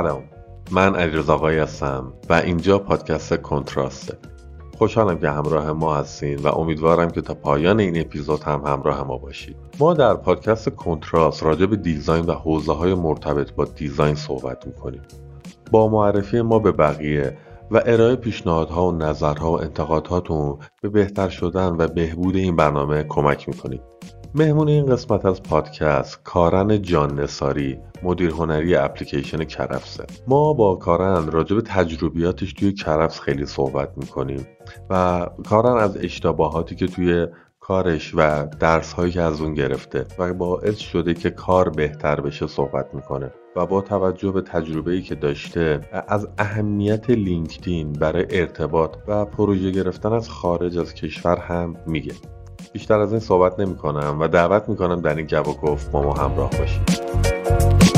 [0.00, 0.22] سلام.
[0.70, 4.18] من علیرضا هستم و اینجا پادکست کنتراسته.
[4.78, 9.18] خوشحالم که همراه ما هستین و امیدوارم که تا پایان این اپیزود هم همراه ما
[9.18, 9.56] باشید.
[9.78, 15.02] ما در پادکست کنتراست راجع به دیزاین و حوزه های مرتبط با دیزاین صحبت می‌کنیم.
[15.70, 17.38] با معرفی ما به بقیه
[17.70, 23.48] و ارائه پیشنهادها و نظرها و انتقادهاتون به بهتر شدن و بهبود این برنامه کمک
[23.48, 23.82] می‌کنید.
[24.34, 30.04] مهمون این قسمت از پادکست کارن جان نساری مدیر هنری اپلیکیشن کرفسه.
[30.26, 34.46] ما با کارن راجع به تجربیاتش توی کرفس خیلی صحبت می‌کنیم
[34.90, 37.26] و کارن از اشتباهاتی که توی
[37.60, 42.46] کارش و درس هایی که از اون گرفته و باعث شده که کار بهتر بشه
[42.46, 48.96] صحبت می‌کنه و با توجه به تجربه ای که داشته از اهمیت لینکدین برای ارتباط
[49.08, 52.14] و پروژه گرفتن از خارج از کشور هم میگه.
[52.72, 55.26] بیشتر از این صحبت نمی کنم و دعوت می کنم در این
[55.62, 57.89] گفت با ما همراه باشید.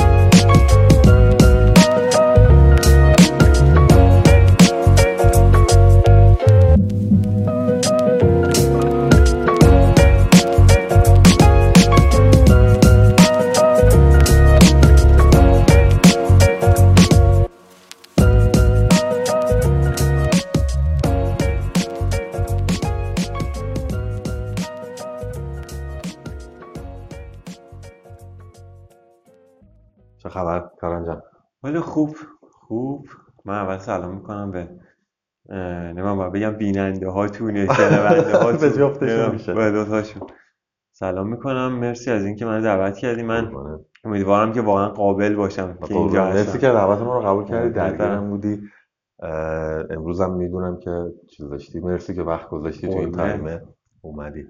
[31.62, 33.06] ولی خوب خوب.
[33.44, 34.68] من اول سلام می‌کنم به
[35.94, 38.38] نمیم باید بگم بیننده هاتون شنونده
[39.84, 40.28] هاتون.
[40.92, 41.72] سلام می‌کنم.
[41.72, 43.22] مرسی از اینکه من دعوت کردی.
[43.22, 43.52] من
[44.04, 47.70] امیدوارم که واقعا قابل باشم که اینجا مرسی که دعوت ما رو قبول کردی.
[47.70, 48.60] درگیرم بودی.
[49.90, 51.80] امروز هم می‌دونم که چیز داشتی.
[51.80, 53.12] مرسی که وقت گذاشتی تو این.
[53.12, 53.62] تایمه
[54.00, 54.46] اومدی.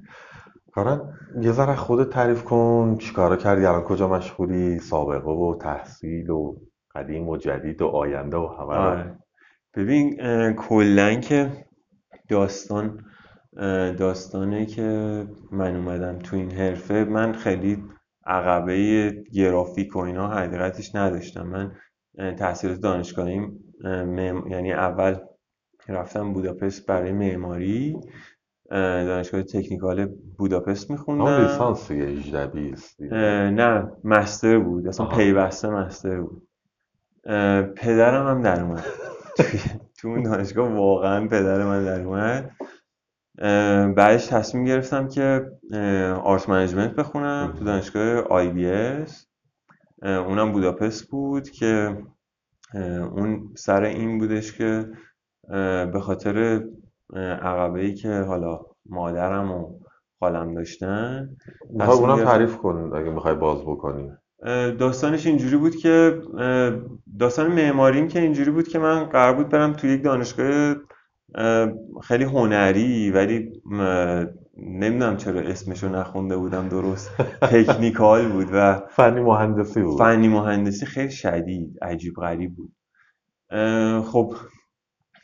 [0.73, 1.01] کارن
[1.41, 2.97] یه ذره خودت تعریف کن.
[2.99, 6.57] چیکارا کردی؟ الان کجا مشغولی؟ سابقه و تحصیل و
[6.95, 8.75] قدیم و جدید و آینده و همه.
[8.75, 9.19] آره.
[9.75, 10.17] ببین
[10.53, 11.51] کلا که
[12.29, 13.05] داستان
[13.99, 14.83] داستانه که
[15.53, 17.85] من اومدم تو این حرفه من خیلی
[18.27, 21.73] عقبه گرافیک و اینا حقیقتش نداشتم من
[22.35, 25.17] تحصیلات دانشگاهیم اه، معم- یعنی اول
[25.89, 27.97] رفتم بوداپست برای معماری
[28.71, 30.07] اه، دانشگاه تکنیکال
[30.39, 33.15] بوداپست میخوندم لیسانس دیگه 18 20 دیگه.
[33.51, 35.07] نه master بود اصلا.
[35.07, 36.49] پیوسته master بود
[37.77, 38.85] پدرم هم در اومد.
[39.99, 42.51] تو اون دانشگاه واقعا پدر من در اومد.
[43.95, 45.51] بعدش تصمیم گرفتم که
[46.25, 49.27] art management بخونم تو دانشگاه IBS.
[50.03, 52.03] اونم بوداپست بود که
[52.75, 54.89] اون سر این بودش که
[55.93, 56.65] به خاطر
[57.43, 59.81] عقبه ای که حالا مادرم و
[60.21, 61.37] خالم داشتن
[61.71, 64.13] اونم تعریف کن اگه می‌خوای باز بکنی.
[64.79, 66.23] داستانش اینجوری بود که
[67.19, 70.75] داستان معماریم که اینجوری بود که من قرار بود برم توی یک دانشگاه
[72.03, 73.63] خیلی هنری ولی
[74.57, 79.99] نمی‌دونم چرا اسمشو نخونده بودم درست تکنیکال بود و فنی مهندسی بود.
[79.99, 82.73] فنی مهندسی خیلی شدید عجیب غریب بود.
[84.05, 84.35] خب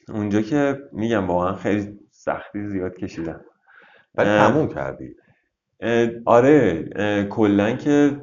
[0.09, 3.41] اونجا که میگم واقعا خیلی سختی زیاد کشیدم.
[4.15, 5.15] ولی تموم کردی.
[6.27, 6.85] آره
[7.31, 8.21] کلا که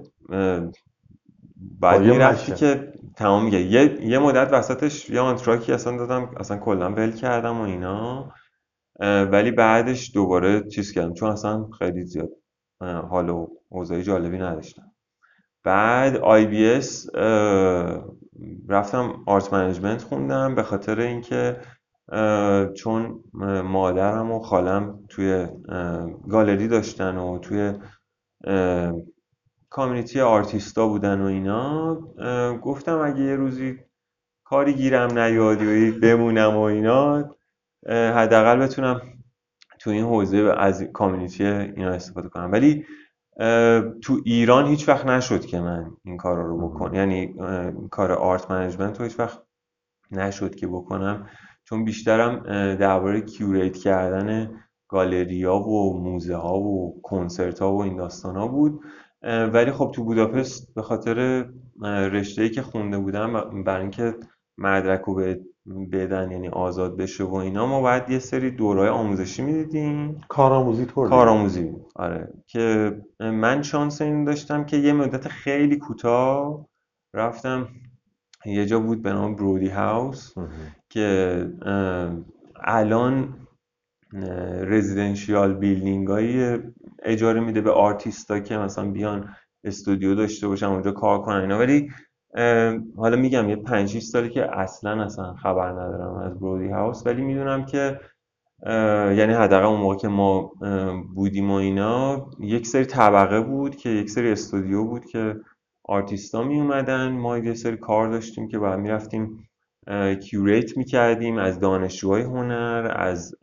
[1.80, 2.56] بعد مشه.
[2.56, 3.62] که تمام میگه.
[3.62, 8.34] یه یه مدت وسطش یه آنتراکی اصلا دادم اصلا کلا ول کردم و اینا.
[9.02, 12.30] ولی بعدش دوباره چیز کردم چون اصلا خیلی زیاد
[12.82, 14.92] حال و اوضاع جالبی نداشتم.
[15.64, 17.08] بعد IBS
[18.70, 21.58] رفتم art management خوندم به خاطر اینکه
[22.76, 23.24] چون
[23.64, 25.48] مادرم و خالم توی
[26.30, 27.74] گالری داشتن و توی
[29.76, 31.96] community آرتیستا بودن و اینا
[32.62, 33.80] گفتم اگه یه روزی
[34.44, 37.30] کاری گیرم نیاد یا بمونم و اینا
[37.90, 39.02] حداقل بتونم
[39.80, 42.52] تو این حوزه از community اینا استفاده کنم.
[42.52, 42.86] ولی
[44.02, 46.94] تو ایران هیچ وقت نشد که من این کارا رو بکنم.
[46.94, 47.36] یعنی
[47.92, 49.42] کار art management رو هیچ وقت
[50.12, 51.30] نشد که بکنم.
[51.64, 52.44] چون بیشترم
[52.76, 58.82] درباره curate کردن گالریا و موزه ها و کنسرت ها و این داستان ها بود.
[59.26, 61.46] ولی خب تو بوداپست به خاطر
[61.84, 64.16] رشته ای که خونده بودم برای اینکه
[64.58, 65.36] مدرک رو
[65.92, 70.22] بدن یعنی آزاد بشه و اینا ما باید یه سری دوره‌های آموزشی می‌دیدیم.
[70.28, 72.34] کارآموزی طور کارآموزی بود آره.
[72.48, 76.66] که من شانس این داشتم که یه مدت خیلی کوتاه
[77.14, 77.68] رفتم.
[78.46, 80.34] یه جا بود به نام Brody House
[80.90, 81.50] که
[82.64, 83.36] الان
[84.62, 86.60] residential building هایی
[87.06, 91.60] اجاره میده به آرتیستا که مثلا بیان استودیو داشته باشن اونجا کار کنن اینا.
[91.60, 91.90] ولی
[92.98, 97.08] حالا میگم یه 5 6 سالی که اصلا اصلا خبر ندارم از Brody House.
[97.08, 98.00] ولی می‌دونم که
[99.18, 100.52] یعنی حداقل اون موقع که ما
[101.16, 105.36] بودیم و اینا یک سری طبقه بود که یک سری استودیو بود که
[105.84, 109.50] آرتیستا می اومدن ما یه سری کار داشتیم که بعد می‌رفتیم
[110.24, 113.36] کیوریت می‌کردیم از دانشجوهای هنر از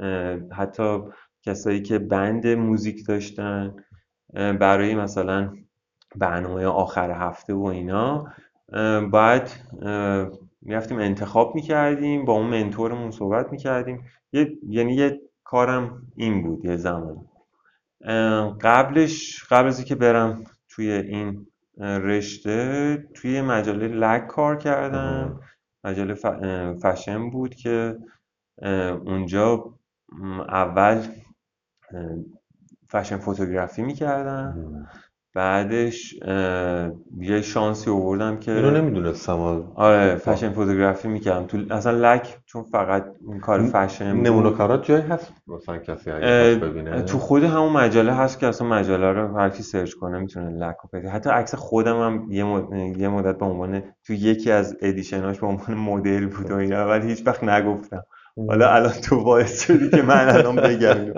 [0.57, 0.99] حتی
[1.43, 3.77] کسایی که بند موزیک داشتن
[4.35, 5.53] برای مثلا
[6.17, 8.33] برنامه آخر هفته و اینا
[9.11, 9.43] باید
[10.63, 14.05] می‌رفتیم انتخاب می‌کردیم با اون منتورمون صحبت می‌کردیم.
[14.33, 17.27] یه، یعنی یه کارم این بود یه زمان.
[18.61, 21.47] قبلش قبل از اینکه برم توی این
[21.79, 25.41] رشته توی مجله لگ کار کردم.
[25.85, 26.15] مجله
[26.75, 27.99] فشن بود که
[29.07, 29.75] اونجا
[30.49, 31.03] اول
[32.89, 34.87] فشن فوتوگرافی می‌کردم.
[35.35, 36.15] بعدش
[37.21, 39.39] یه شانسی آوردم که اینو نمی‌دونستم.
[39.75, 41.47] آره فشن فوتوگرافی می‌کردم.
[41.47, 47.03] تو اصلا لک چون فقط این کار فشن نمونه کارات جایی هست مثلا کسی ببینه؟
[47.03, 50.77] تو خود همون مجله هست که اصلا مجله رو هر کی search کنه می‌تونه لینک
[50.83, 52.45] رو پیدا حتی عکس خودم هم یه,
[52.99, 56.89] یه مدت به عنوان تو یکی از edition اش به عنوان مدل بود و اینا
[56.89, 58.03] ولی هیچ وقت نگفتم.
[58.49, 61.13] حالا الان تو باعث شدی که من الان بگم.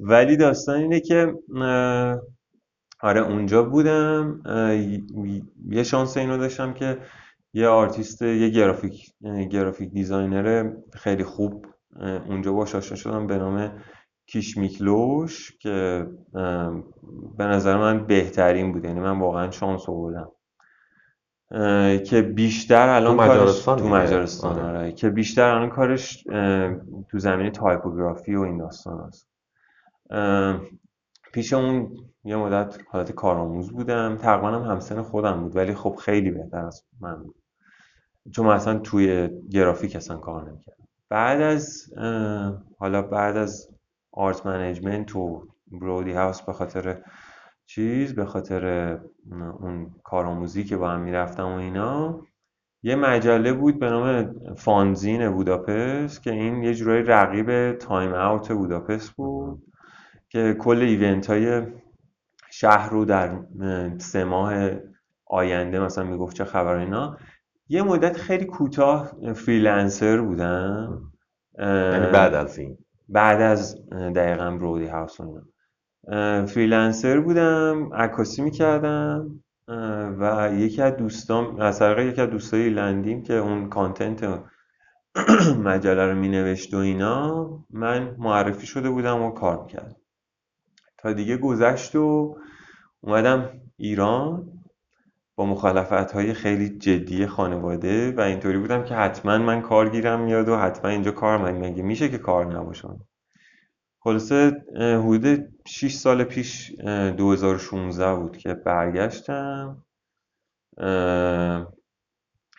[0.00, 1.34] ولی داستان اینه که
[3.00, 4.42] آره اونجا بودم
[5.68, 6.98] یه شانس اینو داشتم که
[7.54, 9.10] یه آرتیست یه graphic
[9.50, 11.66] graphic designer خیلی خوب
[12.28, 13.72] اونجا باش آشنا شدم به نام
[14.26, 16.06] کیش میکلوش که
[17.36, 20.28] به نظر من بهترین بود یعنی من واقعا شانس آوردم
[22.04, 24.78] که بیشتر الان تو مجارستان تو مجارستان آره.
[24.78, 24.92] آره.
[24.92, 26.22] که بیشتر الان کارش
[27.10, 29.33] تو زمینه تایپوگرافی و این داستان هست
[31.32, 34.16] پیش اون یه مدت حالت کارآموز بودم.
[34.16, 37.34] تقریبا هم همسن خودم بود ولی خب خیلی بهتر از من بود.
[38.32, 40.88] چون اصلا توی گرافیک اصلا کار نمی‌کردم.
[41.08, 41.94] بعد از
[42.78, 43.68] حالا بعد از
[44.12, 47.02] art management و Brody House به خاطر
[47.66, 48.98] چیز به خاطر
[49.60, 52.20] اون کارآموزی که با هم می‌رفتم و اینا
[52.82, 59.10] یه مجله بود به نام Funzine Budapest که این یه جورایی رقیب Time Out Budapest
[59.10, 59.62] بود.
[60.34, 61.62] که کل event های
[62.50, 63.38] شهر رو در
[63.98, 64.70] سه ماه
[65.26, 67.18] آینده مثلا می‌گفت چه خبر اینا
[67.68, 71.12] یه مدت خیلی کوتاه freelancer بودم.
[71.58, 72.78] یعنی بعد از این.
[73.08, 75.16] بعد از دقیقا Brody House
[76.46, 79.40] freelancer بودم عکاسی می‌کردم
[80.18, 84.42] و یکی از دوستان از طریق یکی از دوستای ایرلندیم که اون content
[85.64, 89.96] مجله رو مینوشت و اینا من معرفی شده بودم و کار می‌کردم.
[91.12, 92.36] دیگه گذشت و
[93.00, 94.52] اومدم ایران
[95.36, 100.56] با مخالفت های خیلی جدی خانواده و اینطوری بودم که حتما من کارگیرم میاد و
[100.56, 103.00] حتما اینجا کار من مگه میشه که کار نباشم
[104.00, 109.84] خلاصه حدود 6 سال پیش 2016 بود که برگشتم.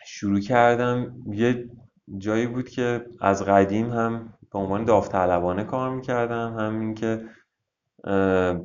[0.06, 1.16] شروع کردم.
[1.26, 1.70] یه
[2.18, 6.56] جایی بود که از قدیم هم به عنوان داوطلبانه کار می‌کردم.
[6.58, 7.24] همین که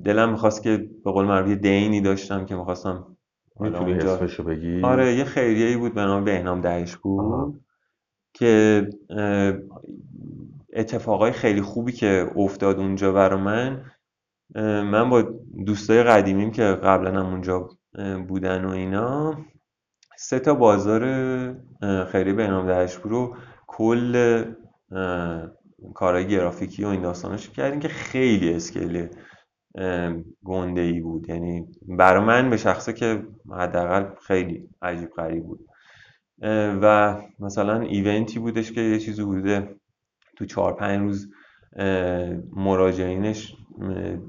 [0.03, 3.17] دلم می‌خواست که به قول معروف دینی داشتم که می‌خواستم
[3.59, 7.61] می‌تونی اسمشو بگی؟ آره یه خیریه ای بود به نام بهنام دهش بود
[8.33, 8.89] که
[10.73, 13.85] اتفاقای خیلی خوبی که افتاد اونجا برا من.
[14.81, 15.21] من با
[15.65, 17.69] دوستای قدیمیم که قبلا هم اونجا
[18.27, 19.37] بودن و اینا
[20.17, 21.01] سه تا بازار
[22.11, 23.35] خیریه بهنام دهشپور رو
[23.67, 24.43] کل
[25.93, 29.07] کارهای گرافیکی و این داستانش کردیم که خیلی اسکیل
[30.45, 31.29] گنده ای بود.
[31.29, 35.65] یعنی برای من به شخصه که حداقل خیلی عجیب غریب بود.
[36.81, 39.75] و مثلا ایونتی بودش که یه چیزی بوده
[40.37, 41.29] تو چهار پنج روز
[42.55, 43.55] مراجعینش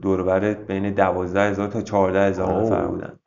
[0.03, 3.19] دوربر بین دوازده هزار تا چهارده هزار نفر بودن.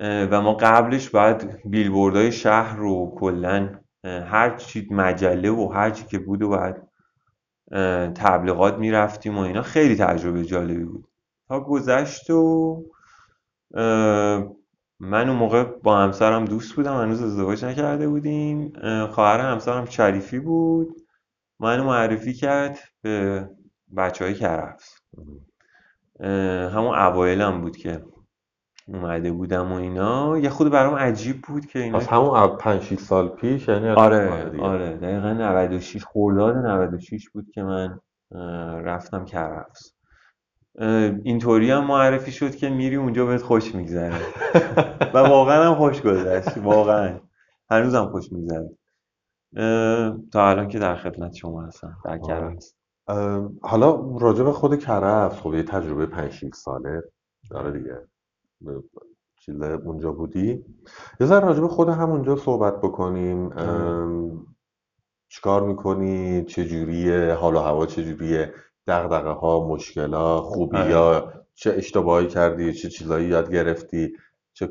[0.00, 6.18] و ما قبلش بعد بیلبوردهای شهر رو کلا هر چی مجله و هر چی که
[6.18, 6.88] بود و بعد
[8.14, 9.62] تبلیغات می‌رفتیم و اینا.
[9.62, 11.08] خیلی تجربه جالبی بود.
[11.48, 12.82] تا گذشت و
[15.00, 18.72] من اون موقع با همسرم دوست بودم هنوز ازدواج نکرده بودیم.
[19.06, 20.96] خواهر همسرم شریفی بود.
[21.60, 23.48] منو معرفی کرد به
[23.96, 24.98] بچه های کرفس
[26.74, 28.04] همون اوایلم بود که
[28.88, 30.38] اومده بودم و اینا.
[30.38, 34.96] یه خود برام عجیب بود که اینا از همون 5 سال پیش یعنی آره آره.
[34.96, 37.98] دقیقا 96 خرداد 96 بود که من
[38.84, 39.92] رفتم کرفس.
[41.22, 44.20] اینطوری هم معرفی شد که میری اونجا بهت خوش میگذره.
[45.14, 47.20] و واقعا هم خوش گذشت واقعا.
[47.70, 48.70] هنوزم خوش میگذره.
[50.32, 52.74] تا الان که در خدمت شما هستم در کرفس
[53.62, 57.02] حالا راجع به خود کرفس خب یه تجربه 5 6 ساله
[57.50, 57.96] داره دیگه.
[59.40, 60.64] چیز اونجا بودی.
[61.20, 63.50] یه ذره راجع به خود همونجا صحبت بکنیم.
[65.28, 68.54] چیکار می‌کنی؟ چجوریه؟ حال و هوا چجوریه؟
[68.86, 74.12] دغدغه ها مشکلا خوبی یا چه اشتباهی کردی چه چیزایی یاد گرفتی
[74.52, 74.68] چه...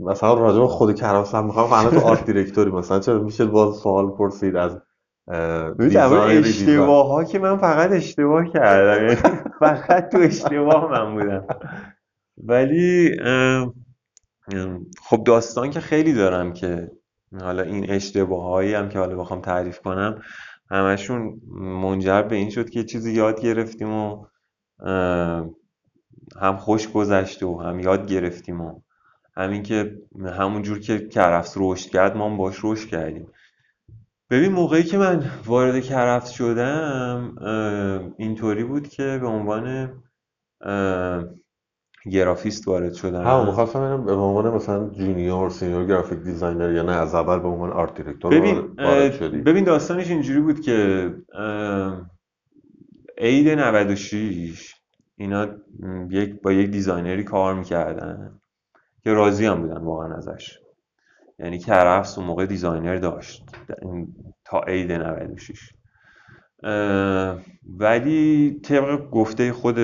[0.00, 3.76] مثلا راجع به خود کرفس هم می‌خوام فقط تو آرت دیرکتوری مثلا چرا میشه باز
[3.76, 4.78] سوال پرسید از
[6.28, 9.16] اشتباه ها که من فقط اشتباه کردم یعنی
[9.60, 11.46] فقط تو اشتباه من بودم.
[12.38, 13.16] ولی
[15.02, 16.90] خب داستان که خیلی دارم که
[17.40, 20.22] حالا این اشتباه هایی هم که حالا بخوام تعریف کنم
[20.74, 24.26] همشون منجر به این شد که چیزی یاد گرفتیم و
[26.40, 28.80] هم خوش گذشت و هم یاد گرفتیم و
[29.36, 29.98] همین که
[30.38, 33.26] همون جور که کرفس رشد کرد ما هم باش رشد کردیم.
[34.30, 37.34] ببین موقعی که من وارد کرفس شدم
[38.18, 39.92] اینطوری بود که به عنوان
[42.10, 47.14] گرافیست وارد شدم ها می‌خواستم به عنوان مثلا junior senior graphic designer یا نه از
[47.14, 49.38] اول به عنوان art director ببین وارد شدی.
[49.38, 51.10] ببین داستانش اینجوری بود که
[53.18, 54.74] عید 96
[55.16, 55.46] اینا
[56.10, 58.40] یک با یک designer ی کار می‌کردن
[59.04, 60.58] که راضی هم بودن واقعا ازش.
[61.38, 63.44] یعنی کرفس اون موقع designer داشت
[64.44, 65.72] تا عید 96
[67.78, 69.78] ولی طبق گفته خود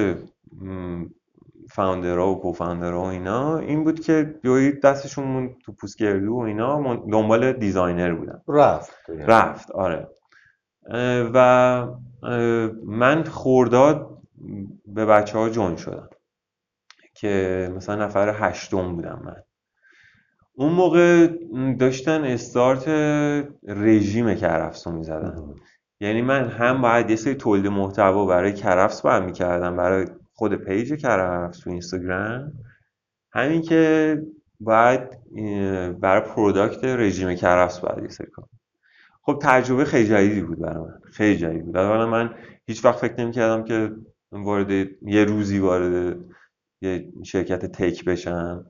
[1.73, 7.53] فاوندرها و کوفاوندرها و اینا این بود که جوی دستشون تو پوسگردو و اینا دنبال
[7.53, 8.43] دیزاینر بودن.
[8.49, 8.97] رفت.
[9.09, 10.09] رفت آره.
[11.35, 11.87] و
[12.87, 14.19] من خورداد
[14.87, 16.09] به بچه ها جون شدم.
[17.15, 19.43] که مثلا نفر هشتم بودم من.
[20.55, 21.29] اون موقع
[21.79, 22.89] داشتن استارت
[23.69, 25.55] رژیم کرفس رو می‌زدن
[26.01, 30.07] یعنی من هم باید یه سری تولید محتوا برای کرفس باید می‌کردم برای
[30.41, 32.53] خود page کرفس تو اینستاگرام.
[33.33, 34.23] همین که
[34.61, 35.01] باید
[36.01, 38.49] برای product رژیم کرفس باید یه سری کنم.
[39.23, 41.01] خب تجربه خیلی جدیدی بود برای من.
[41.13, 41.77] خیلی جدید بود.
[41.77, 42.35] اولا من
[42.67, 43.93] هیچ وقت فکر نمی کردم که
[44.33, 44.71] وارد
[45.03, 46.17] یه روزی وارد
[46.83, 48.67] یه شرکت tech بشم.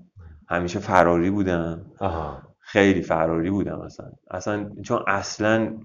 [0.48, 1.86] همیشه فراری بودم.
[2.58, 4.10] خیلی فراری بودم اصلا.
[4.30, 5.78] اصلا چون اصلا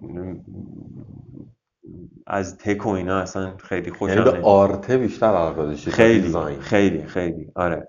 [2.27, 7.51] از تک و اینا اصلا خیلی خوشم یعنی آرته بیشتر علاقه داشتی خیلی خیلی خیلی.
[7.55, 7.87] آره.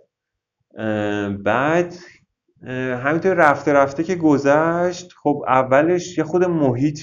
[1.45, 1.95] بعد
[3.03, 7.01] همینطور رفته رفته که گذشت خب اولش یه خود محیط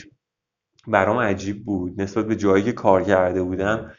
[0.87, 2.01] برام عجیب بود.
[2.01, 3.91] نسبت به جایی که کار کرده بودم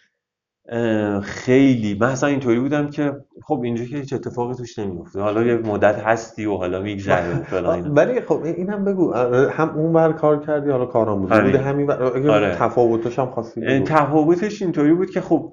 [1.22, 1.98] خیلی.
[2.00, 5.98] من اصلا اینطوری بودم که خب اینجا که هیچ اتفاقی توش نمیفته حالا یه مدت
[5.98, 9.14] هستی و حالا میگذره فلان ولی خب این هم بگو.
[9.48, 12.54] هم اون بر کار کردی حالا کارآموزی بوده همین آره.
[12.54, 13.84] تفاوتش هم بگو.
[13.84, 15.52] تفاوتش اینطوری بود که خب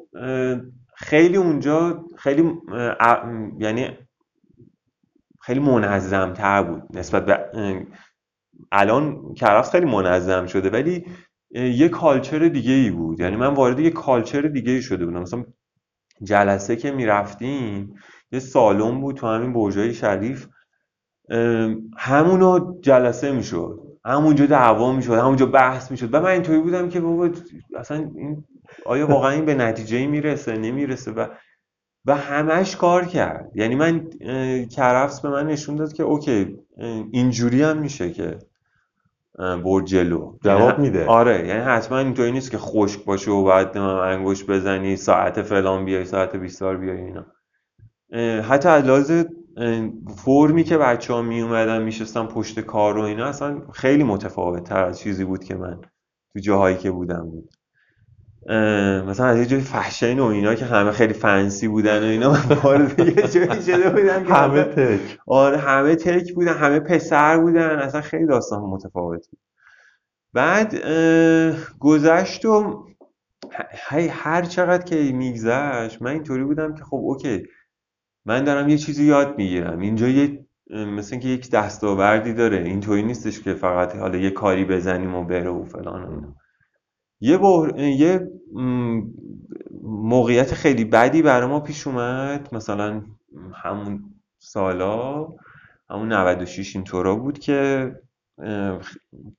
[0.96, 2.54] خیلی اونجا خیلی
[3.60, 3.90] یعنی
[5.42, 7.40] خیلی منظم تر بود نسبت به
[8.72, 10.70] الان کرفس خیلی منظم شده.
[10.70, 11.06] ولی
[11.54, 13.20] یه کالچر دیگه ای بود.
[13.20, 15.20] یعنی من وارد یه کالچر دیگه ای شده بودم.
[15.20, 15.46] مثلا
[16.24, 17.94] جلسه که می‌رفتیم
[18.32, 20.48] یه سالن بود تو همین برجای شریف.
[21.98, 23.80] همونو جلسه می‌شد.
[24.06, 26.14] همونجا دعوا می‌شد همونجا بحث می‌شد.
[26.14, 27.30] و من اینطوری بودم که بابا
[27.76, 28.44] اصلا این
[28.86, 31.28] آیا واقعا این به نتیجه می‌رسه نمی‌رسه؟ و
[32.06, 33.52] و همش کار کرد.
[33.56, 34.10] یعنی من
[34.66, 36.58] کرفس به من نشون داد که اوکی
[37.12, 38.40] اینجوری هم میشه که
[39.64, 40.38] برد جلو.
[40.44, 41.06] جواب یعنی میده.
[41.06, 46.06] آره یعنی حتما اینطوری نیست که خشک باشه و بعد انگوش بزنی ساعت فلان بیای
[46.06, 47.26] ساعت 20 بیای اینا.
[48.42, 49.24] حتی از لحاظ
[50.16, 54.84] فرمی که بچه ها می اومدن میشستن پشت کار و اینا اصلا خیلی متفاوت تر
[54.84, 55.82] از چیزی بود که من
[56.34, 57.54] تو جاهایی که بودم بود.
[59.08, 63.00] مثلا از یه جای فحشین و اینا که همه خیلی فنسی بودن و اینا وارد
[63.00, 65.20] یه جایی شده بودن که همه تک.
[65.28, 69.40] آره همه تک بودن همه پسر بودن اصلا خیلی داستان متفاوت بود.
[70.34, 70.76] بعد
[71.80, 72.86] گذشت و
[74.10, 77.44] هر چقدر که میگذشت من اینطوری بودم که خب اوکی
[78.26, 79.80] من دارم یه چیزی یاد می‌گیرم.
[79.80, 85.16] اینجا یه مثل اینکه یک دستاوردی داره اینطوری نیستش که فقط حالا یه کاری بزنیم
[85.16, 86.36] و بره و فلان
[87.22, 87.40] یه,
[87.78, 88.28] یه
[89.84, 92.50] موقعیت خیلی بدی برای ما پیش اومد.
[92.52, 93.02] مثلا
[93.64, 94.04] همون
[94.40, 95.28] سالا
[95.90, 97.92] همون 96 اینطورا بود که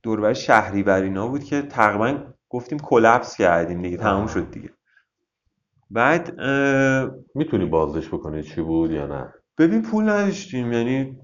[0.03, 4.71] دوربر شهری اینا بود که تقریبا گفتیم کلپس کردیم دیگه تموم شد دیگه.
[5.91, 6.41] بعد
[7.35, 10.73] می‌تونی بازش بکنی چی بود یا نه؟ ببین پول نداشتیم.
[10.73, 11.19] یعنی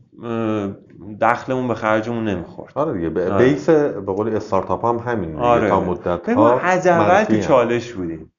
[1.21, 3.45] دخلمون به خرجمون نمی‌خورد آره دیگه به آره.
[3.45, 5.69] بیس به قول استارتاپ هم همین آره.
[5.69, 7.41] تا مدت ما از اول تو.
[7.41, 8.33] چالش بودیم.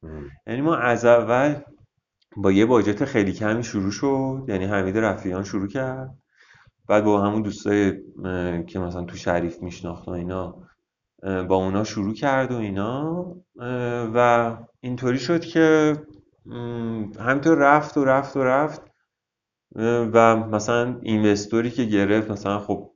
[0.48, 1.56] یعنی ما از اول
[2.38, 6.16] با یه باجت خیلی کمی شروع شد یعنی حمید رفیعان شروع کرد
[6.88, 7.92] بعد با همون دوستای
[8.68, 10.56] که مثلا تو شریف میشناخت و اینا
[11.24, 13.26] با اونا شروع کرد و اینا
[14.14, 15.98] و اینطوری شد که
[17.20, 18.89] همینطور رفت و رفت و رفت
[19.76, 22.92] و مثلا اینوستوری که گرفت مثلا خب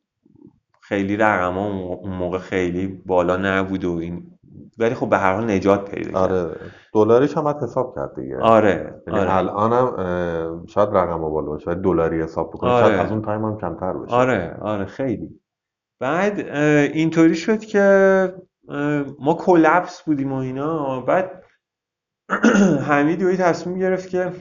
[0.81, 4.33] خیلی رقم اون موقع خیلی بالا نبود و این
[4.79, 6.15] ولی خب به هر حال نجات پیدا کرد.
[6.15, 6.55] آره.
[6.93, 8.37] دلاریش هم حساب کرد دیگه.
[8.37, 9.35] آره یعنی آره.
[9.35, 12.85] الانم شاید رقم بالا باشه ولی دلاری حساب بکنی آره.
[12.85, 14.15] شاید از اون تایم هم کمتر بشه.
[14.15, 15.39] آره آره خیلی.
[15.99, 16.39] بعد
[16.93, 18.33] اینطوری شد که
[19.19, 21.01] ما کلپس بودیم و اینا.
[21.01, 21.43] بعد
[22.87, 24.31] حمید تصمیم گرفت که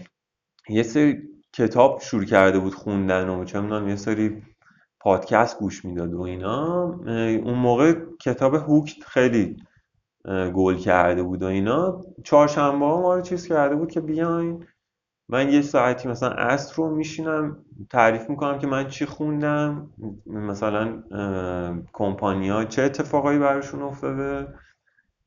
[0.68, 4.42] یه سری کتاب شروع کرده بود خوندن و چه می‌دونم یه سری
[5.00, 6.84] پادکست گوش می‌داد و اینا.
[7.44, 9.56] اون موقع کتاب هوک خیلی
[10.54, 12.00] گل کرده بود و اینا.
[12.24, 14.66] چهارشنبه ها ما رو چیز کرده بود که بیاین
[15.28, 19.90] من یه ساعتی مثلا عصر رو میشینم تعریف می‌کنم که من چی خوندم.
[20.26, 21.02] مثلا
[21.92, 24.54] کمپانیا چه اتفاقایی براشون افتاده.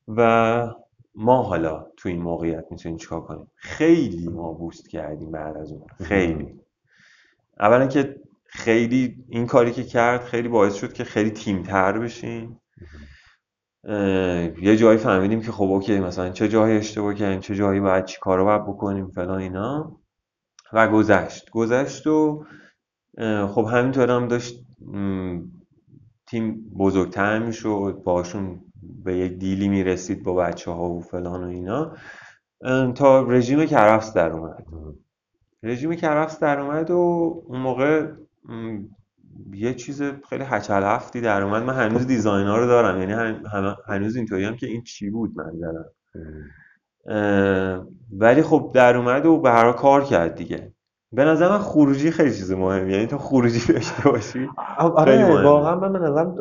[0.08, 0.67] و
[1.16, 5.82] ما حالا تو این موقعیت می‌تونیم چیکار کنیم؟ خیلی ما بوست کردیم بعد از اون.
[6.04, 6.60] خیلی.
[7.60, 12.62] اولا که خیلی این کاری که کرد خیلی باعث شد که خیلی تیمتر بشیم.
[13.84, 18.06] اه، یه جایی فهمیدیم که خب اوکی مثلا چه جایی اشتباه کردیم چه جایی باید
[18.06, 20.00] چی کارو باید بکنیم فلان اینا.
[20.74, 21.50] و گذشت.
[21.50, 22.46] گذشت و
[23.48, 24.66] خب همینطور هم داشت
[26.28, 28.62] تیم بزرگتر می‌شد باشون
[29.04, 31.96] به یک دیلی می‌رسید با بچه ها و فلان و اینا.
[32.94, 34.66] تا رژیم کرفس در اومد.
[35.64, 36.96] رژیم کرفس در اومد و
[37.48, 38.08] اون موقع
[39.54, 41.64] یه چیز خیلی هچل هفتی در اومد.
[41.64, 43.00] من هنوز دیزاینا رو دارم.
[43.00, 45.52] یعنی هم- هنوز اینطوری هم که این چی بود من
[47.08, 50.75] اه، ولی خب در اومد و به هر کار کرد دیگه.
[51.16, 55.44] به نظر من خروجی خیلی چیز مهمه یعنی تو خروجی داشته باشی آره.
[55.44, 56.36] واقعا من به نظرم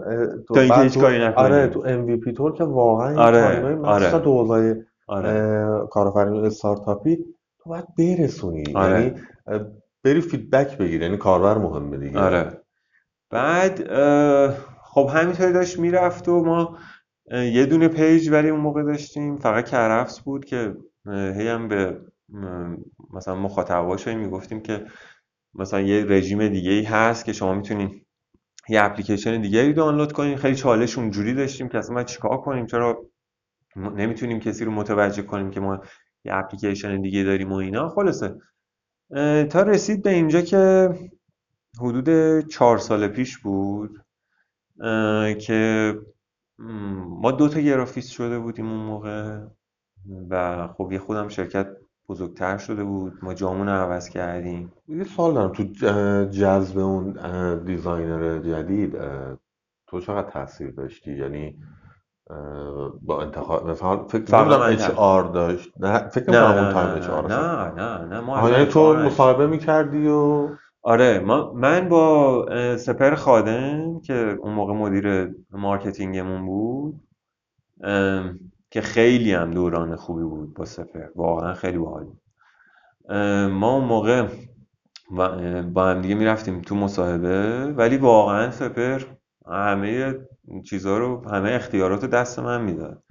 [0.49, 1.45] تو اینکه هیچ کاری نکنی.
[1.45, 4.11] آره تو ام وی پی تور که واقعا این آره، آره.
[4.11, 7.17] تو حوزه آره کارآفرینی استارتاپی
[7.59, 9.01] تو باید برسونی آره.
[9.01, 9.13] یعنی
[10.05, 12.61] بری feedback بگیری یعنی کاربر مهمه دیگه آره
[13.31, 13.85] بعد
[14.83, 16.79] خب همینطوری داشت می‌رفت و ما
[17.31, 20.75] یه دونه page ولی اون موقع داشتیم فقط کرفس بود که
[21.07, 22.01] هی هم به
[23.15, 24.87] مثلا مخاطباش می‌گفتیم که
[25.55, 28.01] مثلا یه رژیم دیگه ای هست که شما می‌تونین
[28.69, 30.37] یه اپلیکیشن دیگه ای دانلود کنین.
[30.37, 33.05] خیلی چالش اونجوری داشتیم که اصلا ما چیکار کنیم؟ چرا
[33.77, 35.81] نمی‌تونیم کسی رو متوجه کنیم که ما
[36.25, 38.35] یه اپلیکیشن دیگه داریم و اینا؟ خلاصه
[39.51, 40.91] تا رسید به اینجا که
[41.81, 44.05] حدود چهار سال پیش بود
[45.41, 45.95] که
[47.09, 49.41] ما دو تا گرافیست شده بودیم اون موقع
[50.31, 51.67] و خب یه خودم شرکت
[52.09, 55.65] بزرگتر شده بود ما جامون رو عوض کردیم یه سوال دارم تو
[56.31, 57.13] جذب اون
[57.65, 58.97] designer جدید
[59.87, 61.59] تو چقدر تاثیر داشتی یعنی
[63.03, 66.95] با انتخاب مثلا فکر نمی‌دونم HR داشت نه فکر نه نمی‌کنم نه اون تایم نه
[66.95, 69.07] HR نه نه نه ما یعنی تو نداشتیم.
[69.07, 70.49] مصاحبه می‌کردی و
[70.83, 77.01] آره ما من با سپر خادم که اون موقع مدیر marketing مون بود
[77.85, 78.39] ام،
[78.75, 82.07] که خیلی هم دوران خوبی بود با سپر واقعا خیلی باحال
[83.49, 84.27] ما اون موقع
[85.63, 89.03] با هم دیگه می‌رفتیم تو مصاحبه ولی واقعا سپر
[89.47, 90.15] همه
[90.65, 93.03] چیزها رو همه اختیارات رو دست من می‌داد.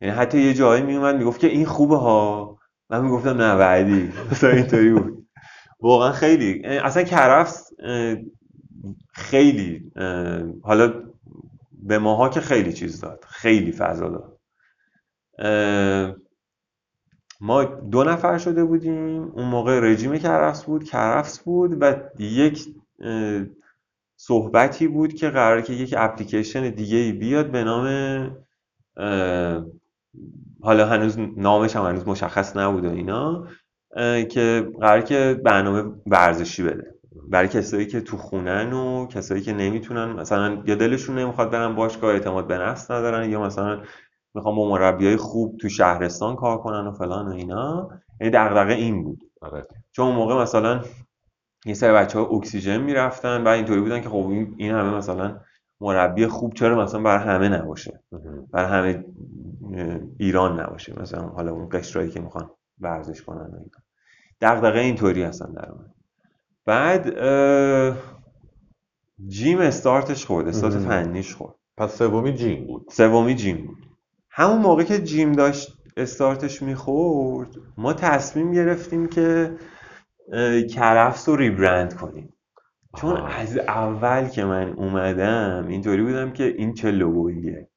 [0.00, 2.58] یعنی حتی یه جایی میومد می‌گفت که این خوبه ها.
[2.90, 4.12] من می‌گفتم نه بعدی.
[4.30, 5.26] مثلا اینطوری بود.
[5.80, 6.64] واقعا خیلی.
[6.66, 7.70] اصلا کرفس
[9.12, 9.92] خیلی
[10.62, 10.92] حالا
[11.82, 13.24] به ماها که خیلی چیز داد.
[13.28, 14.37] خیلی فضا داد.
[17.40, 19.22] ما دو نفر شده بودیم.
[19.22, 22.66] اون موقع رژیم کرفس بود کرفس بود و یک
[24.16, 27.86] صحبتی بود که قراره که یک اپلیکیشن دیگه بیاد به نام
[30.62, 33.48] حالا هنوز نامش هم هنوز مشخص نبود و اینا
[34.24, 36.94] که قراره که برنامه ورزشی بده.
[37.28, 42.12] برای کسایی که تو خونن و کسایی که نمی‌تونن مثلا یا دلشون نمی‌خواد برن باشگاه
[42.12, 43.80] اعتماد به نفس ندارن یا مثلا
[44.38, 47.88] می‌خوان با مربیای خوب تو شهرستان کار کنن و فلان و اینا.
[48.20, 49.18] یعنی دغدغه این بود.
[49.40, 49.66] آره.
[49.92, 50.82] چون اون موقع مثلا
[51.66, 55.40] یه سری بچه ها اکسیژن می‌رفتن و اینطوری بودن که خب این همه مثلا
[55.80, 58.00] مربی خوب چرا مثلا برای همه نباشه؟
[58.52, 59.04] برای همه
[60.18, 61.00] ایران نباشه.
[61.00, 63.78] مثلا حالا اون قشرایی که می‌خوان ورزش کنن و اینا.
[64.40, 65.92] دغدغه اینطوری هستن در من
[66.64, 67.14] بعد
[69.28, 70.48] جیم استارتش خورد.
[70.48, 71.54] استارت فنیش خورد.
[71.76, 72.86] پس سومی جیم بود.
[72.90, 73.87] سومی جیم بود.
[74.38, 79.56] همون موقع که جیم داشت استارتش می‌خورد ما تصمیم گرفتیم که
[80.70, 82.32] کرفس رو ریبرند کنیم.
[82.96, 87.68] چون از اول که من اومدم اینطوری بودم که این چه لوگوییه.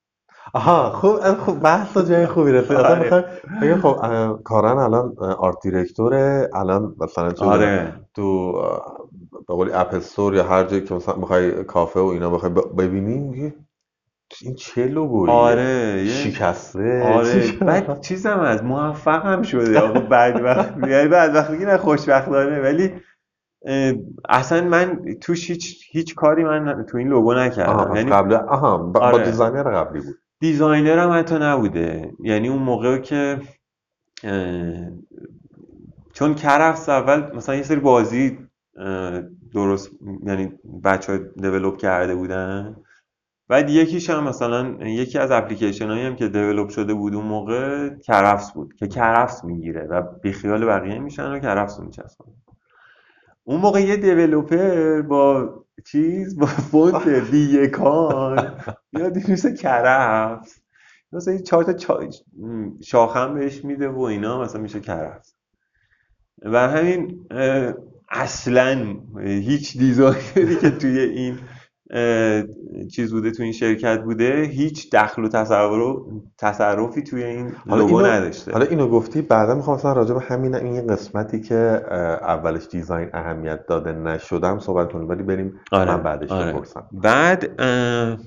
[0.54, 2.72] آها خوب خوب بحث جای خوبی رسید.
[2.72, 3.04] اصلا آره.
[3.04, 3.24] می‌خوام
[3.62, 6.50] بگم خب کارن الان آرت دیرکتوره.
[6.56, 7.94] الان مثلا چه آره.
[8.14, 8.52] تو
[9.48, 12.82] به قولی App Store یا هر جایی که مثلا می‌خوای کافه و اینا بخوای ب-
[12.82, 13.54] ببینی میگی
[14.42, 17.04] این چه لوگوییه آره شکسته.
[17.04, 17.52] آره.
[17.68, 19.80] بعد چیزم از موفق هم شده.
[19.80, 22.60] آقا بعد وقت یعنی بعد وقت نه خوشبختانه.
[22.62, 22.92] ولی
[24.30, 27.96] اصلا من توش هیچ هیچ کاری من تو این لوگو نکردم.
[27.96, 29.26] یعنی قبل آها با, با آره.
[29.26, 30.16] designer قبلی بود.
[30.40, 32.12] designer هم حتی نبوده.
[32.24, 33.42] یعنی اون موقع که
[36.14, 38.38] چون کرفس اول مثلا یه سری بازی
[39.54, 39.92] درست
[40.26, 40.52] یعنی
[40.84, 42.76] بچه ها دیولوب کرده بودن.
[43.52, 47.90] بعد یکیش هم مثلا یکی از اپلیکیشن هایی هم که دیولوب شده بود اون موقع
[48.00, 52.26] کرفس بود که کرفس می‌گیره و بیخیال بقیه میشن و کرفس رو میچسبن
[53.46, 55.56] اون موقع یه دیولوپر با
[55.88, 58.56] چیز با فونت بیکان
[58.94, 60.62] میاد میشه کرفس
[61.14, 62.16] مثلا این چهار تا چا-
[62.84, 65.36] شاخم بهش میده و اینا مثلا میشه کرفس
[66.44, 67.28] و همین
[68.10, 71.40] اصلا هیچ designer ی که توی این
[72.92, 76.02] چیز بوده توی این شرکت بوده هیچ دخل و تصور
[76.38, 78.52] تصرفی توی این لوگو اینو- نداشته.
[78.52, 81.56] حالا اینو گفتی بعدا می‌خوام مثلا راجع به همین این قسمتی که
[82.22, 86.54] اولش design اهمیت داده نشدم صحبت کنیم ولی بریم آره، من بعدش آره.
[86.54, 86.88] بپرسم.
[86.92, 88.18] بعد اه،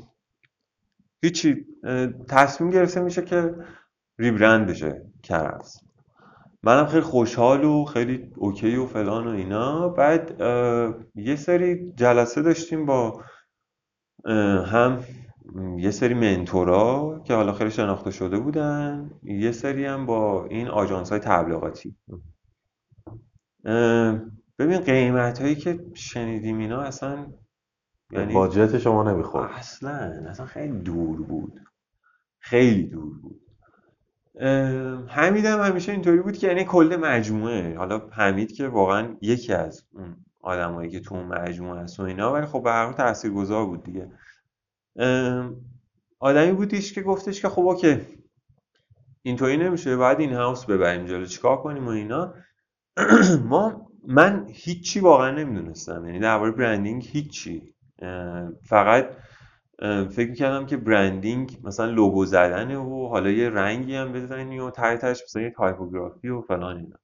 [1.22, 3.54] هیچی اه، تصمیم گرفته میشه که
[4.18, 5.80] ریبرند بشه کرفس
[6.62, 9.88] منم خیلی خوشحال و خیلی اوکی و فلان و اینا.
[9.88, 10.40] بعد
[11.14, 13.20] یه سری جلسه داشتیم با
[14.66, 15.04] هم
[15.78, 21.10] یه سری منتورا که حالا خیلی شناخته شده بودن یه سری هم با این آژانس
[21.10, 21.96] های تبلیغاتی
[24.58, 27.26] ببین قیمت هایی که شنیدیم اینا اصلا
[28.10, 29.50] یعنی باجت شما نمی‌خورد.
[29.54, 29.90] اصلا
[30.28, 31.60] اصلا خیلی دور بود.
[32.38, 33.40] خیلی دور بود.
[35.08, 39.84] حمید هم همیشه اینطوری بود که یعنی کل مجموعه حالا حمید که واقعا یکی از
[39.92, 42.32] اون آدمایی که تو اون مجموعه هست و اینا.
[42.32, 44.10] ولی خب به هر حال تاثیرگذار بود دیگه.
[46.18, 48.00] آدمی بودیش که گفتش که خب اوکی
[49.22, 49.96] اینطوری نمیشه.
[49.96, 52.34] باید این هاوس ببریم جلو چیکار کنیم و اینا.
[53.50, 56.06] ما من هیچی واقعا نمی‌دونستم.
[56.06, 57.74] یعنی درباره برندینگ هیچی.
[58.62, 59.08] فقط
[60.10, 64.96] فکر می‌کردم که برندینگ مثلا لوگو زدنه و حالا یه رنگی هم بزنی و ته
[64.96, 66.98] تهش مثلا یه تایپوگرافی و فلان اینا.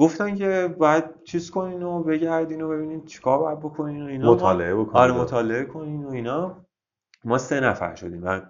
[0.00, 4.32] گفتن که باید چیز کنین و بگردین و ببینین چیکار باید بکنین و اینا.
[4.32, 6.66] مطالعه بکنید آره مطالعه کنین و اینا.
[7.24, 8.22] ما سه نفر شدیم.
[8.24, 8.40] و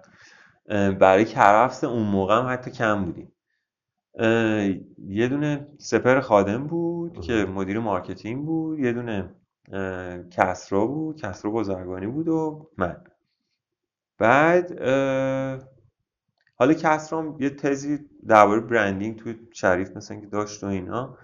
[0.91, 3.31] برای کرفس اون موقع هم حتی کم بودیم.
[5.07, 8.79] یه دونه سپر خادم بود که مدیر marketing بود.
[8.79, 9.35] یه دونه
[10.31, 11.15] کسرا بود.
[11.15, 13.03] کسرا بازرگانی بود و من.
[14.17, 14.79] بعد
[16.55, 21.17] حالا کسرا یه تزی درباره branding توی شریف مثلا که داشت و اینا.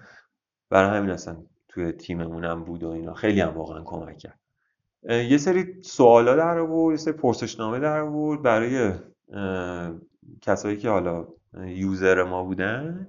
[0.69, 3.13] برای همین اصلا توی تیممون هم بود و اینا.
[3.13, 4.39] خیلی هم واقعا کمک کرد.
[5.03, 8.91] یه سری سوالا در آورد یه سری پرسشنامه در آورد برای
[10.41, 11.27] کسایی که حالا
[11.65, 13.07] user ما بودن.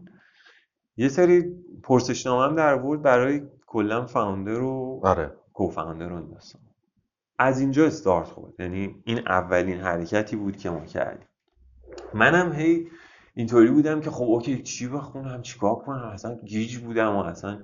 [0.97, 5.33] یه سری پرسشنامه هم در آورد برای کلا founder و آره.
[5.53, 6.63] co-founder و داستان.
[7.39, 8.55] از اینجا استارت خورد.
[8.59, 11.29] یعنی این اولین حرکتی بود که ما کردیم.
[12.15, 12.89] منم هی
[13.39, 17.61] اینطوری بودم که خب okay چی بخونم چیکار کنم؟ اصلا گیج بودم و اصلا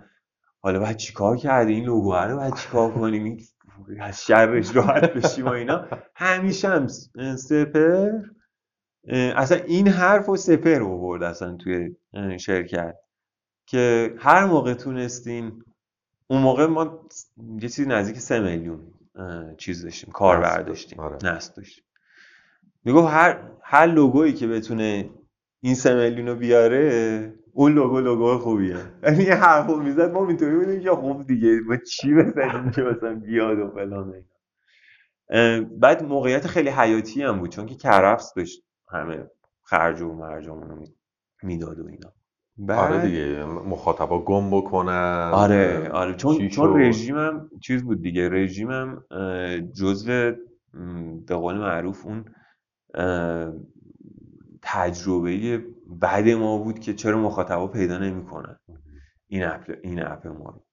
[0.60, 3.38] حالا باید چیکار کرده این لوگو رو باید چیکار کنیم؟
[4.00, 5.86] از شرش راحت بشیم و اینا.
[6.16, 6.86] همیشه هم
[7.36, 8.10] سپر.
[9.08, 11.96] اصلا این حرف و سپر آورد اصلا توی
[12.38, 12.96] شرکت
[13.66, 15.64] که هر موقع تونستین
[16.26, 17.00] اون موقع ما
[17.60, 18.80] یه چیزی نزدیک سه میلیون
[19.58, 20.66] چیز داشتیم کاربر نصب.
[20.66, 21.18] داشتیم آره.
[21.24, 21.84] نصب داشتیم.
[22.84, 25.10] می‌گفت هر هر لوگویی که بتونه
[25.64, 28.76] این سه میلیون رو بیاره اون لوگو لوگو خوبیه.
[29.02, 31.60] یعنی یه حرفو می‌زد ما اینطوری بودیم که خب دیگه.
[31.66, 34.14] ما چی بزنیم که مثلا بیاد و فلان
[35.80, 39.30] بعد موقعیت خیلی حیاتی هم بود چون که کرفس داشت همه
[39.62, 40.94] خرج و مرجمون رو می-
[41.42, 42.12] می‌داد و اینا.
[42.80, 46.14] آره بعد دیگه مخاطبا گم بکنن آره آره.
[46.14, 49.04] چون چون؟ رژیمم چیز بود دیگه رژیمم
[49.74, 50.32] جزو
[51.26, 52.24] به قول معروف اون
[54.66, 58.56] تجربه بعد ما بود که چرا مخاطبا پیدا نمی‌کنن.
[59.26, 60.64] این اپ این اپ ما رو.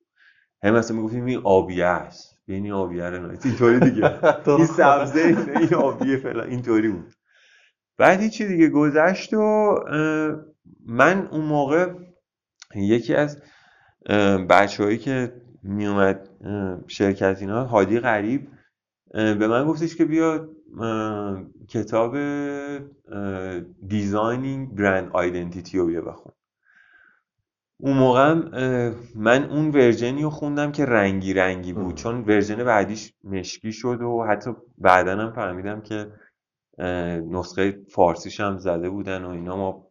[0.64, 2.38] هم مثلا می‌گفتیم این آبیه است.
[2.48, 4.20] این آبیه رو نایت اینطوری دیگه.
[4.58, 5.22] این سبزه
[5.60, 6.50] این آبیه فلان.
[6.50, 7.14] اینطوری بود.
[7.98, 9.76] بعد هیچی دیگه گذشت و
[10.86, 11.94] من اون موقع
[12.76, 13.42] یکی از
[14.50, 16.30] بچههایی که میومد
[16.88, 18.48] شرکت اینا هادی غریب
[19.14, 20.50] به من گفتش که بیا
[21.70, 22.18] کتاب
[23.88, 26.34] Designing Brand Identity رو بیا بخون.
[27.78, 28.34] اون موقع
[29.16, 31.96] من اون version ی رو خوندم که رنگی رنگی بود.
[31.96, 36.12] چون version بعدیش مشکی شد و حتی بعدا هم فهمیدم که
[37.30, 39.58] نسخه فارسیش هم زده بودن و اینا.
[39.58, 39.88] ما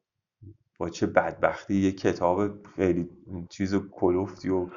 [0.78, 3.08] با چه بدبختی یه کتاب خیلی
[3.50, 4.68] چیز کلفتی و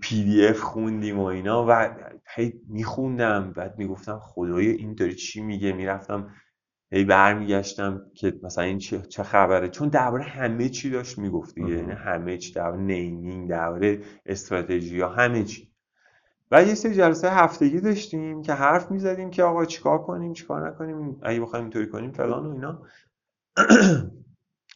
[0.00, 1.96] PDF خوندیم و اینا و
[2.34, 6.34] هی میخوندم بعد می‌گفتم خدای این داره چی میگه؟ می‌رفتم
[6.92, 11.92] هی برمیگشتم که مثلا این چه خبره؟ چون درباره همه چی داشت می‌گفت دیگه یعنی
[11.92, 15.72] همه چی درباره naming درباره استراتژی ها همه چی.
[16.50, 21.18] و یه سری جلسه هفتگی داشتیم که حرف می‌زدیم که آقا چیکار کنیم چیکار نکنیم
[21.22, 22.82] اگه بخوایم اینطوری کنیم فلان و اینا.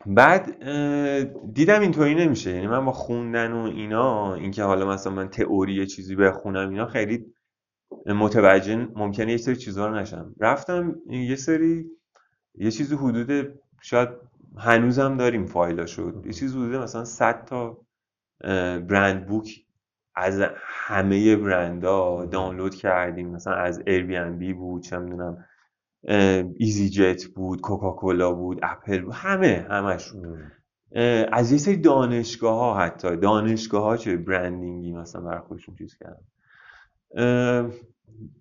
[0.06, 0.64] بعد
[1.52, 2.50] دیدم اینطوری نمیشه.
[2.50, 7.26] یعنی من با خوندن و اینا اینکه حالا مثلا من تئوری چیزی بخونم اینا خیلی
[8.06, 10.34] متوجه ممکنه یه سری چیزها رو نشم.
[10.40, 11.90] رفتم یه سری
[12.54, 14.08] یه چیزی حدود شاید
[14.58, 16.22] هنوزم داریم فایلاشو.
[16.24, 17.78] یه چیزی حدود مثلا 100 تا
[18.88, 19.64] برند بوک
[20.14, 23.30] از همه برندها دانلود کردیم.
[23.30, 23.84] مثلا از
[24.38, 25.44] بی بود چه می‌دونم
[26.56, 30.50] ایزی جت بود کوکاکولا بود اپل بود همه همشون.
[31.32, 33.16] از یه سری دانشگاه ها حتی.
[33.16, 36.22] دانشگاه ها چه برندینگی مثلا برای خودشون چیز کردن.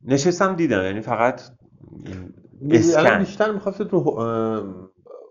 [0.03, 1.41] نشستم دیدم یعنی فقط
[2.71, 3.19] اسکن.
[3.19, 4.01] بیشتر می‌خواستید رو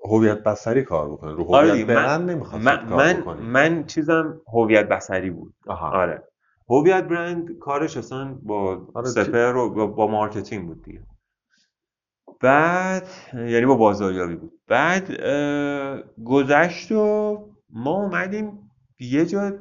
[0.05, 4.88] هویت بصری کار بکنه رو هویت آره برند نمی‌خواستید من کار من, من چیزم هویت
[4.88, 5.55] بصری بود.
[5.67, 5.91] آها.
[5.91, 6.23] آره.
[6.71, 11.01] هویت برند کارش اصلا با آره سپر و با marketing بود دیگه.
[12.40, 14.53] بعد یعنی با بازاریابی بود.
[14.66, 15.11] بعد
[16.24, 17.37] گذشت و
[17.70, 19.53] ما اومدیم یه جا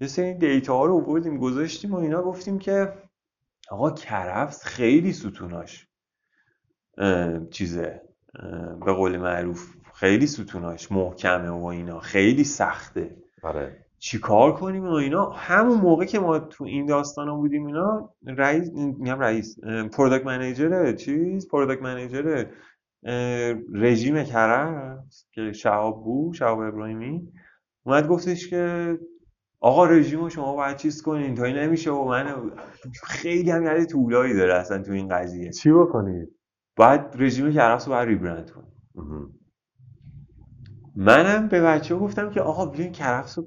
[0.00, 2.92] یه سری data ها رو بردیم گذاشتیم و اینا گفتیم که
[3.70, 5.86] آقا کرفس خیلی ستوناش
[7.50, 8.02] چیزه
[8.84, 13.16] به قول معروف خیلی ستوناش محکمه و اینا خیلی سخته.
[13.42, 13.86] آره.
[14.02, 18.70] چیکار کنیم و اینا؟ همون موقع که ما تو این داستان ها بودیم اینا رئیس
[18.72, 19.60] میگم رئیس
[19.92, 22.46] product manager چیز؟ product manager
[23.72, 27.32] رژیم کرفس که شهاب بود شهاب ابراهیمی.
[27.86, 28.98] اومد گفتش که
[29.60, 32.50] آقا رژیم شما باید چیز کنین تا نمیشه و من
[33.04, 35.50] خیلی هم ید طولایی داره اصلا تو این قضیه.
[35.50, 36.28] چی بکنید؟
[36.76, 38.70] باید رژیم کرفس رو باید rebrand کنید
[40.96, 43.46] منم به بچه گفتم که آقا بیاین کرفس رو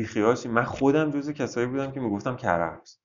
[0.00, 2.98] بیخیال من خودم جز کسایی بودم که می‌گفتم کرفس.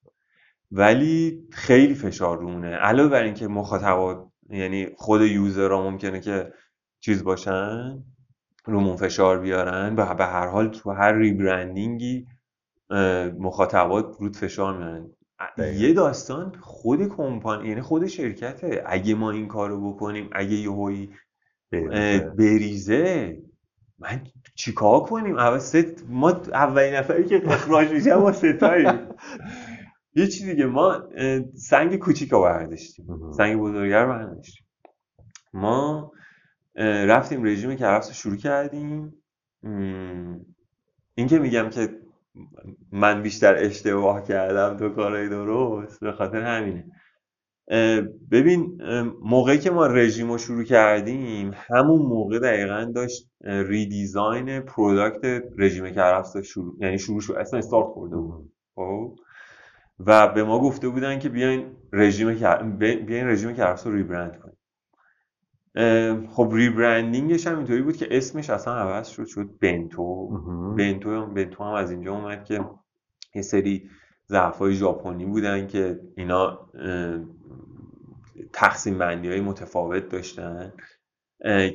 [0.71, 6.53] ولی خیلی فشار رونه علاوه بر اینکه مخاطبات یعنی خود یوزرها ممکنه که
[6.99, 8.03] چیز باشن
[8.65, 12.27] رومون فشار بیارن و به هر حال تو هر ریبرندینگی
[13.39, 15.09] مخاطبات رود فشار میارن.
[15.77, 18.83] یه داستان خود کمپانی یعنی خود شرکته.
[18.85, 21.09] اگه ما این کارو بکنیم اگه یهویی
[22.37, 23.37] بریزه
[23.99, 24.23] من
[24.55, 28.99] چیکار کنیم؟ اول ست ما اولین نفری که اخراج میشه ما ستاییم.
[30.13, 31.03] یه چیز دیگه ما
[31.55, 33.31] سنگ کوچیک رو برداشتیم.
[33.31, 34.65] سنگ بزرگر برداشتیم.
[35.53, 36.11] ما
[36.75, 39.13] رفتیم رژیم کرفس شروع کردیم.
[41.15, 41.89] این که میگم که
[42.91, 46.91] من بیشتر اشتباه کردم تو کارهای درست به خاطر همینه.
[48.31, 48.81] ببین
[49.21, 56.37] موقعی که ما رژیم رو شروع کردیم همون موقع دقیقا داشت redesign product رژیم کرفس
[56.37, 58.51] شروع یعنی شروع شد اصلا استارت خورده بود.
[58.75, 59.15] خب؟
[59.99, 62.33] و به ما گفته بودن که بیاین رژیم
[62.79, 64.55] بیاین رژیم کرفس رو rebrand کنیم.
[66.27, 70.27] خب rebranding ش هم اینطوری بود که اسمش اصلا عوض شد شد بنتو.
[70.77, 72.65] بنتو بنتو هم از اینجا اومد که
[73.35, 73.89] یه سری
[74.29, 76.69] ظرف های ژاپنی بودن که اینا
[78.53, 80.73] تقسیم بندی های متفاوت داشتن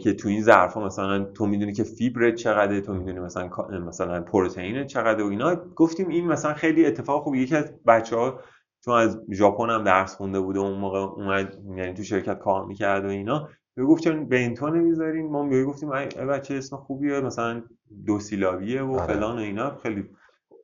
[0.02, 3.50] که تو این ظرف ها مثلا تو می‌دونی که فیبر چقدره تو می‌دونی مثلا
[3.86, 5.54] مثلا پروتئین چقدره و اینا.
[5.54, 8.40] گفتیم این مثلا خیلی اتفاق خوب یکی از بچه ها
[8.84, 12.64] چون از ژاپن هم درس خونده بود و اون موقع اومد یعنی تو شرکت کار
[12.64, 17.20] می‌کرد و اینا به گفت چون بنتو نمی‌ذارین؟ ما میگه گفتیم ای بچه اسم خوبیه
[17.20, 17.62] مثلا
[18.06, 19.14] دو سیلابیه و آره.
[19.14, 19.76] فلان و اینا.
[19.82, 20.04] خیلی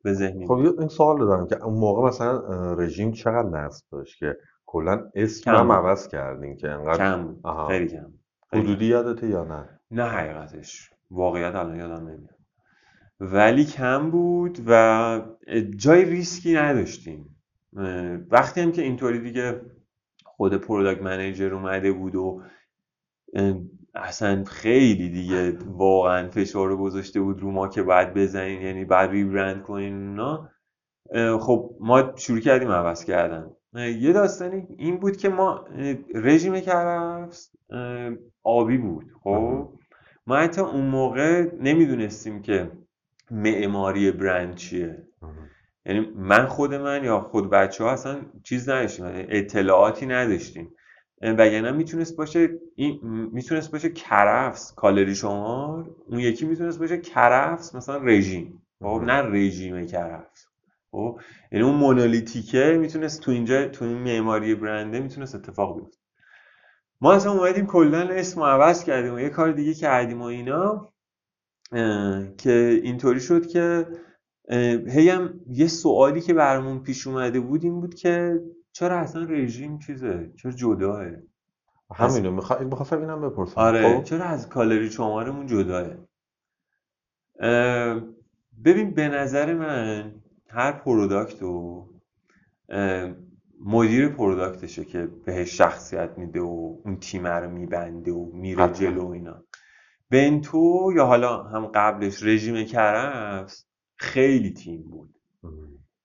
[0.03, 2.43] به ذهنی خب این سوال دارم که اون موقع مثلا
[2.75, 7.37] رژیم چقدر نصب داشت که کلا اسم هم عوض کردین که انقدر کم
[7.69, 8.13] خیلی کم
[8.53, 10.91] حدودی یادته یا نه؟ نه حقیقتش.
[11.11, 12.37] واقعیت الان یادم نمیاد.
[13.21, 15.21] ولی کم بود و
[15.77, 17.37] جای ریسکی نداشتیم.
[18.31, 19.61] وقتی هم که اینطوری دیگه
[20.25, 22.43] خود product manager اومده بود و
[23.95, 29.11] اصلا خیلی دیگه واقعا فشار رو گذاشته بود رو ما که باید بزنین یعنی بعد
[29.11, 30.51] ریبرند کنین اونا
[31.39, 33.56] خب ما شروع کردیم عوض کردن.
[33.77, 35.65] یه داستانی این بود که ما
[36.15, 37.51] رژیم کرفس
[38.43, 39.69] آبی بود خب؟
[40.27, 42.71] ما حتی اون موقع نمی‌دونستیم که
[43.31, 45.03] معماری برند چیه.
[45.87, 50.73] یعنی من خود من یا خود بچه ها اصلا چیز نداشتیم یعنی اطلاعاتی نداشتیم.
[51.23, 53.01] وگرنه می‌تونست باشه این
[53.33, 58.63] می‌تونست باشه کرفس کالری شمار اون یکی می‌تونست باشه کرفس مثلا رژیم.
[58.83, 60.46] خب؟ نه رژیم کرفس.
[60.97, 61.21] خب؟
[61.53, 65.99] یعنی اون مونولیتیکه می‌تونست تو اینجا تو این معماری برنده می‌تونست اتفاق بیفته.
[67.01, 70.93] ما اصلا اومدیم کلا اسم عوض کردیم و یه کار دیگه کردیم و اینا
[72.39, 73.87] که اینطوری شد که
[74.89, 78.41] هی هم یه سوالی که برامون پیش اومده بود این بود که
[78.73, 81.05] چرا اصلا رژیم چیزه؟ چرا جداه
[81.95, 82.31] همینو
[82.61, 83.61] می‌خواستم اینم بپرسم.
[83.61, 85.87] آره خب؟ چرا از کالری شمارمون جداه
[88.65, 90.15] ببین به نظر من
[90.57, 91.87] هر product و
[93.65, 99.09] مدیر product شه که بهش شخصیت میده و اون تیم رو میبنده و میره جلو
[99.09, 99.45] اینا.
[100.11, 103.67] بنتو یا حالا هم قبلش رژیم کرفس
[103.97, 105.15] خیلی تیم بود.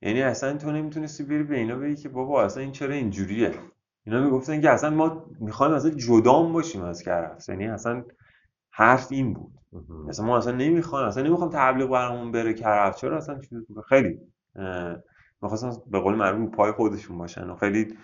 [0.01, 3.51] یعنی اصلا تو نمی‌تونستی بری به اینا بگی که بابا اصلا این چرا اینجوریه.
[4.05, 7.49] اینا می‌گفتن که اصلا ما می‌خوایم اصلا جدام باشیم از کرفس.
[7.49, 8.03] یعنی اصلا
[8.71, 9.53] حرف این بود.
[10.09, 12.99] اصلا ما اصلا نمی‌خوایم اصلا نمی‌خوام تبلیغ برامون بره کرفس.
[12.99, 13.59] چرا اصلا چیز
[13.89, 14.19] خیلی.
[15.41, 17.97] می‌خواستن به قول معروف پای خودشون باشن و خیلی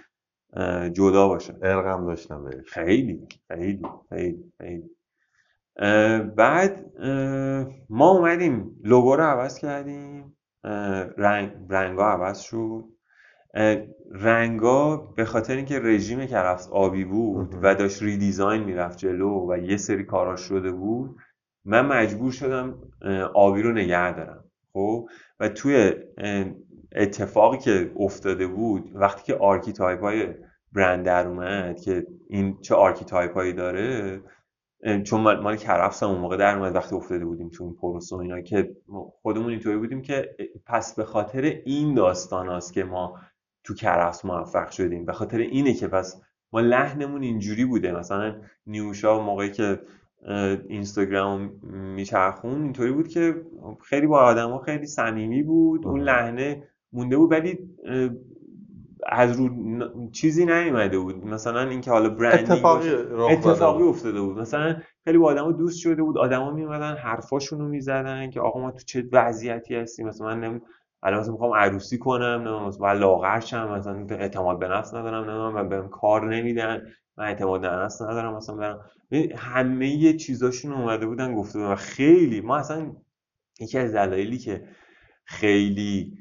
[0.94, 1.54] جدا باشن.
[1.62, 2.70] ارقم داشتم بهش.
[2.70, 4.90] خیلی خیلی خیلی خیلی.
[6.36, 6.86] بعد
[7.90, 10.38] ما اومدیم لوگو رو عوض کردیم.
[11.18, 12.84] رنگ رنگا عوض شد.
[14.12, 19.78] رنگا به خاطر اینکه رژیم کرفس آبی بود و داشت redesign می‌رفت جلو و یه
[19.78, 21.18] سری کاراش شده بود
[21.66, 22.82] من مجبور شدم
[23.34, 24.47] آبی رو نگه دارم.
[24.78, 25.10] خب
[25.40, 25.94] و توی
[26.96, 30.28] اتفاقی که افتاده بود وقتی که archetype های
[30.72, 34.22] برند در اومد که این چه archetype هایی داره
[35.04, 38.76] چون مال کرفس اون موقع در اومد وقتی افتاده بودیم تو این پروسه اینا که
[39.22, 40.36] خودمون اینطوری بودیم که
[40.66, 43.20] پس به خاطر این داستان هاست که ما
[43.64, 46.22] تو کرفس موفق شدیم به خاطر اینه که پس
[46.54, 47.92] ما لحنمون اینجوری بوده.
[47.92, 48.36] مثلا
[48.68, 49.80] نیوشا موقعی که
[50.68, 51.52] اینستاگرام
[51.96, 52.64] میچرخون.
[52.64, 53.36] اینطوری بود که
[53.84, 55.88] خیلی با آدما خیلی صمیمی بود.
[55.88, 57.60] اون لحنه مونده بود ولی
[59.10, 59.50] از رو
[60.12, 61.26] چیزی نیومده بود.
[61.26, 62.90] مثلا اینکه حالا برندینگ اتفاقی,
[63.30, 64.38] اتفاقی افتاده بود.
[64.38, 66.18] مثلا خیلی با آدما دوست شده بود.
[66.18, 70.62] آدما میومدن حرفاشون رو می‌زدن که آقا ما تو چه وضعیتی هستیم؟ مثلا من نمی...
[71.04, 75.50] الان مثلا می‌خوام عروسی کنم نه مثلا لاغر شم مثلا اعتماد به نفس ندارم نه
[75.50, 76.82] من بهم کار نمیدن.
[77.18, 78.80] من اعتماد به نفس ندارم مثلا برم
[79.36, 81.72] همه چیزاشون اومده بودن گفته بودن.
[81.72, 82.96] و خیلی ما اصلا
[83.60, 84.68] یکی از دلایلی که
[85.26, 86.18] خیلی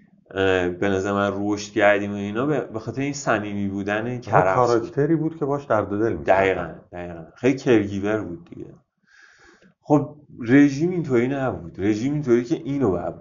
[0.81, 5.39] به نظر من رشد کردیم و اینا به خاطر این صمیمی بودن کرفس کاراکتری بود
[5.39, 7.25] که باش درد دل میشه دقیقا دقیقا.
[7.37, 8.75] خیلی کرگیور بود دیگه.
[9.81, 11.81] خب رژیم اینطوری نبود.
[11.81, 13.15] رژیم اینطوری که اینو باید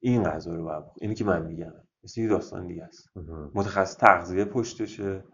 [0.00, 1.72] این غذا رو باید اینی که من میگم.
[2.04, 3.10] مثل داستان دیگه است.
[3.54, 5.24] متخصص تغذیه پشتشه.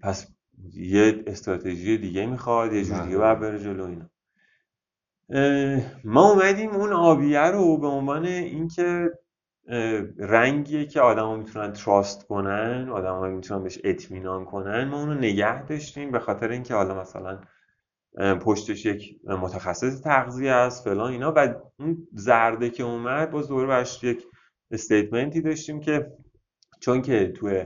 [0.00, 0.26] پس
[0.74, 3.50] یه استراتژی دیگه می‌خواد یه جوری باید بله.
[3.50, 4.10] بره جلو اینا
[6.04, 9.10] ما اومدیم اون آبیه رو به عنوان اینکه
[10.18, 16.10] رنگیه که آدما می‌تونن تراست کنن آدما می‌تونن بهش اطمینان کنن ما اونو نگه داشتیم
[16.10, 17.40] به خاطر اینکه حالا مثلا
[18.40, 24.04] پشتش یک متخصص تغذیه است فلان اینا و اون زرده که اومد باز دوره برش
[24.04, 24.26] یک
[24.70, 26.12] استیتمنتی داشتیم که
[26.80, 27.64] چون که توی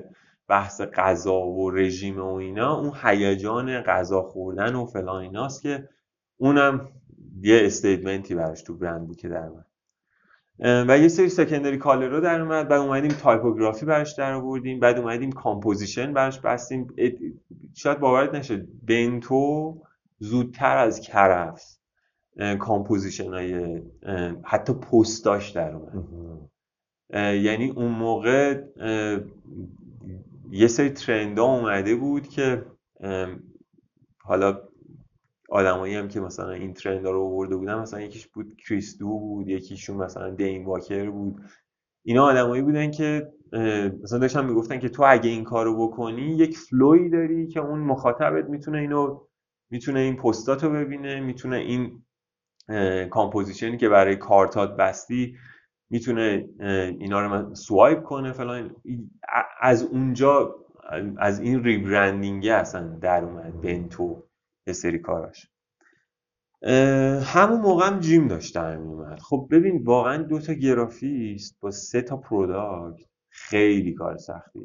[0.48, 5.88] بحث غذا و رژیم و اینا اون هیجان غذا خوردن و فلان ایناست که
[6.36, 6.88] اونم
[7.40, 9.64] یه statement ی براش تو برند بود که در من
[10.58, 14.98] و یه سری secondary color رو در اومد بعد اومدیم typography براش در آوردیم بعد
[14.98, 16.86] اومدیم composition براش بستیم.
[17.74, 19.82] شاید باورت نشه بنتو
[20.18, 21.78] زودتر از کرفس
[22.58, 23.82] composition های
[24.44, 26.50] حتی پستاش در اومد.
[27.44, 28.62] یعنی اون موقع
[30.50, 32.66] یه سری trend اومده بود که
[34.22, 34.60] حالا
[35.48, 39.96] آدمایی هم که مثلا این trend رو آورده بودن مثلا یکیش بود کریستو بود یکیشون
[39.96, 41.42] مثلا دین واکر بود.
[42.04, 43.32] اینا آدمایی بودن که
[44.02, 47.80] مثلا داشتن می‌گفتن که تو اگه این کارو بکنی یک flow ی داری که اون
[47.80, 49.20] مخاطبت می‌تونه اینو
[49.70, 52.02] می‌تونه این پستاتو ببینه می‌تونه این
[53.10, 55.36] composition ی که برای کارتات بستی
[55.94, 56.48] می‌تونه
[57.00, 58.76] اینا رو swipe کنه فلان.
[59.60, 60.54] از اونجا
[61.18, 64.22] از این rebranding اصلا در اومد بنتو
[64.66, 65.50] یه سری کاراش.
[67.24, 72.02] همون موقع هم جیم داشت در میومد خب ببین واقعا دو تا گرافیست با سه
[72.02, 74.64] تا product خیلی کار سختیه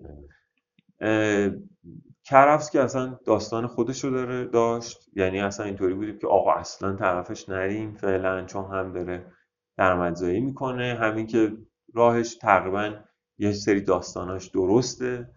[2.24, 5.10] کرفس که اصلا داستان خودش رو داره داشت.
[5.14, 9.26] یعنی اصلا اینطوری بودیم که آقا اصلا طرفش نریم فعلا چون هم داره
[9.80, 10.98] درآمدزایی می‌کنه.
[11.02, 11.52] همین که
[11.94, 12.94] راهش تقریبا
[13.38, 15.30] یه سری داستاناش درسته.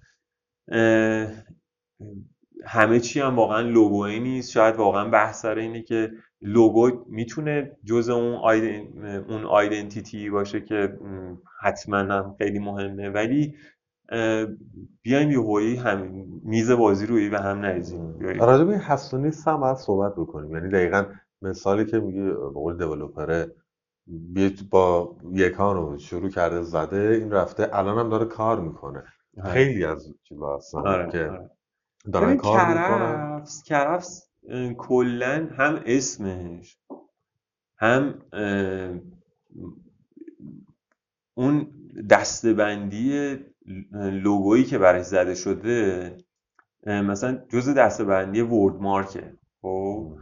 [2.64, 4.50] همه چی هم واقعا لوگویی نیست.
[4.50, 9.06] شاید واقعا بحث سر اینه که لوگو می‌تونه جز اون آیدن...
[9.28, 10.98] اون آیدنتیتی باشه که
[11.60, 13.10] حتما هم خیلی مهمه.
[13.10, 13.54] ولی
[15.02, 18.18] بیایم یه هویی هم میز بازی روی به هم نریزیم.
[18.20, 20.54] راجع به هست و نیست صحبت بکنیم.
[20.54, 21.04] یعنی دقیقا
[21.42, 23.54] مثالی که میگی به قول دیولوپره
[24.70, 29.04] با یکان رو شروع کرده زده این رفته الان هم داره کار می‌کنه
[29.38, 29.52] آره.
[29.52, 31.50] خیلی از چیزا هستن آره، که آره.
[32.12, 34.28] دارن کار می‌کنن کرفس
[34.78, 36.78] کلا هم اسمش
[37.76, 38.14] هم
[41.34, 41.66] اون
[42.10, 43.36] دستبندی
[43.94, 46.16] لوگویی که برای زده شده
[46.86, 50.16] مثلا جز دستبندی ورد مارکه خب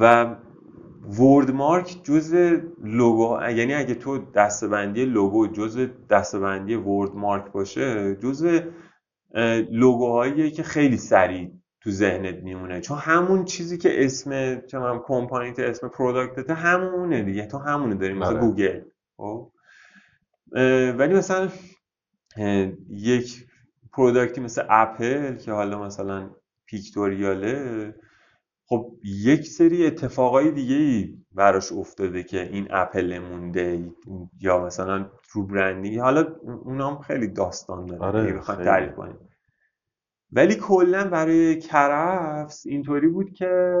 [0.00, 0.36] و
[1.02, 2.34] word mark جز
[2.84, 8.60] لوگو یعنی اگه تو دستبندی لوگو جز دستبندی word mark باشه جز
[9.70, 11.50] لوگوهایی که خیلی سریع
[11.80, 12.80] تو ذهنت میمونه.
[12.80, 17.46] چون همون چیزی که اسم چون کمپانیت اسم product ت همونه دیگه.
[17.46, 18.40] تو همونه داری مثل بله.
[18.40, 18.80] گوگل.
[19.16, 19.52] خب؟
[20.98, 21.48] ولی مثلا
[22.88, 23.46] یک
[23.92, 26.30] product ی مثل اپل که حالا مثلا
[26.66, 27.94] پیکتوریاله
[28.66, 33.92] خب یک سری اتفاقای دیگه ای براش افتاده که این اپل مونده
[34.40, 35.98] یا مثلا ترو برندینگ.
[35.98, 39.18] حالا اونام خیلی داستان داره آره بخواد تعریف کنیم.
[40.32, 43.74] ولی کلا برای کرفس اینطوری بود که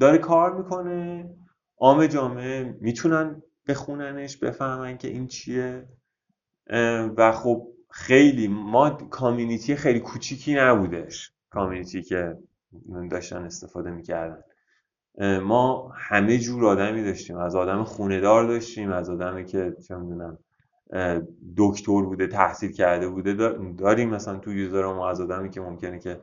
[0.00, 1.30] داره کار می‌کنه.
[1.78, 5.88] عام جامعه می‌تونن بخوننش بفهمن که این چیه.
[7.16, 11.32] و خب خیلی ما کامیونیتی خیلی کوچیکی نبودش.
[11.50, 12.36] کامیونیتی که
[13.10, 14.42] داشتن استفاده می‌کردن.
[15.40, 17.36] ما همه جور آدمی داشتیم.
[17.38, 20.38] از آدم خوندار داشتیم از آدمی که چه می‌دونم
[21.56, 23.34] دکتر بوده تحصیل کرده بوده
[23.78, 26.20] داریم مثلا تو یوزر ما از آدمی که ممکنه که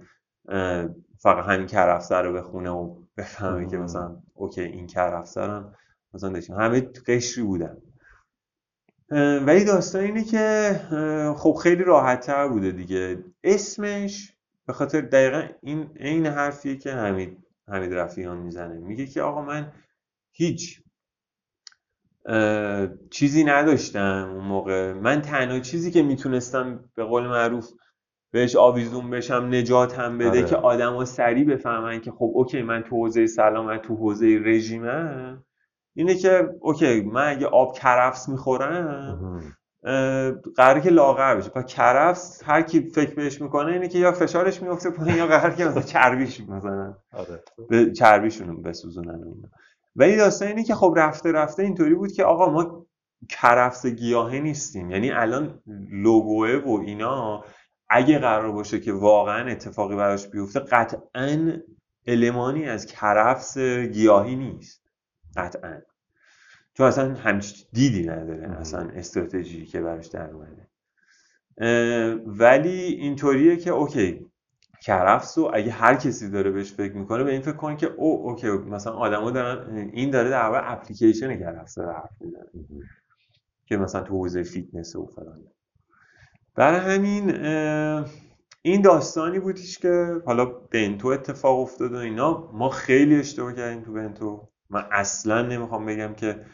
[1.19, 5.75] فقط همین کرفسر رو بخونه و بفهمه که مثلا اوکی این کرفسرم
[6.13, 6.55] مثلا داشتیم.
[6.55, 7.77] همه قشری بودن.
[9.45, 10.75] ولی داستان اینه که
[11.37, 13.23] خب خیلی راحت تر بوده دیگه.
[13.43, 14.37] اسمش
[14.71, 18.79] به خاطر دقیقا این عین حرفیه که حمید حمید رفیان می‌زنه.
[18.79, 19.71] میگه که آقا من
[20.31, 20.83] هیچ
[23.11, 24.93] چیزی نداشتم اون موقع.
[24.93, 27.71] من تنها چیزی که می‌تونستم به قول معروف
[28.31, 30.45] بهش آویزون بشم نجات هم بده آره.
[30.45, 35.43] که آدم ها سریع بفهمن که خب اوکی من تو حوزه سلامت تو حوزه رژیمم.
[35.95, 39.53] اینه که اوکی من اگه آب کرفس می‌خورم
[40.55, 41.49] قراره که لاغر بشه.
[41.49, 45.55] پس کرفس هر کی فکر بهش می‌کنه اینه که یا فشارش میفته پایین یا قراره
[45.55, 47.43] که مثلا چربیش مثلا آره.
[47.69, 49.23] به چربیشون بسوزونن.
[49.23, 49.49] اینا
[49.95, 52.85] ولی داستان اینه که خب رفته رفته اینطوری بود که آقا ما
[53.29, 54.91] کرفس گیاهی نیستیم.
[54.91, 55.61] یعنی الان
[55.91, 57.43] لوگوه و اینا
[57.89, 61.51] اگه قرار باشه که واقعا اتفاقی براش بیفته قطعا
[62.07, 63.57] المانی از کرفس
[63.93, 64.81] گیاهی نیست.
[65.37, 65.81] قطعا.
[66.73, 70.67] چون اصلا همچین دیدی نداره اصلا استراتژی که براش در اومده.
[72.25, 74.27] ولی اینطوریه که okay
[74.81, 78.29] کرفس و اگه هر کسی داره بهش فکر می‌کنه به این فکر کنه که او
[78.29, 82.45] okay مثلا آدما دارن این داره در واقع اپلیکیشن کرفس رو حرف می‌زنه.
[83.65, 85.43] که مثلا تو حوزه فیتنس و فلان.
[86.55, 87.35] برای همین
[88.61, 92.51] این داستانی بودیش که حالا بنتو اتفاق افتاد و اینا.
[92.53, 94.47] ما خیلی اشتباه کردیم تو بنتو.
[94.69, 96.45] من اصلا نمی‌خوام بگم که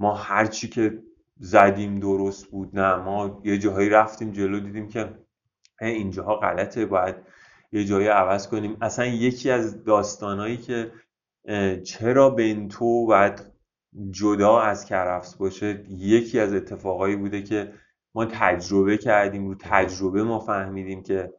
[0.00, 1.02] ما هرچی که
[1.36, 5.14] زدیم درست بود نه ما یه جاهایی رفتیم جلو دیدیم که
[5.80, 7.16] اینجاها غلطه باید
[7.72, 8.76] یه جایی عوض کنیم.
[8.80, 10.92] اصلا یکی از داستانهایی که
[11.84, 13.42] چرا بنتو باید
[14.10, 17.72] جدا از کرفس باشه یکی از اتفاقایی بوده که
[18.14, 21.32] ما تجربه کردیم رو تجربه ما فهمیدیم که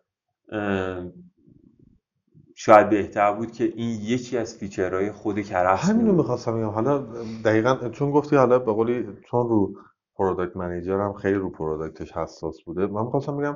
[2.64, 6.70] شاید بهتر بود که این یکی از feature های خود کرفس همین رو می‌خواستم بگم
[6.70, 6.98] حالا
[7.46, 9.74] دقیقا چون گفتی حالا به قولی چون رو
[10.16, 13.56] product manager هم خیلی رو product ش حساس بوده من می‌خواستم بگم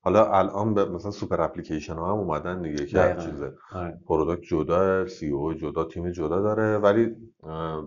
[0.00, 3.16] حالا الان به مثلا super application ها هم اومدن دیگه که هر.
[3.16, 4.00] چیزه آره.
[4.08, 7.16] product جدا CO جدا تیم جدا داره ولی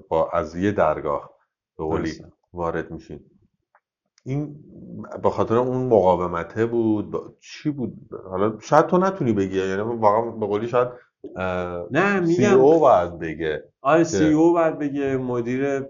[0.09, 1.30] با از یه درگاه
[1.78, 2.13] به قولی.
[2.53, 3.20] وارد میشین
[4.26, 4.55] این
[5.23, 7.93] به خاطر اون مقاومته بود با- چی بود؟
[8.30, 10.89] حالا شاید تو نتونی بگی یعنی واقعا به قولی شاید
[11.91, 15.82] نه CO میگم باید بگه آره CO باید بگه مدیر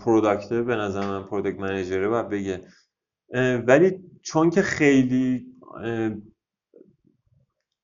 [0.00, 2.62] product به نظر من product manager ه باید بگه.
[3.68, 5.46] ولی چون که خیلی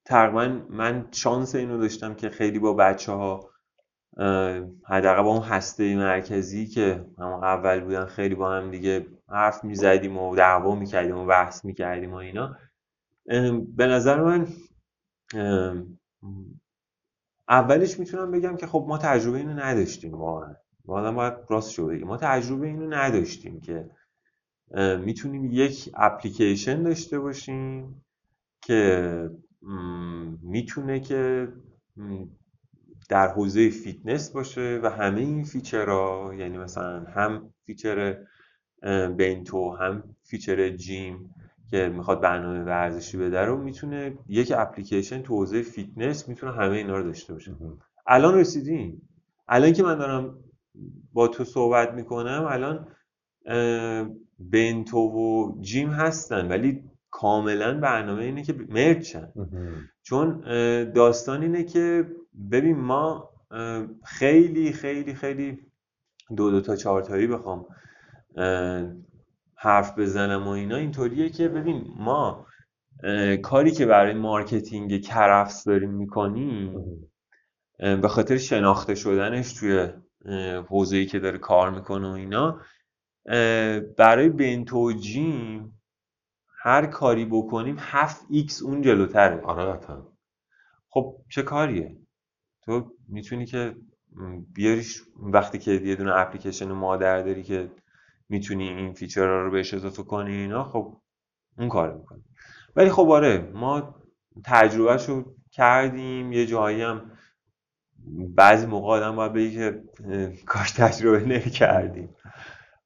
[0.07, 3.51] تقریبا من شانس اینو داشتم که خیلی با بچه ها
[4.87, 10.19] حداقل با اون هسته مرکزی که همون اول بودن خیلی با هم دیگه حرف می‌زدیم
[10.19, 12.57] و دعوا می‌کردیم و بحث می‌کردیم و اینا.
[13.77, 14.49] به نظر من
[17.49, 20.55] اولش می‌تونم بگم که خب ما تجربه اینو نداشتیم واقعا.
[20.85, 22.07] واقعا باید راستشو بگیم.
[22.07, 23.91] ما تجربه اینو نداشتیم که
[24.99, 28.05] می‌تونیم یک اپلیکیشن داشته باشیم
[28.63, 29.31] که
[30.43, 31.49] می‌تونه که
[33.09, 38.17] در حوزه فیتنس باشه و همه این feature ها یعنی مثلا هم feature
[38.85, 41.35] اه، بنتو هم feature جیم
[41.71, 46.97] که می‌خواد برنامه ورزشی بده رو می‌تونه یک اپلیکیشن تو حوزه فیتنس می‌تونه همه اینا
[46.97, 47.53] رو داشته باشه.
[48.07, 49.09] الان رسیدیم
[49.49, 50.39] الان که من دارم
[51.13, 52.89] با تو صحبت می‌کنم الان
[54.39, 59.33] بنتو و جیم هستن ولی کاملا برنامه اینه که مرج شن.
[60.03, 60.41] چون
[60.91, 62.07] داستان اینه که
[62.51, 63.31] ببین ما
[64.05, 65.59] خیلی خیلی خیلی
[66.37, 67.67] دو دو تا چهار تایی بخوام
[69.57, 72.47] حرف بزنم و اینا اینطوریه که ببین ما
[73.43, 76.85] کاری که برای marketing کرفس داریم می‌کنیم
[77.79, 79.89] به خاطر شناخته شدنش توی
[80.69, 82.61] حوزه ای که داره کار می‌کنه و اینا
[83.97, 85.81] برای بنتو و جیم
[86.59, 89.41] هر کاری بکنیم 7x اون جلوتره.
[89.41, 89.81] آره
[90.89, 91.97] خب چه کاریه؟
[92.65, 93.77] تو می‌تونی که
[94.53, 97.71] بیاریش وقتی که یه دونه اپلیکیشن مادر داری که
[98.29, 101.01] می‌تونی این فیچرها رو بهش اضافه کنی اینا خب
[101.59, 102.25] اون کار می‌کنی.
[102.77, 103.95] ولی خب آره ما
[104.45, 107.11] تجربهشو کردیم یه جایی هم
[108.35, 109.83] بعضی موقع آدم باید بگی که
[110.47, 112.17] کاش تجربه نکردیم.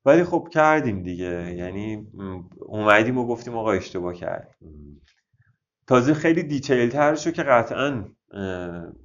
[0.05, 2.07] ولی خب کردیم دیگه یعنی
[2.61, 5.03] اومدیم و گفتیم آقا اشتباه کردیم.
[5.86, 8.05] تازه خیلی detail ترشو که قطعا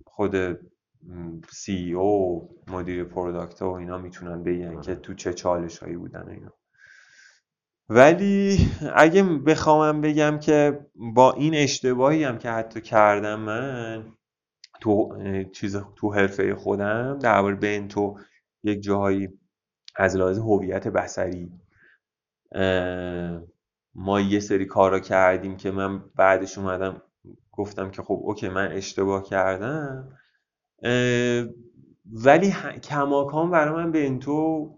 [0.05, 0.36] خود
[1.49, 6.54] CEO مدیر product و اینا می‌تونن بگن که تو چه چالش هایی بودن اینا.
[7.89, 8.58] ولی
[8.95, 14.06] اگه بخوامم بگم که با این اشتباهی هم که حتی کردم من
[14.82, 15.18] تو
[15.51, 18.20] چیز تو حرفه خودم درباره بنتو
[18.64, 19.30] یک جاهایی
[19.95, 21.51] از لحاظ هویت بصری
[23.95, 27.01] ما یه سری کارا کردیم که من بعدش اومدم
[27.51, 30.18] گفتم که خب اوکی من اشتباه کردم.
[32.13, 34.69] ولی ه- کماکان برای من بنتو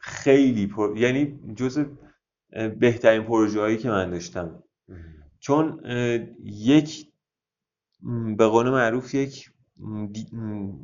[0.00, 0.98] خیلی پر...
[0.98, 1.86] یعنی جز
[2.80, 4.62] بهترین پروژه هایی که من داشتم.
[5.40, 5.80] چون
[6.44, 7.08] یک
[8.36, 9.50] به قول معروف یک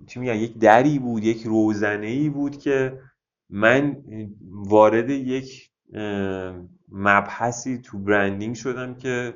[0.07, 3.01] چی میگن یک دری بود یک روزنه ای بود که
[3.51, 4.05] من
[4.51, 5.71] وارد یک
[6.89, 9.35] مبحثی تو برندینگ شدم که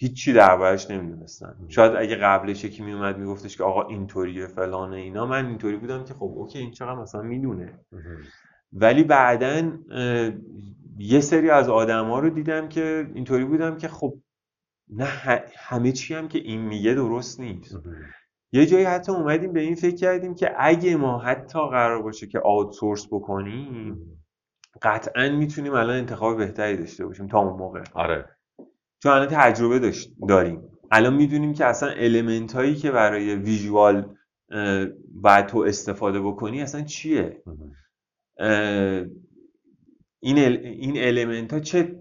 [0.00, 5.46] هیچی دربارش نمی‌دونستم شاید اگه قبلش یکی میومد میگفتش که آقا اینطوریه فلانه اینا من
[5.46, 7.80] اینطوری بودم که خب اوکی این چقدر مثلا می‌دونه.
[8.72, 9.72] ولی بعدا
[10.98, 14.14] یه سری از آدما رو دیدم که اینطوری بودم که خب
[14.88, 15.08] نه
[15.56, 17.78] همه چی هم که این میگه درست نیست.
[18.52, 22.40] یه جایی حتی اومدیم به این فکر کردیم که اگه ما حتی قرار باشه که
[22.44, 23.98] آوتسورس بکنیم
[24.82, 27.82] قطعا می‌تونیم الان انتخاب بهتری داشته باشیم تا اون موقع.
[27.94, 28.37] آره.
[29.02, 30.62] چون الان تجربه داشت داریم.
[30.90, 34.16] الان می‌دونیم که اصلا المنت هایی که برای ویژوال
[35.14, 37.42] باید تو استفاده بکنی اصلا چیه؟
[40.20, 41.96] این ال- این المنت ها چه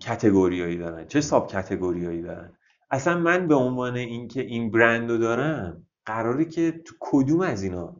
[0.00, 2.52] کتگوریایی دارن؟ چه ساب کتگوریایی دارن؟
[2.90, 7.96] اصلا من به عنوان اینکه این برند رو دارم قراره که تو کدوم از اینا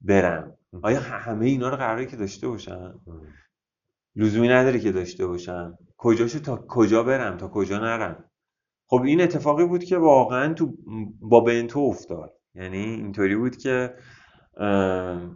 [0.00, 3.00] برم؟ آیا همه اینا رو قراره که داشته باشم؟
[4.16, 5.78] لزومی نداره که داشته باشم.
[5.98, 8.24] کجاشو تا کجا برم تا کجا نرم.
[8.88, 10.74] خب این اتفاقی بود که واقعا تو
[11.20, 12.32] با بنتو افتاد.
[12.54, 13.94] یعنی اینطوری بود که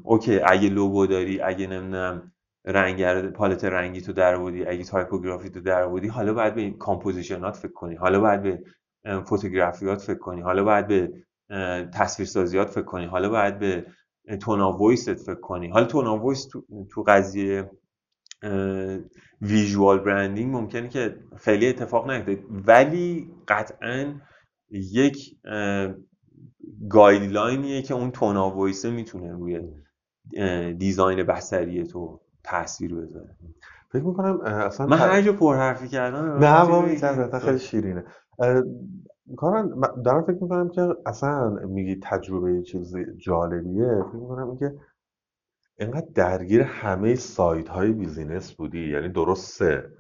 [0.03, 2.33] اوکی اگه لوگو داری اگه نمی‌دونم
[2.65, 7.49] رنگ پالت رنگی تو در آوردی اگه typography تو در آوردی حالا باید به composition
[7.49, 8.63] ات فکر کنی حالا باید به
[9.25, 11.13] photography ات فکر کنی حالا باید به
[11.95, 13.87] تصویرسازیات فکر کنی حالا باید به
[14.41, 15.69] tone of voice ت فکر کنی.
[15.69, 17.71] حالا tone of voice تو, تو قضیه
[19.43, 22.38] visual branding ممکنه که خیلی اتفاق نیفته.
[22.66, 24.14] ولی قطعا
[24.70, 25.36] یک
[26.89, 29.61] guideline یه که اون tone of voice ه می‌تونه روی
[30.75, 33.36] design بصری تو تاثیر بذاره.
[33.93, 36.86] فکر می‌کنم اصلا من هر جا پرحرفی کردم نه ما
[37.38, 38.05] خیلی شیرینه.
[39.36, 44.03] کارن دارم فکر می‌کنم که اصلا میگی تجربه چیز جالبیه.
[44.09, 44.74] فکر می‌کنم که
[45.81, 49.91] اینقدر درگیر همه side های business بودی؟ یعنی درسته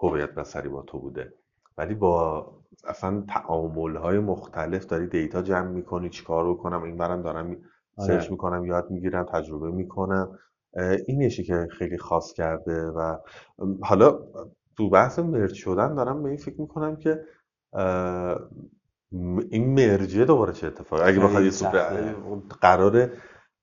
[0.00, 1.34] هویت بصری با تو بوده
[1.78, 2.46] ولی با
[2.84, 7.56] اصلا تعامل های مختلف داری دیتا جمع می‌کنی چیکار کنم این برم دارم
[7.96, 8.30] سرچ آره.
[8.30, 10.38] می‌کنم یاد می‌گیرم تجربه می‌کنم.
[11.06, 13.16] اینشی که خیلی خاص کرده و
[13.82, 14.18] حالا
[14.76, 17.24] تو بحث مرج شدن دارم به این فکر می‌کنم که
[19.50, 21.50] این مرجه دوباره چه اتفاقی؟ اگه بخواد یه
[22.60, 23.12] قراره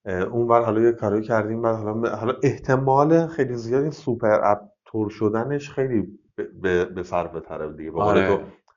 [0.06, 4.60] اون بر حالا یه کاری کردیم بعد حالا حالا احتمال خیلی زیاد این سوپر اپ
[4.86, 6.20] تور شدنش خیلی
[6.62, 7.92] به به سر بتره دیگه.
[7.92, 8.28] آره.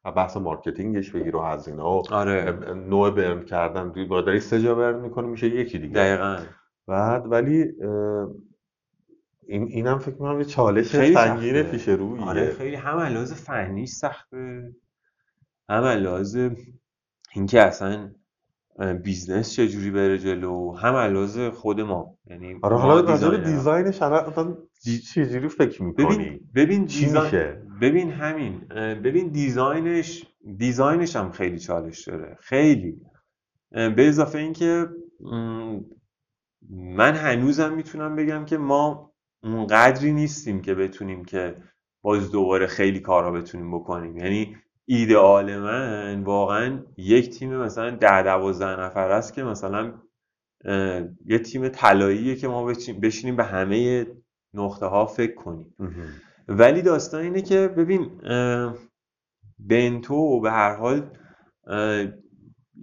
[0.05, 2.53] تو بحث مارکتینگش بگیر و هزینه و آره.
[2.75, 5.95] نوع برن کردن با داری سه جا برن می‌کنه میشه یکی دیگه.
[5.95, 6.39] دقیقا.
[6.87, 7.73] بعد ولی
[9.47, 12.25] این اینم فکر می‌کنم یه چالش سنگین پیش رویه.
[12.25, 14.73] آره خیلی هم لحاظ فنی سخته.
[15.69, 16.39] هم لحاظ
[17.35, 18.11] اینکه اصلا
[19.03, 22.19] بیزنس چجوری بره جلو؟ هم علاوه خود ما.
[22.27, 24.59] یعنی آره حالا به design ش الان
[25.15, 28.61] چجوری فکر می‌کنی؟ ببین ببین design ببین همین
[29.05, 30.27] ببین design ش
[30.57, 32.37] design ش هم خیلی چالش داره.
[32.41, 33.01] خیلی.
[33.71, 34.89] به اضافه اینکه
[36.71, 39.13] من هنوزم می‌تونم بگم که ما
[39.43, 41.57] اونقدری نیستیم که بتونیم که
[42.03, 44.17] باز دوباره خیلی کارها بتونیم بکنیم.
[44.17, 44.57] یعنی
[44.87, 49.95] ایدئال من واقعا یک تیم مثلا ده دوازده نفر است که مثلا
[51.27, 52.73] یه تیم طلاییه که ما
[53.03, 54.07] بشینیم به همه
[54.55, 55.75] نقطه ها فکر کنیم.
[56.49, 58.11] ولی داستان اینه که ببین
[59.59, 61.11] بنتو به هر حال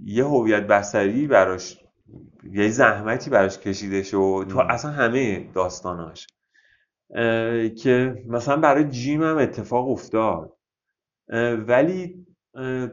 [0.04, 1.78] یه هویت بسری براش
[2.52, 6.28] یه زحمتی براش کشیده شد تو اصلا همه داستاناش.
[7.84, 10.59] که مثلا برای جیم هم اتفاق افتاد.
[11.67, 12.25] ولی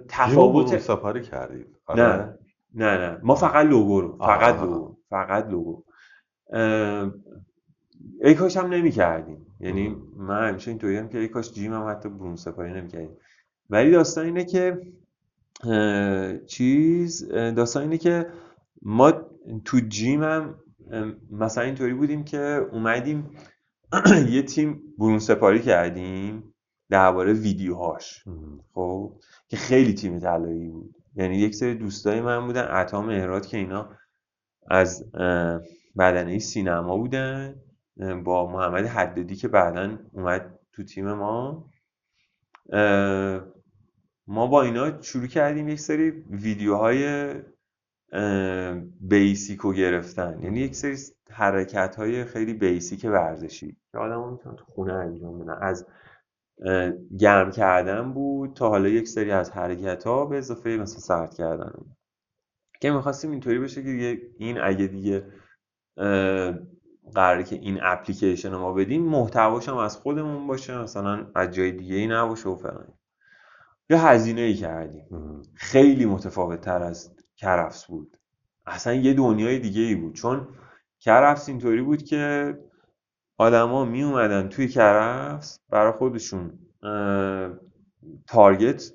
[0.09, 1.67] تفاوت سفاری کردید.
[1.87, 2.03] آره.
[2.03, 2.39] نه
[2.75, 3.21] نه نه.
[3.23, 4.19] ما فقط لوگو رو.
[4.19, 4.97] فقط لوگو.
[5.11, 5.83] فقط لوگو.
[8.23, 11.89] ای کاش هم نمی کردیم یعنی من همیشه اینطوری هم که ای کاش جیم هم
[11.91, 13.17] حتی برون سپاری نمی کردیم
[13.71, 14.83] ولی داستان اینه که
[16.47, 18.27] چیز داستان اینه که
[18.83, 19.13] ما
[19.65, 20.55] تو جیم هم
[21.31, 23.31] مثلا اینطوری بودیم که اومدیم
[24.31, 26.55] یه تیم برون سپاری کردیم.
[26.91, 28.25] درباره ویدیوهاش.
[28.75, 29.13] خب
[29.49, 30.95] که خیلی تیم طلایی بود.
[31.15, 33.91] یعنی یک سری دوستای من بودن عطا مهرات که اینا
[34.71, 35.13] از
[35.99, 37.55] بدنه سینما بودن
[38.25, 41.71] با محمد حدادی که بعدا اومد تو تیم ما.
[44.27, 47.35] ما با اینا شروع کردیم یک سری ویدیوهای
[49.01, 50.41] بیسیک رو گرفتن.
[50.43, 50.97] یعنی یک سری
[51.31, 53.77] حرکت های خیلی بیسیک ورزشی.
[53.93, 55.59] که آدم می‌تونن تو خونه انجام بدن.
[55.61, 55.87] از
[57.19, 61.73] گرم کردن بود تا حالا یک سری از حرکت ها به اضافه مثلا سرد کردن
[62.81, 65.27] که می‌خواستیم اینطوری بشه که این اگه دیگه
[67.15, 71.73] قراره که این اپلیکیشن رو ما بدیم محتواش هم از خودمون باشه مثلا از جای
[71.73, 72.89] دیگه ای نباشه و فلان.
[73.91, 75.07] یا هزینه ای کردیم.
[75.55, 78.17] خیلی متفاوت تر از کرفس بود.
[78.67, 80.15] اصلا یه دنیای دیگه ای بود.
[80.15, 80.49] چون
[81.01, 82.55] کرفس اینطوری بود که
[83.39, 86.59] آدما می اومدن توی کرفس برای خودشون
[88.27, 88.93] target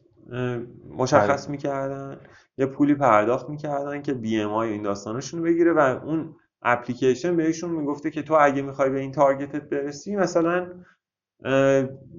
[0.97, 1.49] مشخص.
[1.49, 2.17] می‌کردن
[2.57, 8.11] یه پولی پرداخت می‌کردن که BMI این داستانشون رو بگیره و اون اپلیکیشن بهشون می‌گفته
[8.11, 10.67] که تو اگه می‌خوای به این target ت برسی مثلا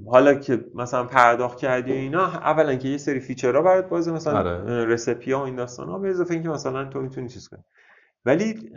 [0.07, 4.39] حالا که مثلا پرداخت کردی اینا اولا که یه سری feature ها برات بازه مثلا
[4.39, 4.85] آره.
[4.85, 7.65] recipe ها و این داستان ها به اضافه اینکه مثلا تو می‌تونی چیز کنی
[8.25, 8.71] ولی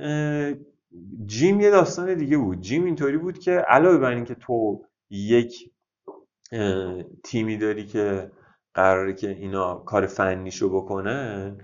[1.25, 2.61] جیم یه داستان دیگه بود.
[2.61, 5.71] جیم اینطوری بود که علاوه بر اینکه تو یک
[7.23, 8.31] تیمی داری که
[8.73, 11.57] قراره که اینا کار فنیشو بکنن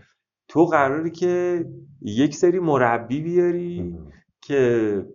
[0.47, 1.65] تو قراره که
[2.01, 3.95] یک سری مربی بیاری
[4.41, 5.05] که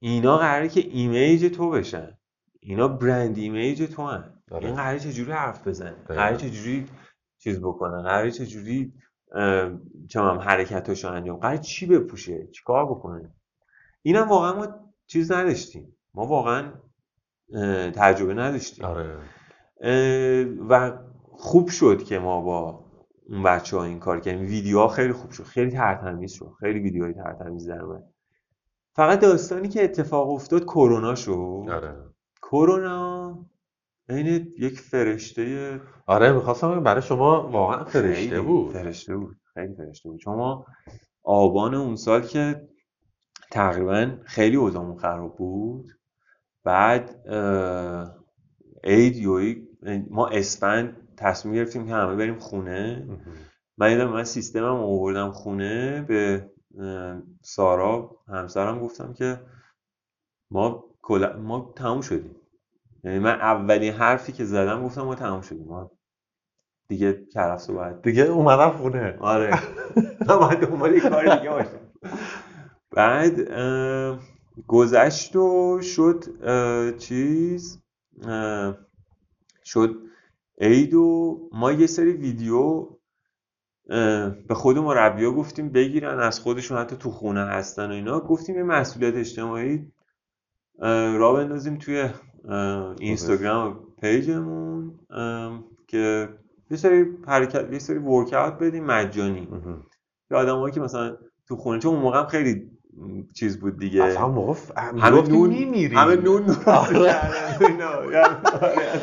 [0.00, 2.18] اینا قراره که image تو بشن.
[2.60, 4.42] اینا brand image تو هن.
[4.50, 4.66] آره.
[4.66, 6.86] این قراره چجوری حرف بزنه؟ قراره چجوری
[7.38, 8.92] چیز بکنه؟ قراره چجوری
[10.08, 13.34] چه حرکتاشو انجام قراره چی بپوشه؟ چیکار بکنه؟
[14.02, 14.68] اینم واقعا ما
[15.06, 15.96] چیز نداشتیم.
[16.14, 16.72] ما واقعا
[17.94, 18.84] تجربه نداشتیم.
[18.84, 19.18] آره.
[20.68, 20.98] و
[21.32, 22.84] خوب شد که ما با
[23.28, 24.46] اون بچه ها این کار کردیم.
[24.46, 25.44] ویدیوها خیلی خوب شد.
[25.44, 26.52] خیلی ترتمیز شد.
[26.60, 27.82] خیلی ویدیوهای ترتمیز در
[28.96, 31.64] فقط داستانی که اتفاق افتاد کرونا شد.
[31.70, 31.96] آره.
[32.42, 33.38] کرونا
[34.08, 38.72] عین یک فرشته آره می‌خواستم برای شما واقعا فرشته بود.
[38.72, 39.36] فرشته بود.
[39.54, 40.20] خیلی فرشته بود.
[40.20, 40.66] چون ما
[41.22, 42.68] آبان اون سال که
[43.50, 45.92] تقریبا خیلی اوضاعمون خراب بود.
[46.64, 48.16] بعد اه،
[48.84, 49.68] عید یوی
[50.10, 53.08] ما اسفند تصمیم گرفتیم که همه بریم خونه.
[53.78, 56.50] من یادم من سیستمم آوردم خونه به
[57.42, 59.40] سارا همسرم گفتم که
[60.50, 62.36] ما کلا ما تموم شدیم.
[63.04, 65.64] یعنی من اولین حرفی که زدم گفتم ما تموم شدیم.
[65.68, 65.90] ما
[66.88, 69.16] دیگه کرفس رو باید دیگه اومدم خونه.
[69.20, 69.50] آره.
[70.28, 71.89] من باید دنبال یه کار دیگه باشم.
[72.90, 73.50] بعد
[74.66, 77.82] گذشت و شد اه، چیز
[78.22, 78.76] اه،
[79.64, 79.96] شد
[80.60, 82.88] عید و ما یه سری ویدیو
[84.48, 88.20] به خود مربیا گفتیم بگیرن از خودشون حتی تو خونه هستن و اینا.
[88.20, 89.92] گفتیم یه مسئولیت اجتماعی
[91.18, 92.08] راه بندازیم توی
[92.98, 95.00] اینستاگرام پیجمون
[95.88, 96.28] که
[96.70, 99.48] یه سری حرکت یه سری ورکاوت بدیم مجانی.
[100.28, 101.16] به آدمایی که مثلا
[101.48, 102.70] تو خونه چون اون موقع خیلی
[103.34, 104.04] چیز بود دیگه.
[104.04, 106.98] اصلا اون موقع همه نون میمیری همه نون آره.
[107.60, 109.02] یعنی آره، از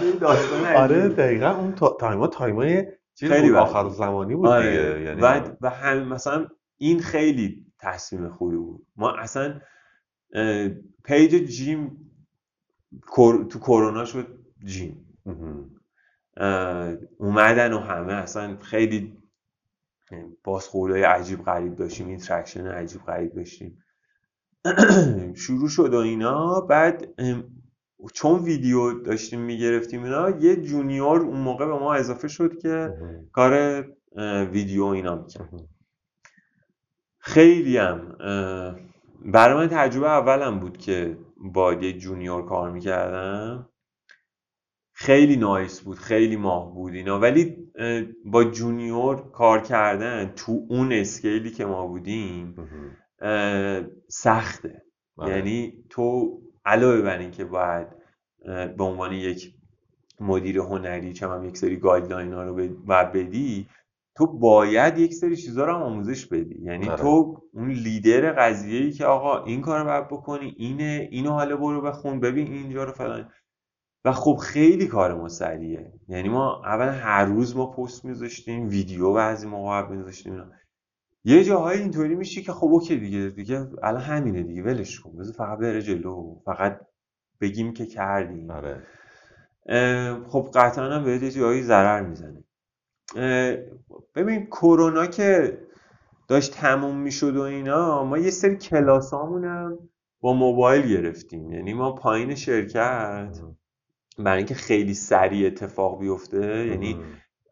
[0.54, 1.08] این آره.
[1.10, 2.86] دقیقا اون تا- تایما تایمای
[3.20, 3.90] خیلی آخر.
[3.90, 4.70] زمانی بود آره.
[4.72, 5.22] دیگه یعنی
[5.62, 8.86] و هم مثلا این خیلی تصمیم خوبی بود.
[8.96, 9.62] ما اصلا
[11.04, 12.12] page جیم
[13.50, 14.28] تو کرونا شد
[14.64, 15.20] جیم.
[17.18, 19.18] اومدن و همه اصلا خیلی
[20.44, 23.84] بازخوردهای عجیب غریب داشتیم interaction عجیب غریب داشتیم.
[25.44, 26.62] شروع شد و اینا.
[26.62, 27.08] بعد
[28.14, 32.94] چون ویدیو داشتیم می‌گرفتیم اینا یه junior اون موقع به ما اضافه شد که.
[33.32, 33.86] کار
[34.52, 35.50] ویدیو اینا می‌کرد.
[37.20, 38.16] خیلی هم
[39.26, 43.70] برای من تجربه اولم بود که با یه junior کار می‌کردم.
[44.94, 47.20] خیلی nice بود خیلی ماه بود اینا.
[47.20, 47.58] ولی
[48.26, 52.56] با junior کار کردن تو اون scale ی که ما بودیم
[54.08, 54.84] سخته
[55.18, 55.36] آره.
[55.36, 57.88] یعنی تو علاوه بر اینکه باید
[58.78, 59.54] به عنوان یک
[60.20, 62.56] مدیر هنری چه هم یک سری guideline ها رو
[63.14, 63.68] بدی
[64.16, 67.02] تو باید یک سری چیزها رو هم آموزش بدی یعنی آره.
[67.02, 71.58] تو اون لیدر قضیه ای که آقا این کار رو باید بکنی اینه اینو حالا
[71.58, 73.30] برو بخون ببین اینجا رو فلان
[74.06, 79.14] و خب خیلی کار ما سریعه یعنی ما اول هر روز ما پست میذاشتیم ویدیو
[79.14, 80.52] بعضی موقع میذاشتیم.
[81.28, 85.18] یه جاهایی اینطوری میشه که خب اوکی دیگه دیگه الان همینه دیگه ولش کن.
[85.18, 86.80] بذار فقط بره جلو فقط
[87.42, 88.52] بگیم که کردیم.
[88.52, 88.84] آره.
[90.28, 92.44] خب قطعا هم بهت یه جایی ضرر می‌زنه.
[94.16, 95.58] ببین کرونا که
[96.28, 99.78] داشت تموم می‌شد و اینا ما یه سری کلاسامونم
[100.22, 101.52] با موبایل گرفتیم.
[101.52, 103.42] یعنی ما پایین شرکت.
[104.18, 106.98] برای اینکه خیلی سریع اتفاق بیفته یعنی.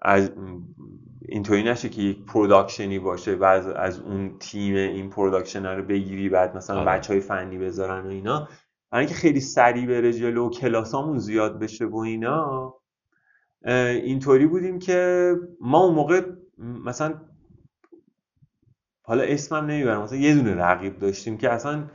[0.02, 0.32] از
[1.30, 6.30] اینطوری نشه که یک پروداکشنی باشه و از, از اون تیم این پروداکشن رو بگیری
[6.30, 6.86] بعد مثلا آره.
[6.86, 8.48] بچه های فنی بذارن و اینا.
[8.92, 12.74] برای اینکه خیلی سریع بره جلو و کلاسامون زیاد بشه و اینا
[13.66, 16.22] اینطوری بودیم که ما اون موقع
[16.58, 17.22] مثلا
[19.02, 21.90] حالا اسمم نمی‌برم مثلا یه دونه رقیب داشتیم که اصلا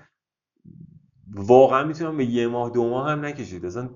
[1.35, 3.66] واقعا می‌تونم به یه ماه دو ماه هم نکشید.
[3.66, 3.91] اصلا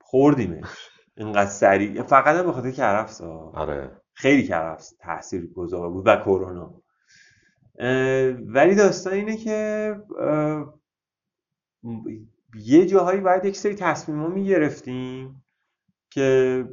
[0.00, 0.68] خوردیمش.
[1.16, 2.02] اینقدر سریع.
[2.02, 3.20] فقط هم به خاطر کرفس.
[3.20, 3.99] آره.
[4.20, 6.74] خیلی کرفس تاثیر گذار بود و کرونا.
[8.46, 9.96] ولی داستان اینه که
[12.54, 15.44] یه جاهایی باید یک سری تصمیم ها می‌گرفتیم
[16.10, 16.64] که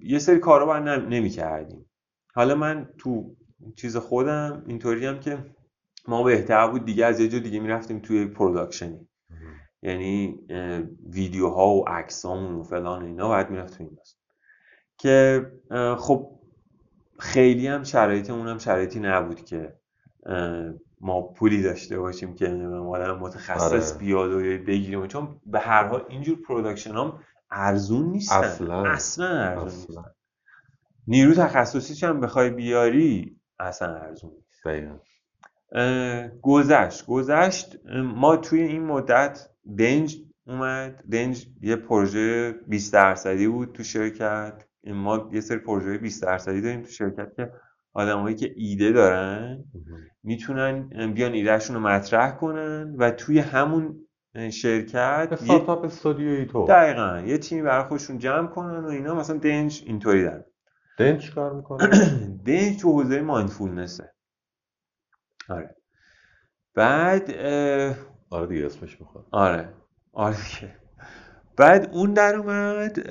[0.00, 1.86] یه سری کارا باید نمی کردیم
[2.34, 3.36] حالا من تو
[3.76, 5.38] چیز خودم اینطوری هم که
[6.08, 9.08] ما بهتر بود دیگه از یه جا دیگه می‌رفتیم توی یک پروداکشنی.
[9.82, 10.38] یعنی
[11.08, 13.98] ویدیوها و عکسامون و فلان اینا باید می‌رفت تو این
[14.98, 15.46] که
[15.98, 16.35] خب
[17.18, 19.74] خیلی هم شرایطمون هم شرایطی نبود که
[21.00, 22.46] ما پولی داشته باشیم که
[22.90, 23.98] آدم متخصص آره.
[23.98, 25.06] بیاد و بگیریم.
[25.06, 28.36] چون به هر حال اینجور پروداکشن هم ارزون نیستن.
[28.36, 28.84] اصلا.
[28.84, 29.86] اصلا ارزون اصلا.
[29.86, 30.10] نیستن.
[31.06, 34.64] نیرو تخصصی هم بخوای بیاری اصلا ارزون نیست.
[34.64, 34.98] دقیقا.
[36.42, 37.06] گذشت.
[37.06, 37.76] گذشت
[38.14, 39.48] ما توی این مدت
[39.78, 41.04] دنج اومد.
[41.12, 44.65] دنج یه پروژه 20 درصدی بود تو شرکت.
[44.92, 47.52] ما یه سری پروژه 20 درصدی داریم تو شرکت که
[47.92, 49.64] آدمایی که ایده دارن.
[50.22, 54.06] می‌تونن بیان ایدهشون رو مطرح کنن و توی همون
[54.52, 56.66] شرکت یه استارتاپ استودیویی تو.
[56.66, 60.44] دقیقا یه تیمی برای خودشون جمع کنن و اینا مثلا دنج اینطوری دارن.
[60.98, 61.88] دنج کار می‌کنه؟
[62.46, 64.12] دنج تو حوزه مایندفولنسه
[65.48, 65.76] آره.
[66.74, 67.30] بعد
[68.30, 69.26] آره دیگه اسمش می‌خواد.
[69.30, 69.68] آره.
[70.12, 70.74] آره دیگه.
[71.56, 73.10] بعد اون در اومد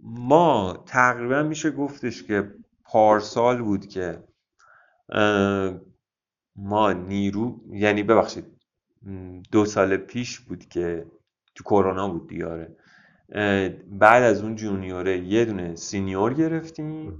[0.00, 2.54] ما تقریبا میشه گفتش که
[2.84, 4.24] پارسال بود که
[6.56, 8.44] ما نیرو یعنی ببخشید
[9.52, 11.06] دو سال پیش بود که
[11.54, 12.76] تو کرونا بود دیاره
[13.86, 17.18] بعد از اون جونیوره یه دونه سینیور گرفتیم.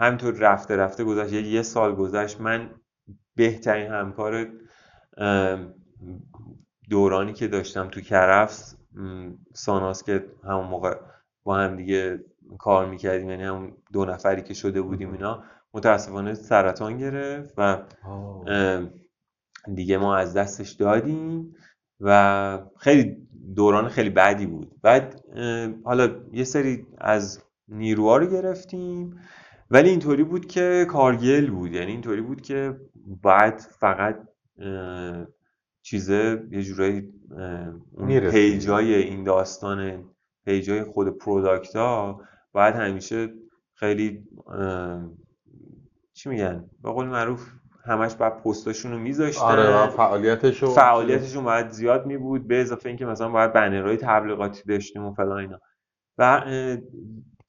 [0.00, 2.40] همینطور رفته رفته گذشت یه سال گذشت.
[2.40, 2.70] من
[3.34, 4.52] بهترین همکار
[6.90, 8.76] دورانی که داشتم تو کرفس
[9.54, 10.96] ساناس که همون موقع
[11.44, 12.24] با هم دیگه
[12.58, 17.82] کار می‌کردیم یعنی همون دو نفری که شده بودیم اینا متاسفانه سرطان گرفت و
[19.74, 21.54] دیگه ما از دستش دادیم
[22.00, 24.80] و خیلی دوران خیلی بدی بود.
[24.82, 25.24] بعد
[25.84, 29.20] حالا یه سری از نیروها رو گرفتیم
[29.70, 31.72] ولی اینطوری بود که کارگل بود.
[31.72, 32.80] یعنی اینطوری بود که
[33.22, 34.16] باید فقط
[35.90, 37.12] چیزه یه جورایی
[37.92, 38.20] اون.
[38.20, 40.04] پیجای این داستان
[40.44, 42.20] پیجای خود product ها
[42.52, 43.28] باید همیشه
[43.74, 44.24] خیلی
[46.12, 47.50] چی میگن؟ به قول معروف
[47.84, 49.44] همش باید پستاشون رو میذاشتن.
[49.44, 53.96] آره و فعالیتش رو فعالیتشون باید زیاد می بود به اضافه اینکه مثلا باید بنرهای
[53.96, 55.60] تبلیغاتی داشتیم و فلان اینا.
[56.18, 56.42] و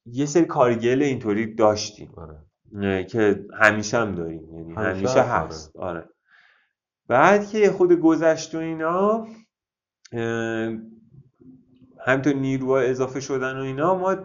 [0.06, 2.12] یه سری کارگل اینطوری داشتیم.
[2.16, 3.04] آره.
[3.04, 6.00] که همیشه هم داریم یعنی همیشه همیشه هست، آره.
[6.00, 6.08] آره.
[7.10, 9.26] بعد که خود گذشت و اینا
[12.06, 14.16] همینطور نیروها اضافه شدن و اینا ما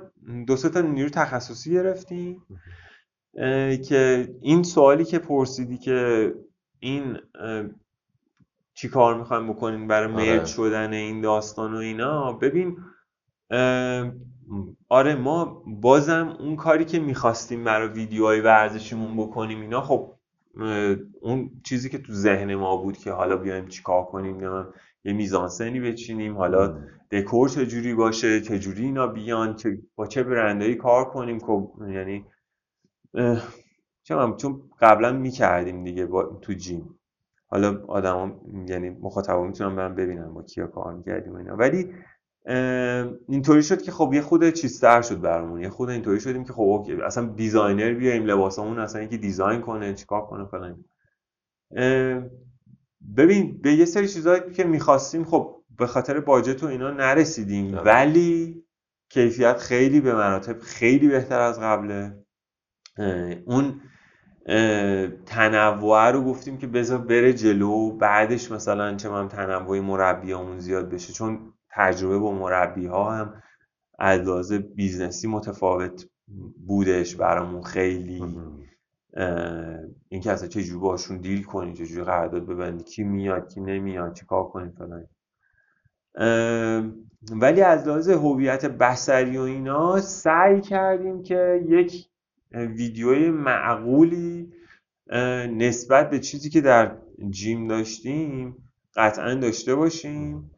[0.47, 2.43] دو سه تا نیرو تخصصی گرفتیم
[3.87, 6.33] که این سوالی که پرسیدی که
[6.79, 7.17] این
[8.73, 10.37] چی کار می‌خوایم بکنین برای آره.
[10.37, 12.77] مرج شدن این داستان و اینا ببین
[14.89, 20.14] آره ما بازم اون کاری که می‌خواستیم برای ویدیوهای ورزشیمون بکنیم اینا خب
[21.21, 25.79] اون چیزی که تو ذهن ما بود که حالا بیایم چیکار کنیم نمی‌دونم یه میزانسنی
[25.79, 26.77] بچینیم حالا
[27.11, 32.25] دکور چجوری باشه چجوری اینا بیان چه با چه برندهایی کار کنیم خب یعنی
[34.03, 36.99] می‌دونم، چون قبلا می‌کردیم دیگه با تو جیم.
[37.47, 41.55] حالا آدما یعنی مخاطبا می‌تونن برن ببینن با کیا کار می‌کردیم اینا.
[41.55, 41.93] ولی
[43.27, 45.61] اینطوری شد که خب یه خود چیزتر شد برامون.
[45.61, 49.93] یه خود اینطوری شدیم که خب اوکی اصلا designer بیایم لباسامون اصلا یکی design کنه
[49.93, 50.85] چیکار کنه فلان.
[53.17, 57.75] ببین به یه سری چیزایی که می‌خواستیم خب به خاطر budget و اینا نرسیدیم.
[57.75, 57.83] آره.
[57.83, 58.63] ولی
[59.09, 62.25] کیفیت خیلی به مراتب خیلی بهتر از قبله
[62.97, 63.81] اه، اون
[65.25, 71.13] تنوع رو گفتیم که بذار بره جلو بعدش مثلا چه من تنوع مربیامون زیاد بشه.
[71.13, 73.43] چون تجربه با مربی ها هم
[73.99, 76.05] از لحاظ business ی متفاوت
[76.67, 78.23] بودش برامون خیلی.
[80.09, 84.43] اینکه اصلا چجوری باشون deal کنی چجوری قرارداد ببندی کی میاد کی نمیاد چی کار
[84.43, 85.07] کنی فلان.
[87.31, 92.07] ولی از لحاظ هویت بصری و اینا سعی کردیم که یک
[92.51, 94.53] ویدیوی معقولی
[95.57, 96.97] نسبت به چیزی که در
[97.29, 98.55] جیم داشتیم
[98.95, 100.51] قطعا داشته باشیم.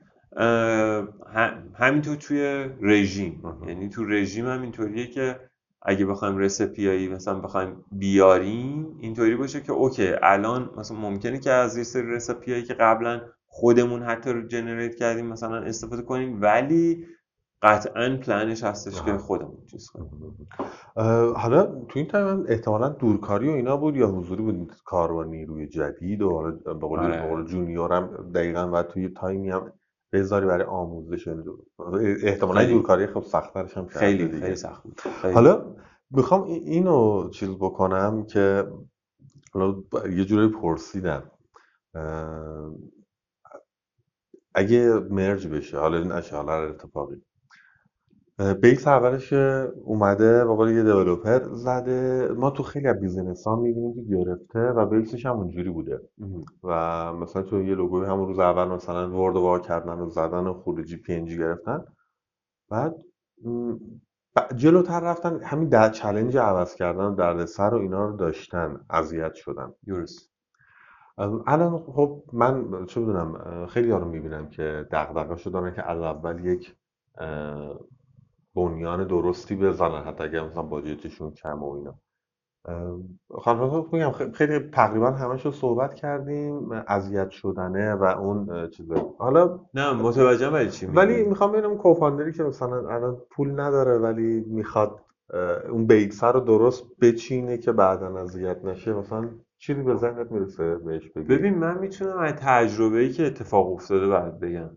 [1.74, 5.40] همینطور توی رژیم یعنی تو رژیم هم اینطوریه که
[5.82, 11.52] اگه بخوایم recipe هایی مثلا بخوایم بیاریم اینطوری باشه که اوکی الان مثلا ممکنه که
[11.52, 16.42] از یه سری recipe هایی که قبلا خودمون حتی رو generate کردیم مثلا استفاده کنیم
[16.42, 17.08] ولی
[17.62, 19.18] قطعا پلنش هستش که.
[19.18, 20.48] خودمون چیز کنیم
[21.36, 25.24] حالا تو این تایم هم احتمالا دورکاری و اینا بود یا حضوری بود کار با
[25.24, 27.22] نیروی جدید و حالا به قول آره.
[27.22, 29.72] به قول junior هم دقیقا و توی تایمی هم
[30.14, 31.28] بذاری برای آموزش
[32.24, 32.66] احتمالا.
[32.66, 34.40] دورکاری خب سختترش هم خیلی دیگه.
[34.40, 35.02] خیلی سخت بود.
[35.34, 35.76] حالا
[36.12, 38.72] می‌خوام این- اینو چیز بکنم که
[39.54, 41.32] حالا یه جوری پرسیدم.
[44.56, 47.22] اگه merge بشه حالا نشه حالا هر اتفاقی.
[48.62, 52.30] base اولش که اومده به قول یه developer زده.
[52.36, 56.02] ما تو خیلی از business ها می‌بینیم که گرفته و base ش هم اونجوری بوده.
[56.64, 60.54] و مثلا تو یه لوگوی همون روز اول مثلا ورد وا کردن و زدن و
[60.54, 61.86] خروجی پی گرفتن.
[62.70, 62.96] بعد
[64.56, 69.74] جلوتر رفتن همین در چلنج عوض کردن دردسر و اینا رو داشتن اذیت شدن.
[69.88, 70.32] درست.
[71.48, 76.46] الان خب من چه بدونم خیلی ها رو می‌بینم که دغدغه‌شو دارن که از اول
[76.46, 76.76] یک
[78.58, 82.00] بنیان درستی بزنن حتی اگر مثلا باجتشون کم و اینا.
[83.32, 89.60] خانم میگم خیلی تقریبا همش رو صحبت کردیم اذیت شدنه و اون اه، چیزه حالا
[89.74, 95.00] نه متوجهم ولی چی ولی می‌خوام ببینم کوفاندری که مثلا الان پول نداره ولی می‌خواد
[95.70, 101.10] اون بیسه رو درست بچینه که بعدا اذیت نشه مثلا چیزی به ذهنت می‌رسه بهش
[101.10, 104.70] بگی؟ ببین من می‌تونم از تجربه ای که اتفاق افتاده برات بگم.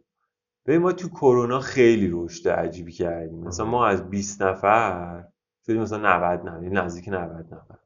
[0.67, 3.45] ببین ما تو کرونا خیلی رشد عجیبی کردیم.
[3.45, 5.25] مثلا ما از 20 نفر
[5.67, 7.79] شدیم مثلا 90 نفر یعنی نزدیک 90 نفر.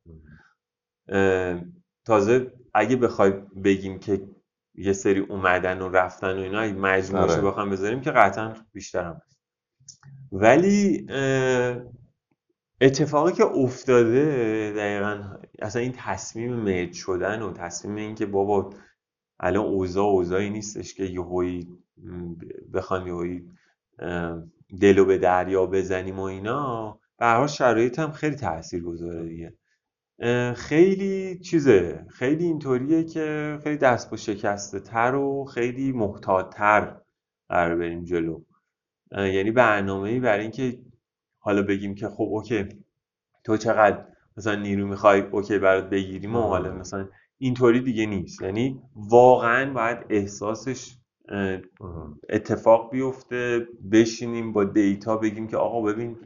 [2.05, 3.31] تازه اگه بخوای
[3.64, 4.22] بگیم که
[4.75, 7.41] یه سری اومدن و رفتن و اینا اگه مجموعش آره.
[7.41, 9.41] رو بخوام بذاریم که قطعا بیشتر هم هست.
[10.33, 11.07] ولی
[12.81, 18.70] اتفاقی که افتاده دقیقا اصلا این تصمیم مرج شدن و تصمیم این که بابا
[19.41, 21.64] الان اوضاع اوضاعی نیستش که م،
[22.75, 23.57] بخوایم
[23.99, 24.43] اه،
[24.81, 29.55] دلو به دریا بزنیم و اینا به هر شرایط هم خیلی تأثیر گذاره دیگه
[30.55, 37.01] خیلی چیزه خیلی اینطوریه که خیلی دست با شکسته تر و خیلی محتاط تر
[37.49, 38.43] قرار بریم جلو.
[39.13, 40.79] یعنی برنامه‌ای برای اینکه
[41.39, 42.69] حالا بگیم که خب اوکی
[43.45, 46.41] تو چقدر مثلا نیرو می‌خوای اوکی برات بگیریم و.
[46.41, 48.43] حالا مثلا اینطوری دیگه نیست.
[48.43, 50.97] یعنی واقعا باید احساسش
[52.29, 56.16] اتفاق بیفته بشینیم با data بگیم که آقا ببین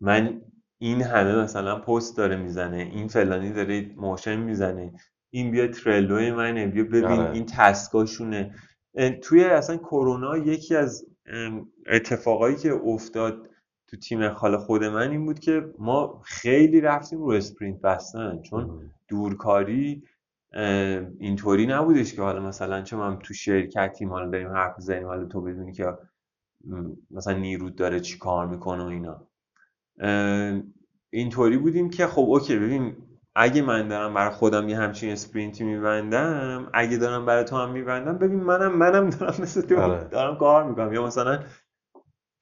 [0.00, 0.42] من
[0.78, 4.92] این همه مثلا پست داره می‌زنه این فلانی داره motion می‌زنه
[5.30, 7.32] این بیا ترلوی منه بیا ببین آره.
[7.32, 8.54] این task اشونه
[9.22, 11.06] توی اصلا کرونا یکی از
[11.86, 13.50] اتفاقایی که افتاد
[13.86, 18.90] تو تیم حالا خود من این بود که ما خیلی رفتیم رو sprint بستن چون
[19.08, 20.02] دورکاری
[21.18, 25.40] اینطوری نبودش که حالا مثلا چه من تو شرکتیم حالا داریم حرف می‌زنیم حالا تو
[25.40, 25.98] بدونی که
[27.10, 29.26] مثلا نیروت داره چی کار می‌کنه و اینا
[31.10, 32.96] اینطوری بودیم که خب اوکی ببین
[33.34, 37.72] اگه من دارم برای خودم یه همچین sprint ی میبندم اگه دارم برای تو هم
[37.72, 40.04] میبندم ببین منم منم دارم مثل تو آره.
[40.04, 41.42] دارم کار می‌کنم یا مثلا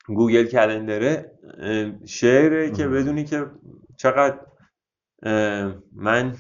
[0.06, 1.38] Google Calendar
[2.06, 2.88] share ه که.
[2.88, 3.46] بدونی که
[3.96, 4.40] چقدر
[5.92, 6.34] من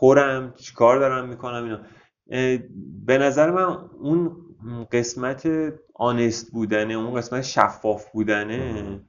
[0.00, 1.80] پرم چیکار دارم می‌کنم اینا.
[3.06, 4.36] به نظر من اون
[4.92, 5.48] قسمت
[5.94, 9.00] آنست بودنه اون قسمت شفاف بودنه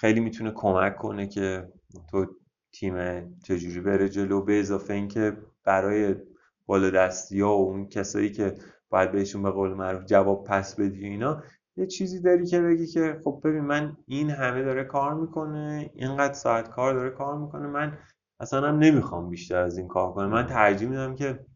[0.00, 1.68] خیلی می‌تونه کمک کنه که
[2.10, 2.26] تو
[2.72, 2.94] تیم
[3.44, 6.14] چجوری بره جلو به اضافه اینکه برای
[6.66, 8.54] بالادستی ها و اون کسایی که
[8.90, 11.42] باید بهشون به قول معروف جواب پس بدی اینا
[11.76, 16.32] یه چیزی داری که بگی که خب ببین من این همه داره کار می‌کنه اینقدر
[16.32, 17.98] ساعت کار داره کار می‌کنه من
[18.40, 20.26] اصلا هم نمی‌خوام بیشتر از این کار کنم.
[20.28, 21.46] من ترجیح میدم که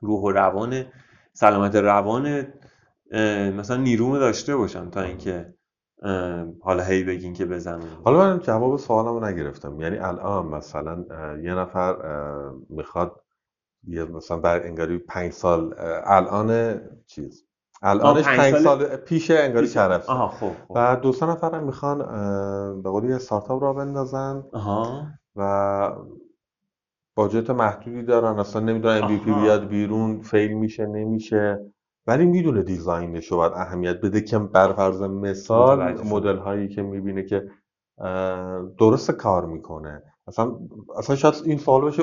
[0.00, 0.84] روح و روان
[1.32, 2.46] سلامت روان
[3.56, 5.54] مثلا نیرومو داشته باشم تا اینکه
[6.60, 8.02] حالا هی بگین که بزنم.
[8.04, 9.80] حالا من جواب سوالمو نگرفتم.
[9.80, 11.04] یعنی الان مثلا
[11.42, 11.96] یه نفر
[12.68, 13.20] می‌خواد
[13.86, 17.46] یه مثلا بر انگاری پنج سال الان چیز
[17.82, 20.72] الانش پنج پنج سال- سال پیش انگاری پیش- کرفسه آها خب خب.
[20.76, 21.98] و دو سه نفر هم می‌خوان
[22.82, 24.44] به قولی یه استارتاپ را بندازن.
[24.52, 25.06] آها.
[25.36, 25.92] و
[27.16, 29.24] باجت محدودی دارن اصلا نمی‌دونن MVP.
[29.24, 31.72] بیاد بیرون فیل میشه نمیشه
[32.06, 36.04] ولی می‌دونه دیزاینش رو باید اهمیت بده که بر فرض مثال.
[36.04, 37.50] مدل هایی که می‌بینه که
[38.78, 40.58] درست کار می‌کنه اصلا
[40.96, 42.02] اصلا شاید این سوال بشه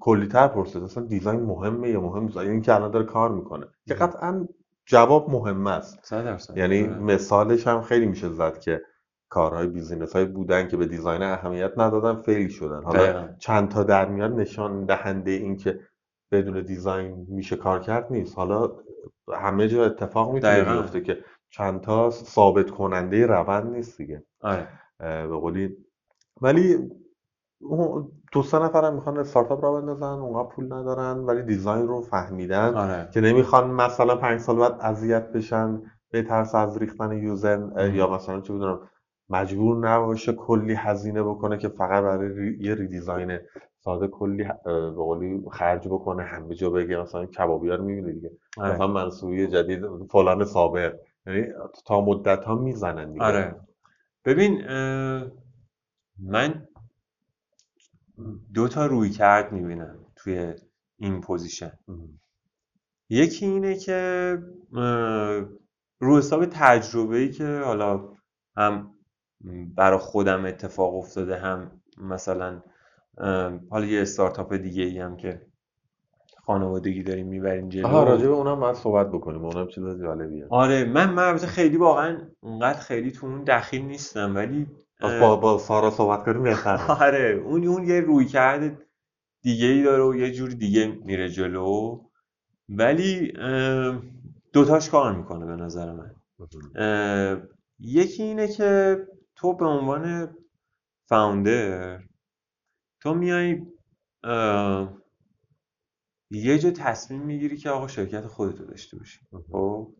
[0.00, 3.66] کلی تر پرسید اصلا دیزاین مهمه یا مهم نیست این که الان داره کار می‌کنه
[3.86, 3.94] که.
[3.94, 4.48] قطعا
[4.86, 6.12] جواب مهم است
[6.56, 6.98] یعنی آره.
[6.98, 8.82] مثالش هم خیلی میشه زد که
[9.28, 13.28] کارهای business های بودن که به design اهمیت ندادن fail شدن حالا.
[13.38, 15.80] چند تا در میاد نشان دهنده این که
[16.32, 18.72] بدون design میشه کار کرد نیست حالا
[19.34, 20.64] همه جا اتفاق می‌تونه.
[20.64, 21.18] بیفته که
[21.50, 24.68] چند تا ثابت کننده روند نیست دیگه آره
[24.98, 25.76] به قولی
[26.40, 26.90] ولی
[28.32, 32.74] دو سه نفر هم می‌خوان استارتاپ راه بندازن اونها پول ندارن ولی design رو فهمیدن
[32.74, 37.90] آره که نمی‌خوان مثلا پنج سال بعد اذیت بشن به ترس از ریختن user.
[37.94, 38.80] یا مثلا چه می‌دونم
[39.30, 43.38] مجبور نباشه کلی هزینه بکنه که فقط برای re- یه redesign
[43.80, 48.74] ساده کلی به قولی خرج بکنه همه جا بگه مثلا کبابی رو می‌بینی دیگه آره.
[48.74, 50.94] مثلا منصوری جدید فلان سابق
[51.26, 51.46] یعنی
[51.86, 53.60] تا مدت ها می‌زنن دیگه آره
[54.24, 54.62] ببین
[56.18, 56.68] من
[58.54, 60.54] دو تا رویکرد می‌بینم توی
[60.98, 61.72] این position.
[63.10, 64.38] یکی اینه که
[66.00, 68.08] رو حساب تجربه ای که حالا
[68.56, 68.95] هم
[69.76, 72.62] برا خودم اتفاق افتاده هم مثلا
[73.70, 75.46] حالا یه استارتاپ دیگه ای هم که
[76.44, 77.86] خانوادگی داریم می‌بریم جلو.
[77.86, 80.46] آها راجع به اونم باید صحبت بکنیم اونم چیز جالبیه.
[80.50, 84.66] آره من من البته خیلی واقعا اونقدر خیلی تو اون دخیل نیستم ولی
[85.00, 86.90] با, با سارا صحبت کنیم بهتره.
[87.02, 88.78] آره اون اون یه روی کرده
[89.42, 92.00] دیگه ای داره و یه جور دیگه میره جلو.
[92.68, 93.32] ولی
[94.52, 96.10] دوتاش کار می‌کنه به نظر من.
[97.78, 98.98] یکی اینه که
[99.36, 100.36] تو به عنوان
[101.08, 102.02] فاوندر
[103.00, 103.66] تو میای
[106.30, 109.20] یه جا تصمیم می‌گیری که آقا شرکت خودتو داشته باشی
[109.50, 109.94] خب؟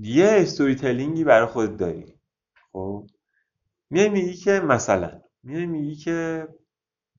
[0.00, 2.20] یه استوری تلینگی برای خودت داری
[2.72, 3.06] خب؟
[3.90, 6.48] میای میگی که مثلا میای میگی که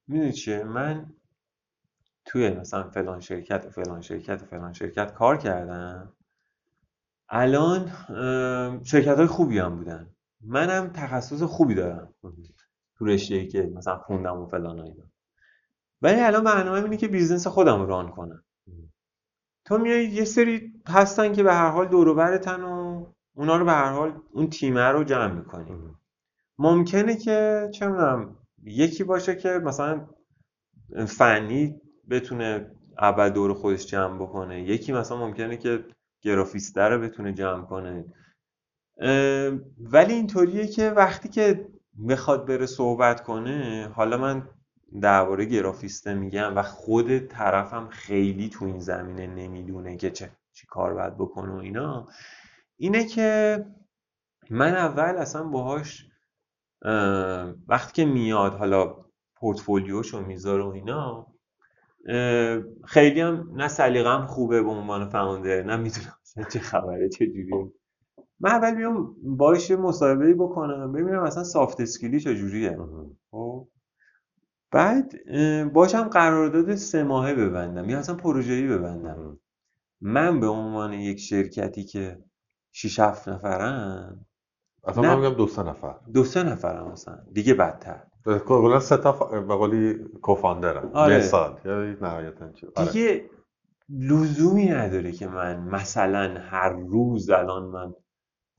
[0.08, 1.14] می‌دونی چیه؟ من
[2.26, 6.14] توی مثلا فلان شرکت و فلان شرکت و فلان شرکت کار کردم.
[7.38, 7.91] الان
[8.83, 10.09] شرکت های خوبی هم بودن.
[10.41, 12.13] منم تخصص خوبی دارم.
[12.97, 15.03] تو رشته که مثلا خوندم و فلان اینا.
[16.01, 18.43] ولی الان برنامه اینه که business خودم رو run کنم.
[19.65, 23.71] تو میای یه سری هستن که به هر حال دور برتن و اونا رو به
[23.71, 25.71] هر حال اون تیمه رو جمع می‌کنی.
[26.57, 30.07] ممکنه که چه می‌دونم یکی باشه که مثلا
[31.07, 34.61] فنی بتونه اول دور خودش جمع بکنه.
[34.61, 35.86] یکی مثلا ممکنه که
[36.26, 38.05] گرافیستر رو بتونه جمع کنه.
[39.80, 41.67] ولی اینطوریه که وقتی که
[41.97, 44.49] می‌خواد بره صحبت کنه حالا من
[45.01, 50.93] درباره گرافیسته میگم و خود طرفم خیلی تو این زمینه نمی‌دونه که چه چی کار
[50.93, 52.07] باید بکنه و اینا
[52.78, 53.65] اینه که
[54.49, 56.07] من اول اصلا باهاش
[57.67, 59.05] وقتی که میاد حالا
[59.36, 61.34] پورتفولیوشو می‌ذاره و اینا
[62.86, 66.18] خیلی هم نه سلیقم خوبه به عنوان فاوندر نه می‌دونم
[66.51, 67.72] چه خبره چه جوریه.
[68.39, 72.78] من اول بیام باش مصاحبه بکنم ببینم اصلا سافت اسکیلی چجوریه
[73.32, 73.68] خب.
[74.72, 75.14] بعد
[75.74, 79.39] باشم قرارداد سه ماهه ببندم یا اصلا پروژه‌ای ببندم.
[80.01, 82.24] من به عنوان یک شرکتی که
[82.72, 84.26] 6 7 نفرم
[84.84, 85.95] اصلا من میگم دو سه نفر.
[86.14, 88.03] دو سه نفرم مثلا دیگه بدتر.
[88.26, 91.17] کلا سه تا به قولی کوفاندرم آره.
[91.17, 92.91] مثال یا نهایتا چی؟ آره.
[92.91, 93.30] دیگه
[93.89, 97.93] لزومی نداره که من مثلا هر روز الان من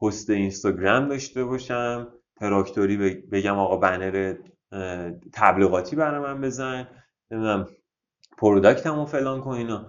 [0.01, 2.97] پست اینستاگرام داشته باشم تراکتوری
[3.33, 4.35] بگم آقا بنر
[5.33, 6.89] تبلیغاتی برای من بزن
[7.31, 7.67] نمی‌دونم
[8.39, 9.87] پروداکتمو فلان کن اینا.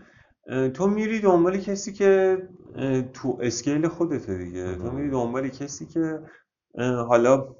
[0.74, 2.38] تو میری دنبال کسی که
[3.14, 4.76] تو اسکیل خودته دیگه.
[4.76, 6.20] تو میری دنبال کسی که
[7.08, 7.56] حالا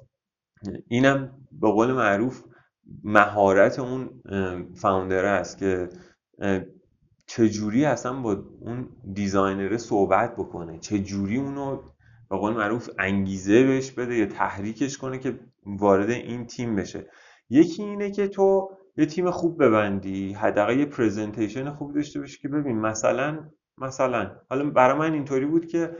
[0.88, 2.42] اینم به قول معروف
[3.04, 4.22] مهارت اون
[4.74, 5.88] فاوندر است که
[7.26, 11.82] چجوری اصلا با اون دیزاینره صحبت بکنه؟ چجوری اونو
[12.30, 17.06] به قول معروف انگیزه بهش بده یا تحریکش کنه که وارد این تیم بشه؟
[17.50, 22.48] یکی اینه که تو یه تیم خوب ببندی حداقل یه پرزنتیشن خوب داشته باشی که
[22.48, 25.96] ببین مثلا مثلا حالا برای من اینطوری بود که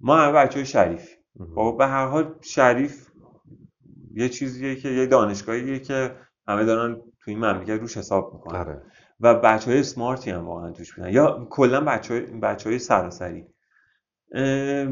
[0.00, 1.14] ما بچه های شریف
[1.54, 3.03] خب به هر حال شریف
[4.16, 6.16] یه چیزیه که یه دانشگاهیه که
[6.48, 8.60] همه دارن تو این مملکت روش حساب می‌کنن.
[8.60, 8.82] آره.
[9.20, 13.46] و بچه های سمارتی هم واقعا توش بودن یا کلا بچه های, بچه های سراسری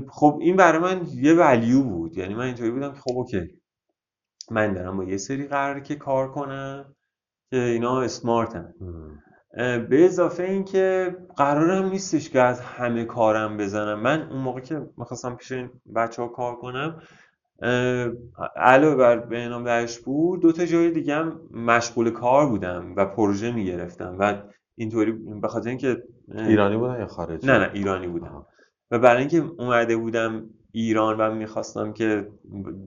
[0.08, 2.18] خب این برای من یه ولیو بود.
[2.18, 3.60] یعنی من اینطوری بودم که خب اوکی.
[4.50, 6.94] من دارم با یه سری قراره که کار کنم
[7.50, 8.74] که اینا اسمارتن
[9.56, 14.00] به اضافه اینکه قرارم نیستش که از همه کارم بزنم.
[14.00, 17.02] من اون موقع که می‌خواستم پیش این بچه ها کار کنم
[18.56, 23.52] علاوه بر به نام داشبور دو تا جای دیگه هم مشغول کار بودم و پروژه
[23.52, 24.16] می‌گرفتم.
[24.18, 24.42] و
[24.74, 26.02] اینطوری به خاطر اینکه
[26.34, 28.46] ایرانی بودن یا خارجی؟ نه نه ایرانی بودم.
[28.90, 32.28] و برای اینکه اومده بودم ایران و می‌خواستم که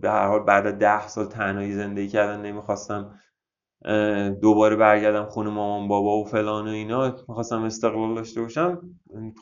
[0.02, 3.20] به هر حال بعد از ده سال تنهایی زندگی کردن نمی‌خواستم
[4.41, 8.82] دوباره برگردم خونه مامان بابا و فلان و اینا می‌خواستم استقلال داشته باشم.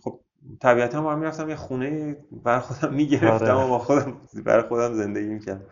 [0.03, 0.20] خب
[0.61, 5.65] طبیعتا با می‌رفتم یه خونه بر خودم می‌گرفتم و با خودم برای خودم زندگی می‌کردم.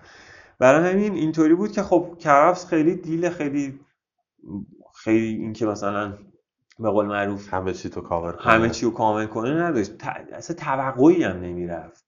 [0.60, 3.80] برای همین اینطوری بود که خب کرفس خیلی دیل خیلی
[4.95, 6.18] خیلی اینکه مثلا
[6.80, 9.91] به قول معروف همه چی تو کاور کنه همه چی رو کامل کنه نداشت.
[10.34, 12.06] اصلا توقعی هم نمی‌رفت.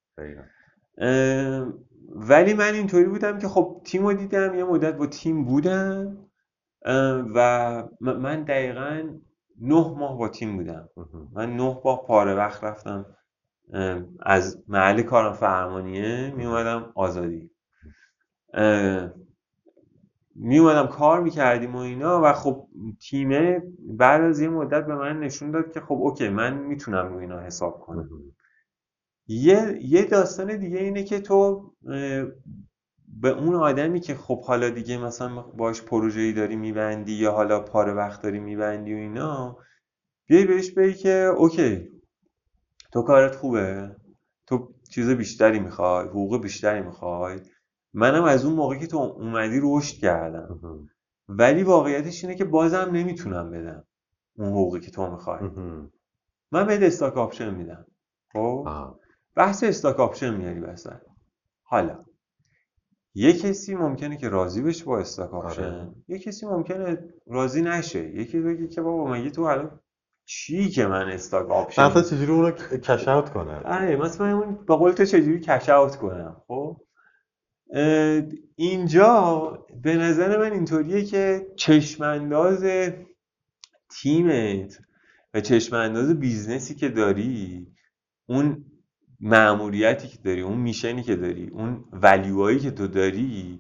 [2.16, 6.18] ولی من اینطوری بودم که خب تیم رو دیدم یه مدت با تیم بودم
[7.36, 9.04] و من دقیقا
[9.62, 10.90] نه ماه با تیم بودم.
[11.34, 13.06] من نه ماه پاره وقت رفتم
[14.20, 17.52] از محل کارم فرمانیه می اومدم آزادی.
[20.36, 22.68] می اومدم کار می‌کردیم و اینا و خب
[23.02, 27.18] تیمه بعد از یه مدت به من نشون داد که خب اوکی من می‌تونم رو
[27.18, 28.10] اینا حساب کنم.
[29.28, 31.72] یه, یه داستان دیگه اینه که تو
[33.22, 37.94] به اون آدمی که خب حالا دیگه مثلا باش پروژه‌ای داری میبندی یا حالا پاره
[37.94, 39.58] وقت داری میبندی و اینا
[40.26, 41.90] بیای بهش بگی که اوکی
[42.92, 43.96] تو کارت خوبه
[44.48, 47.40] تو چیز بیشتری می‌خوای حقوق بیشتری می‌خوای.
[47.94, 50.60] منم از اون موقع که تو اومدی رشد کردم.
[51.30, 53.84] ولی واقعیتش اینه که بازم نمی‌تونم بدم
[54.38, 55.40] اون حقوقی که تو می‌خوای.
[56.52, 57.86] من بهت stock option میدم
[58.34, 58.68] خب؟
[59.36, 61.02] بحث stock option میاری وسط
[61.64, 62.06] حالا
[63.16, 65.92] یه کسی ممکنه که راضی بشه با stock آره.
[66.08, 68.10] یه کسی ممکنه راضی نشه.
[68.10, 69.80] یکی بگه که بابا مگه تو الان
[70.26, 74.66] چی که من stock option مثلا چجوری اون رو cash out کنن آره مثلا اون
[74.66, 76.82] با قول تو چجوری cash out کنم خب؟
[78.56, 82.66] اینجا به نظر من اینطوریه که چشمانداز
[83.90, 84.80] تیمت
[85.34, 87.68] و چشمانداز business ی که داری
[88.30, 88.66] اون
[89.24, 93.60] مأموریتی که داری اون mission ی که داری اون value هایی که تو داری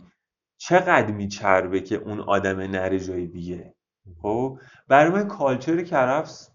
[0.57, 3.75] چقدر میچربه که اون آدم نره جای دیگه؟
[4.21, 6.51] خب؟ برای من culture کرفس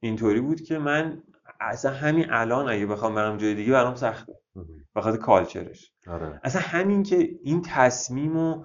[0.00, 1.22] اینطوری بود که من
[1.60, 4.32] اصلا همین الان اگه بخوام برم جای دیگه برام سخته.
[4.94, 6.40] به خاطر کالچرش آره.
[6.44, 8.64] اصلا همین که این تصمیم و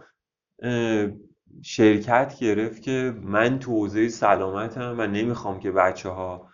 [1.63, 6.49] شرکت گرفت که من تو حوزه سلامتم و نمی‌خوام که بچه ها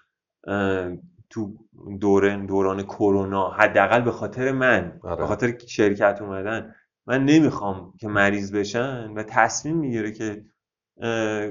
[1.29, 1.53] تو
[1.99, 5.15] دوران دوران کرونا حداقل به خاطر من آره.
[5.15, 6.75] به خاطر شرکت اومدن
[7.05, 10.45] من نمی‌خوام که مریض بشن و تصمیم می‌گیره که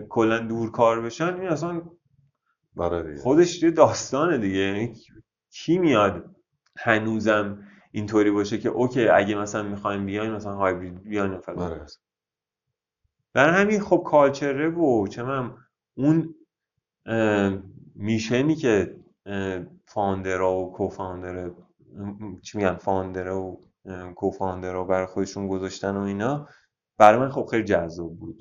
[0.09, 1.82] کلا دور کار بشن این اصلا
[2.77, 4.94] آره خودش یه داستانه دیگه یعنی
[5.51, 6.36] کی میاد
[6.78, 11.86] هنوزم اینطوری باشه که اوکی اگه مثلا می‌خوایم بیاین مثلا هایبرید بیاین فلان آره.
[13.35, 15.55] در همین خب کالچره و چه من
[15.94, 16.35] اون
[17.94, 18.97] میشنی که
[19.86, 21.51] فاندرا و کوفاندر
[22.43, 23.61] چی میگن فاندرا و
[24.15, 26.48] کوفاندرا برای خودشون گذاشتن و اینا.
[26.98, 28.39] برای من خب خیلی جذاب بود.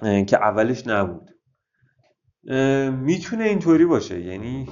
[0.00, 1.30] که اولش نبود.
[2.92, 4.20] می‌تونه اینطوری باشه.
[4.20, 4.68] یعنی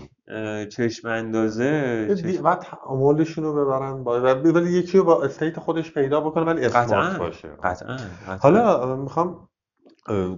[0.73, 2.45] چشم اندازه چشم...
[2.45, 3.93] و تعاملشون رو ببرن
[4.55, 7.49] ولی یکی رو با state خودش پیدا بکنه ولی قطعا باشه.
[7.49, 8.37] قطعا قطعا.
[8.37, 9.49] حالا می‌خوام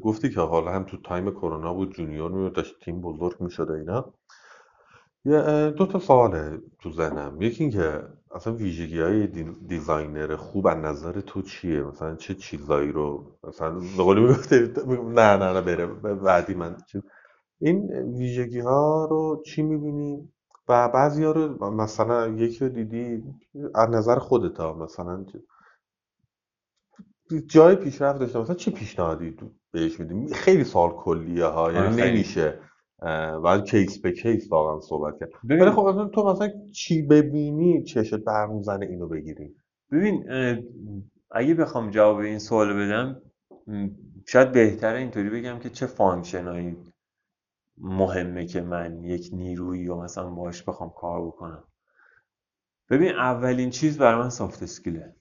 [0.03, 4.15] گفتی که حالا هم تو time کرونا بود junior میاد داشت تیم بزرگ می‌شد اینا.
[5.25, 7.43] یه دو تا سواله تو ذهنم.
[7.43, 8.03] یکی اینکه
[8.35, 9.27] اصلا ویژگی های
[9.67, 15.37] designer خوب از نظر تو چیه؟ مثلا چه چیزایی رو مثلا به قولی می‌گفتی نه
[15.37, 17.03] نه نه بره بعدی من چیز
[17.61, 20.33] این ویژگی ها رو چی می‌بینی؟
[20.69, 23.25] و بعضی ها رو مثلا یکی رو دیدی
[23.75, 25.25] از نظر خودت ها مثلا
[27.47, 29.37] جای پیشرفت داشته مثلا چه پیشنهادی
[29.73, 32.11] بهش میدی؟ خیلی سوال کلیه ها یعنی آره، خیلی.
[32.11, 32.59] نمیشه
[33.43, 35.29] باید کیس به کیس واقعا صحبت کرد.
[35.45, 39.55] ولی خب مثلا تو مثلا چی ببینی؟ چشت برمیزنه اینو بگیری.
[39.93, 40.25] ببین
[41.31, 43.23] اگه بخوام جواب این سوال بدم
[44.29, 46.77] شاید بهتره اینطوری بگم که چه function ایی
[47.79, 51.65] مهمه که من یک نیرویی رو مثلا باش بخوام کار بکنم.
[52.91, 55.17] ببین اولین چیز برای من soft skill ه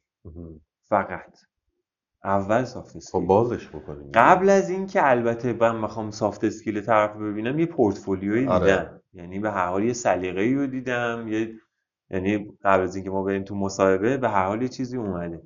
[0.89, 1.39] فقط.
[2.23, 4.11] اول soft خب skill بازش بکنیم.
[4.13, 8.65] قبل از اینکه البته من بخوام soft skill طرف ببینم یه پورتفولیویی آره.
[8.65, 9.01] دیدم.
[9.13, 11.53] یعنی به هر حال یه سلیقه‌ای رو دیدم یه
[12.09, 15.41] یعنی قبل از اینکه ما بریم تو مصاحبه به هر حال یه چیزی اومده.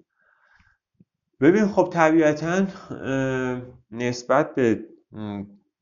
[1.42, 2.66] ببین خب طبیعتا
[3.92, 4.86] نسبت به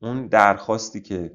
[0.02, 1.32] اون درخواستی که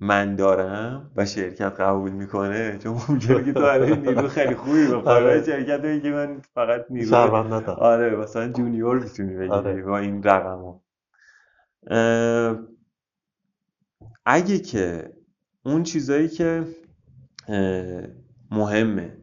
[0.00, 5.16] من دارم و شرکت قبول می‌کنه چون ممکنه که تو الان نیرو خیلی خوبی بخوای
[5.16, 5.42] آره.
[5.42, 7.78] شرکت که من فقط نیرو شهروند ندارم.
[7.78, 9.82] آره مثلا جونیور می‌تونی بگیری آره.
[9.82, 10.80] با این رقم
[14.26, 15.12] اگه که
[15.64, 16.64] اون چیزایی که
[18.50, 19.16] مهمه.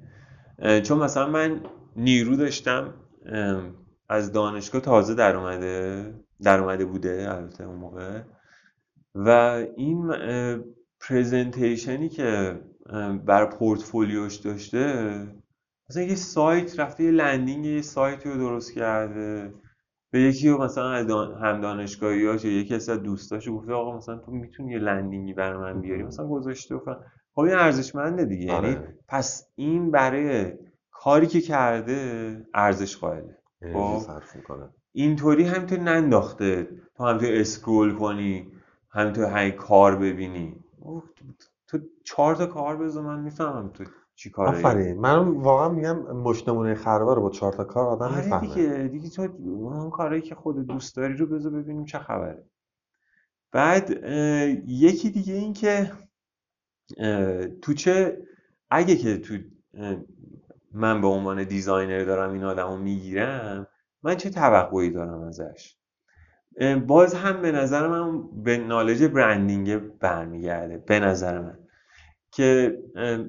[0.83, 1.61] چون مثلا من
[1.95, 2.93] نیرو داشتم
[4.09, 8.21] از دانشگاه تازه در اومده در اومده بوده البته اون موقع.
[9.15, 9.29] و
[9.75, 10.59] این اه،
[10.99, 12.59] پرزنتیشنی که
[13.25, 15.27] بر پورتفولیوش داشته
[15.89, 19.53] مثلا یه سایت رفته یه لندینگ یه سایتی رو درست کرده
[20.11, 21.09] به یکی رو مثلا از.
[21.41, 25.81] هم دانشگاهیاش یا یکی از دوستاش گفته آقا مثلا تو می‌تونی یه لندینگی برای من
[25.81, 27.03] بیاری مثلا گذاشته و فلان.
[27.35, 28.97] خب این ارزشمنده دیگه یعنی آره.
[29.07, 30.53] پس این برای
[30.91, 33.37] کاری که کرده ارزش قائله
[33.73, 34.01] خب.
[34.91, 36.67] اینطوری همینطور ننداخته
[36.97, 38.51] تو همینطور اسکرول کنی
[38.93, 40.55] همینطور هی کار ببینی.
[41.67, 43.83] تو چهار تا کار بذار من می‌فهمم تو
[44.15, 44.99] چی کاره آفرین.
[44.99, 48.47] من واقعا میگم مشتمونه خربه رو با چهار تا کار آدم آره می‌فهمه.
[48.47, 52.43] دیگه دیگه تو اون کارهایی که خودت دوست داری رو بذار ببینیم چه خبره.
[53.51, 53.89] بعد
[54.67, 55.91] یکی دیگه این که
[57.61, 58.17] تو چه
[58.69, 59.37] اگه که تو
[60.71, 63.67] من به عنوان designer دارم این آدم رو می‌گیرم
[64.03, 65.77] من چه توقعی دارم ازش؟
[66.87, 71.59] باز هم به نظر من به knowledge branding برمیگرده به نظر من.
[72.31, 72.79] که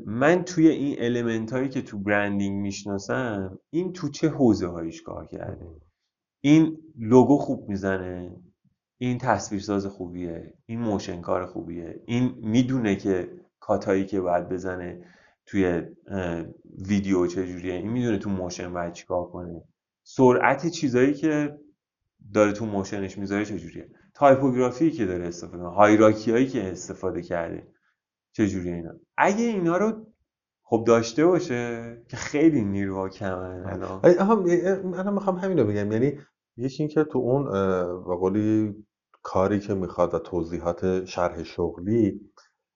[0.07, 5.27] من توی این element هایی که تو branding می‌شناسم این تو چه حوزه هایش کار
[5.27, 5.67] کرده؟
[6.41, 8.37] این لوگو خوب می‌زنه
[8.99, 13.29] این تصویرساز خوبیه این motion کار خوبیه این می‌دونه که
[13.61, 15.05] cut ایی که باید بزنه
[15.47, 15.83] توی
[16.89, 19.63] ویدیو چجوریه این می‌دونه تو motion باید چیکار کنه.
[20.07, 21.59] سرعت چیزایی که
[22.33, 27.67] داره تو motion ش می‌ذاره چجوریه؟ تایپوگرافی که داره استفاده hierarchy هایی که استفاده کرده
[28.33, 30.07] چجوریه اینا؟ اگه اینا رو
[30.63, 34.01] خب داشته باشه که خیلی نیروها کمه الان.
[34.85, 35.93] من می‌خوام همین رو بگم.
[35.93, 36.19] یعنی
[36.57, 37.45] یکی اینکه تو اون
[38.05, 38.75] به قولی
[39.23, 42.31] کاری که می‌خواد و توضیحات شرح شغلی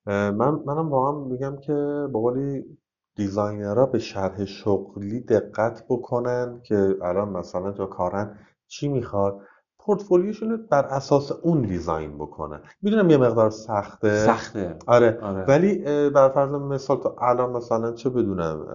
[0.07, 1.73] من منم واقعا میگم که
[2.13, 2.79] به قولی
[3.17, 8.39] دیزاینرها به شرح شغلی دقت بکنن که الان مثلا تو کارن
[8.69, 9.41] چی می‌خواد
[9.79, 14.27] پورتفولیوشون بر اساس اون دیزاین بکنن می‌دونم یه مقدار سخته.
[14.27, 14.77] سخته.
[14.87, 15.45] آره, آره.
[15.45, 15.79] ولی
[16.11, 18.67] بر فرض مثال تو الان مثلا چه بدونم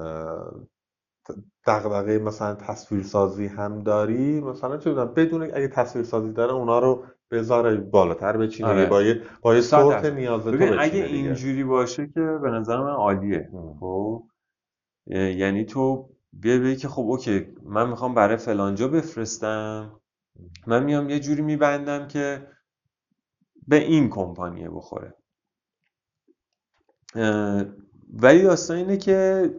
[1.68, 7.78] دغدغه مثلا تصویرسازی هم داری مثلا چه بدونم بدون اگه تصویرسازی داره اونا رو بذاره
[7.78, 8.86] بالاتر بچینه آره.
[8.86, 13.50] با یه با یه سورت نیاز تو اگه اینجوری باشه که به نظر من عالیه.
[13.80, 14.24] خب؟
[15.08, 20.00] یعنی تو بیا بگی که خب اوکی من می‌خوام برای فلانجا بفرستم.
[20.68, 22.48] من میام یه جوری میبندم که
[23.68, 25.14] به این کمپانیه بخوره.
[28.14, 29.50] ولی داستان اینه که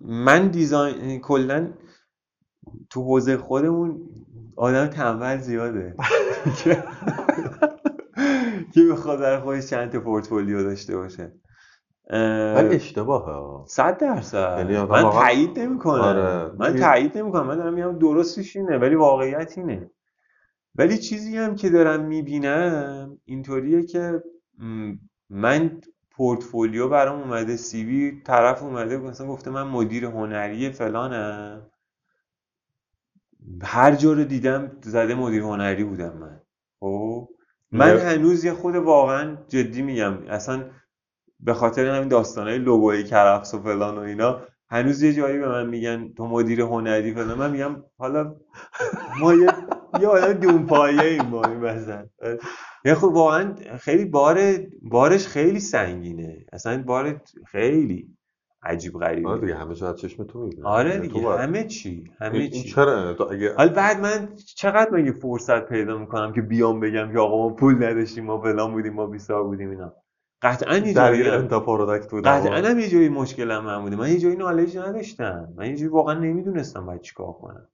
[0.00, 1.72] من دیزاین کلا
[2.90, 4.08] تو حوزه خودمون
[4.56, 5.96] آدم تنبل زیاده.
[8.74, 11.32] که بخواد در خودش چند تا پورتفولیو داشته باشه.
[12.10, 13.66] ولی اشتباهه.
[13.66, 14.56] صد درصد.
[14.58, 16.50] یعنی من تایید نمی‌کنم آره.
[16.58, 17.46] من تایید نمی‌کنم.
[17.46, 19.90] من دارم میگم درستش اینه ولی واقعیت اینه.
[20.74, 24.22] ولی چیزی هم که دارم می‌بینم اینطوریه که
[25.30, 25.80] من
[26.10, 31.66] پورتفولیو برام اومده سیوی طرف اومده مثلا گفته من مدیر هنری فلانم.
[33.62, 36.40] هر جا رو دیدم زده مدیر هنری بودم من.
[36.80, 37.28] خب؟
[37.72, 40.18] من هنوز یه خود واقعا جدی میگم.
[40.28, 40.64] اصلا
[41.42, 44.40] به خاطر همین داستانهای لوگوی کرفس و فلان و اینا
[44.70, 47.38] هنوز یه جایی به من میگن تو مدیر هنری فلان.
[47.38, 48.34] من میگم حالا
[49.20, 49.48] ما یه
[50.00, 52.06] یه آدم دون پایه ایم با این مثلا
[52.84, 54.38] یه خب واقعا خیلی بار
[54.82, 56.46] بارش خیلی سنگینه.
[56.52, 58.08] اصلا بار خیلی
[58.62, 59.28] عجیب غریبه.
[59.28, 62.62] آره دیگه همه چی چشم تو می‌بینه آره یعنی دیگه همه چی همه چی.
[62.62, 67.48] چرا؟ اگه حالا بعد من چقدر مگه فرصت پیدا می‌کنم که بیام بگم که آقا
[67.48, 69.92] ما پول نداشتیم ما فلان بودیم ما بیسار بودیم اینا.
[70.42, 72.24] قطعا یه جایی انتا product بود.
[72.24, 73.96] قطعا هم یه جایی مشکلم من بوده.
[73.96, 75.52] من یه جایی knowledge نداشتم.
[75.56, 77.68] من یه جایی واقعا نمی‌دونستم باید چیکار کنم.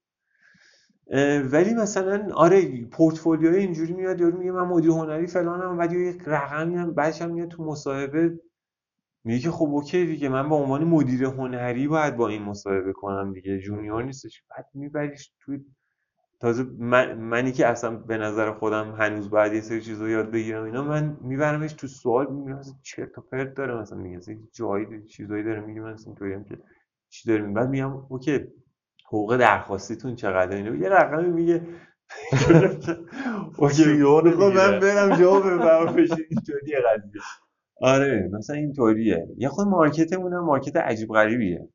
[1.53, 6.77] ولی مثلا آره پورتفولیو اینجوری میاد یارو میگه من مدیر هنری فلانم بعد یه رقمی
[6.77, 8.41] هم بعدش هم میاد تو مصاحبه
[9.25, 13.33] میگه که خب اوکی دیگه من به عنوان مدیر هنری باید با این مصاحبه کنم
[13.33, 14.43] دیگه junior نیستش.
[14.51, 15.65] بعد میبریش توی
[16.41, 20.65] تازه من منی که اصلا به نظر خودم هنوز باید یه سری چیزا یاد بگیرم
[20.65, 24.21] اینا من میبرمش تو سوال میگم مثلا چرت و پرت داره مثلا میگه
[24.53, 26.59] جایی چیزایی داره میگه من اینطوری هم که
[27.09, 28.47] چی داره بعد میگم اوکی
[29.07, 31.63] حقوق درخواستیتون چقدر اینو یه رقمی میگه.
[33.59, 33.85] اوکی
[34.55, 35.97] من برم جواب ببرم.
[36.31, 37.23] اینطوری قضیه.
[37.81, 39.29] آره مثلا اینطوریه.
[39.37, 41.69] یه خود market مون هم market عجیب غریبیه.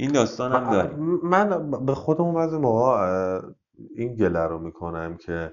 [0.00, 3.40] این داستان هم داره من به خودمون بعضی موقع
[3.96, 5.52] این گله رو می‌کنم که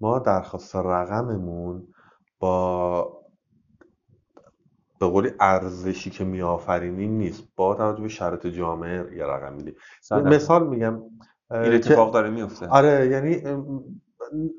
[0.00, 1.88] ما درخواست رقممون
[2.38, 3.22] با
[5.00, 7.44] به قولی ارزشی که میآفرینیم نیست.
[7.56, 9.74] با توجه به شرط جامعه یه رقم میدی
[10.10, 11.02] مثال میگم
[11.50, 13.42] این اتفاق داره میفته آره یعنی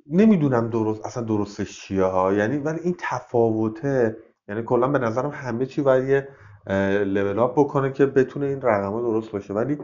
[0.09, 2.33] نمی‌دونم درست اصلا درستش چیه ها.
[2.33, 4.17] یعنی ولی این تفاوته.
[4.47, 6.27] یعنی کلا به نظرم همه چی باید یه
[7.05, 9.53] لول اپ بکنه که بتونه این رقم درست باشه.
[9.53, 9.77] ولی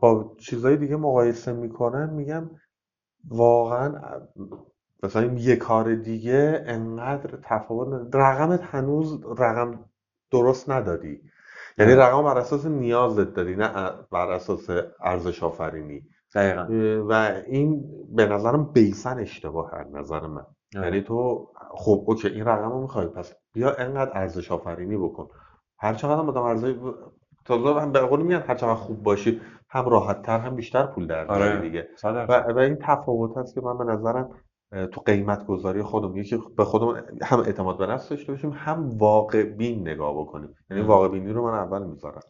[0.00, 2.50] با چیزهای دیگه مقایسه می‌کنن میگم
[3.28, 3.94] واقعا
[5.02, 9.84] مثلا یه کار دیگه انقدر تفاوت رقمت هنوز رقم
[10.30, 11.20] درست ندادی
[11.78, 16.02] یعنی رقم بر اساس نیازت دادی نه بر اساس ارزش آفرینی.
[16.34, 16.66] دقیقا.
[17.08, 17.12] و
[17.46, 17.84] این
[18.16, 20.46] به نظرم بیسن اشتباه هر نظر من.
[20.74, 25.28] یعنی تو خب اوکی این رقم رو می‌خوای پس بیا انقدر ارزش آفرینی بکن.
[25.78, 26.74] هر چقدر هم ارزش
[27.44, 29.40] تازه هم به قول میگن هر چقدر خوب باشی
[29.70, 31.60] هم راحت تر هم بیشتر پول در آره.
[31.60, 31.88] دیگه.
[32.04, 34.30] و, و این تفاوت هست که من به نظرم
[34.92, 39.44] تو قیمت گذاری خودم یکی به خودمون هم اعتماد به نفس داشته باشیم هم واقع
[39.44, 40.54] بین نگاه بکنیم.
[40.70, 42.20] یعنی واقع بینی رو من اول می‌ذارم.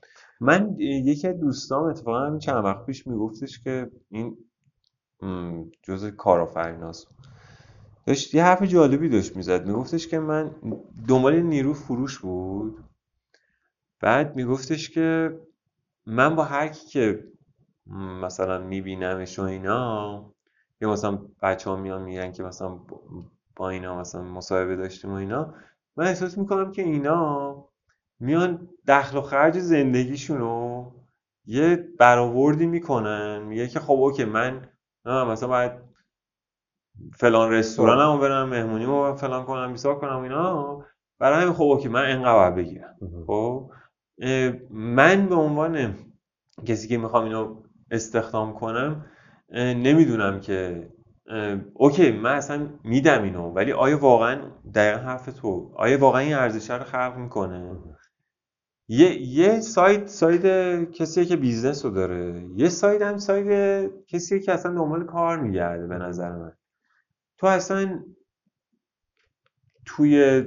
[0.40, 4.36] من یکی از دوستام اتفاقا چند وقت پیش میگفتش که این
[5.82, 7.08] جزء کارآفریناست.
[8.06, 9.66] داشت یه حرف جالبی داشت می‌زد.
[9.66, 10.50] میگفتش که من
[11.08, 12.84] دنبال نیرو فروش بود.
[14.00, 15.38] بعد میگفتش که
[16.06, 17.24] من با هر کی که
[18.22, 20.24] مثلا میبینمش و اینا
[20.80, 22.80] یا مثلا بچه ها میان میگن که مثلا
[23.56, 25.54] با اینا مثلا مصاحبه داشتیم و اینا
[25.96, 27.64] من احساس می‌کنم که اینا
[28.20, 30.90] میان دخل و خرج زندگیشونو
[31.46, 33.42] یه برآوردی می‌کنن.
[33.42, 34.68] میگه که خب اوکی من
[35.04, 35.87] مثلا باید
[37.16, 40.84] فلان رستورانمو برم مهمونیمو فلان کنم بیسار کنم اینا.
[41.18, 42.96] برای همین خب اوکی من اینقدر بگیرم.
[43.26, 43.70] خب؟
[44.70, 45.94] من به عنوان
[46.66, 49.06] کسی که می‌خوام اینو استخدام کنم
[49.54, 50.88] نمی‌دونم که
[51.74, 54.40] اوکی من اصلا میدم اینو ولی آیا واقعا
[54.74, 57.76] دقیقا حرف تو آیا واقعا این ارزش رو خلق می‌کنه؟
[58.88, 60.44] یه یه side side
[60.90, 62.46] کسیه که business رو داره.
[62.56, 66.52] یه side هم side کسیه که اصلا دنبال کار میگرده به نظر من.
[67.38, 68.04] تو اصلا
[69.86, 70.42] توی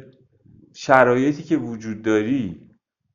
[0.74, 2.70] شرایطی که وجود داری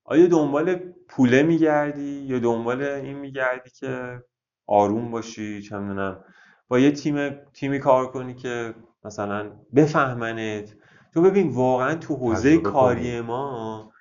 [0.05, 0.75] آیا دنبال
[1.09, 4.23] پوله میگردی یا دنبال این میگردی که
[4.67, 6.25] آروم باشی؟ چه می‌دونم.
[6.69, 8.75] با یه تیم تیمی کار کنی که
[9.05, 10.77] مثلا بفهمنت.
[11.15, 13.93] تو ببین واقعا تو حوزه کاری ما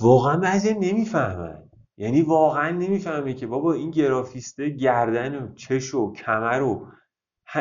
[0.00, 1.62] واقعا بعضی نمی‌فهمن.
[1.96, 6.86] یعنی واقعا نمی‌فهمه که بابا این گرافیسته گردن و چش و کمر و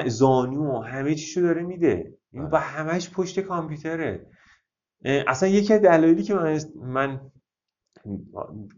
[0.08, 2.18] زانو و همه چیشو داره میده.
[2.32, 4.28] این با همش پشت کامپیوتره.
[5.06, 7.32] اصلا یکی از دلایلی که من من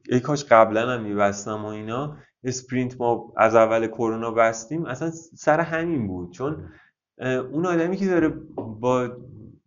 [0.09, 5.59] ای کاش قبلا هم میبستم و اینا sprint ما از اول کرونا بستیم اصلا سر
[5.59, 6.31] همین بود.
[6.31, 6.71] چون
[7.51, 8.27] اون آدمی که داره
[8.57, 9.17] با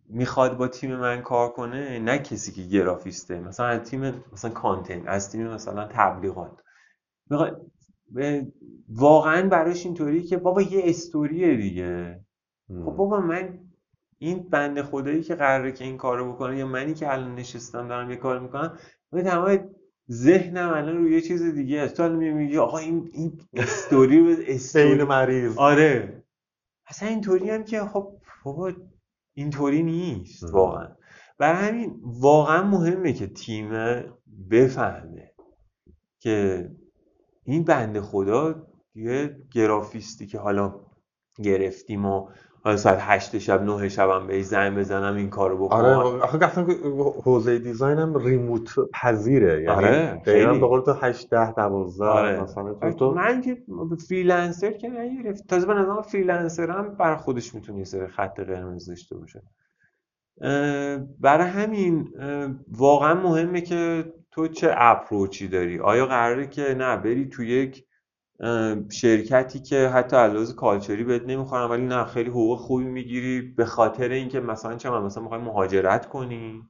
[0.09, 3.39] می‌خواد با تیم من کار کنه نه کسی که گرافیسته.
[3.39, 6.63] مثلا از تیم مثلا content از تیم مثلا تبلیغات.
[8.89, 12.25] واقعا براش اینطوری که بابا یه استوریه دیگه.
[12.69, 13.59] خب بابا من
[14.17, 18.11] این بند خدایی که قراره که این کارو بکنه یا منی که الان نشستم دارم
[18.11, 18.77] یه کار می‌کنم
[19.11, 19.69] من تمام
[20.11, 21.93] ذهنم الان روی یه چیز دیگه است.
[21.97, 25.03] تو میگی آقا این این استوری استوری.
[25.03, 25.57] مریض.
[25.57, 26.23] آره.
[26.87, 28.73] اصلا اینطوری هم که خب بابا
[29.33, 30.87] اینطوری نیست واقعا.
[31.37, 33.69] برای همین واقعا مهمه که تیم
[34.49, 35.31] بفهمه
[36.21, 36.69] که
[37.49, 38.55] این بنده خدا
[38.95, 40.75] یه گرافیستی که حالا
[41.43, 42.29] گرفتیم و
[42.63, 46.45] حالا ساعت هشت شب نه شب هم به زنگ بزنم این کارو بکنم آره آخه
[46.45, 46.67] اصلا
[47.23, 49.63] حوزه design هم remote پذیره.
[49.63, 50.59] یعنی آره خیلی.
[50.59, 52.41] به قول تو 8 10 12 آره.
[52.41, 53.57] مثلا تو من که
[54.07, 55.47] freelancer که نگرفت.
[55.47, 59.41] تازه به نظرم freelancer هم بر خودش می‌تونه یه سری خط قرمز داشته باشه.
[61.19, 62.07] برای همین
[62.71, 67.85] واقعا مهمه که تو چه اپروچی داری؟ آیا قراره که نه بری تو یک
[68.91, 74.09] شرکتی که حتی علاوه کالچری بهت نمی‌خورن ولی نه خیلی حقوق خوبی می‌گیری به خاطر
[74.09, 76.63] اینکه مثلا چه من مثلا می‌خوای مهاجرت کنی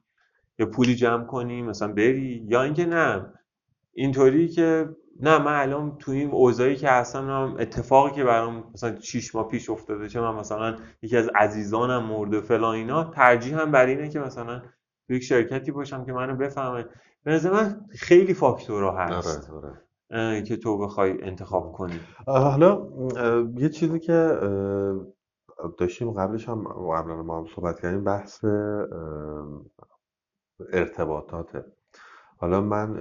[0.58, 3.32] یا پولی جمع کنی مثلا بری؟ یا اینکه نه
[3.94, 4.88] اینطوری که
[5.20, 9.70] نه من الان تو این اوضاعی که اصلا اتفاقی که برام مثلا 6 ماه پیش
[9.70, 14.20] افتاده چه من مثلا یکی از عزیزانم مرده فلان اینا ترجیح هم بر اینه که
[14.20, 14.62] مثلا
[15.08, 16.86] تو یک شرکتی باشم که منو بفهمه.
[17.24, 19.50] به نظر من خیلی فاکتورها هست.
[19.50, 19.76] آره،
[20.10, 20.42] آره.
[20.42, 22.00] که تو بخوای انتخاب کنی.
[22.26, 22.88] حالا
[23.56, 24.40] یه چیزی که
[25.78, 28.44] داشتیم قبلش هم قبلا ما هم صحبت کردیم بحث
[30.72, 31.64] ارتباطاته.
[32.36, 32.96] حالا من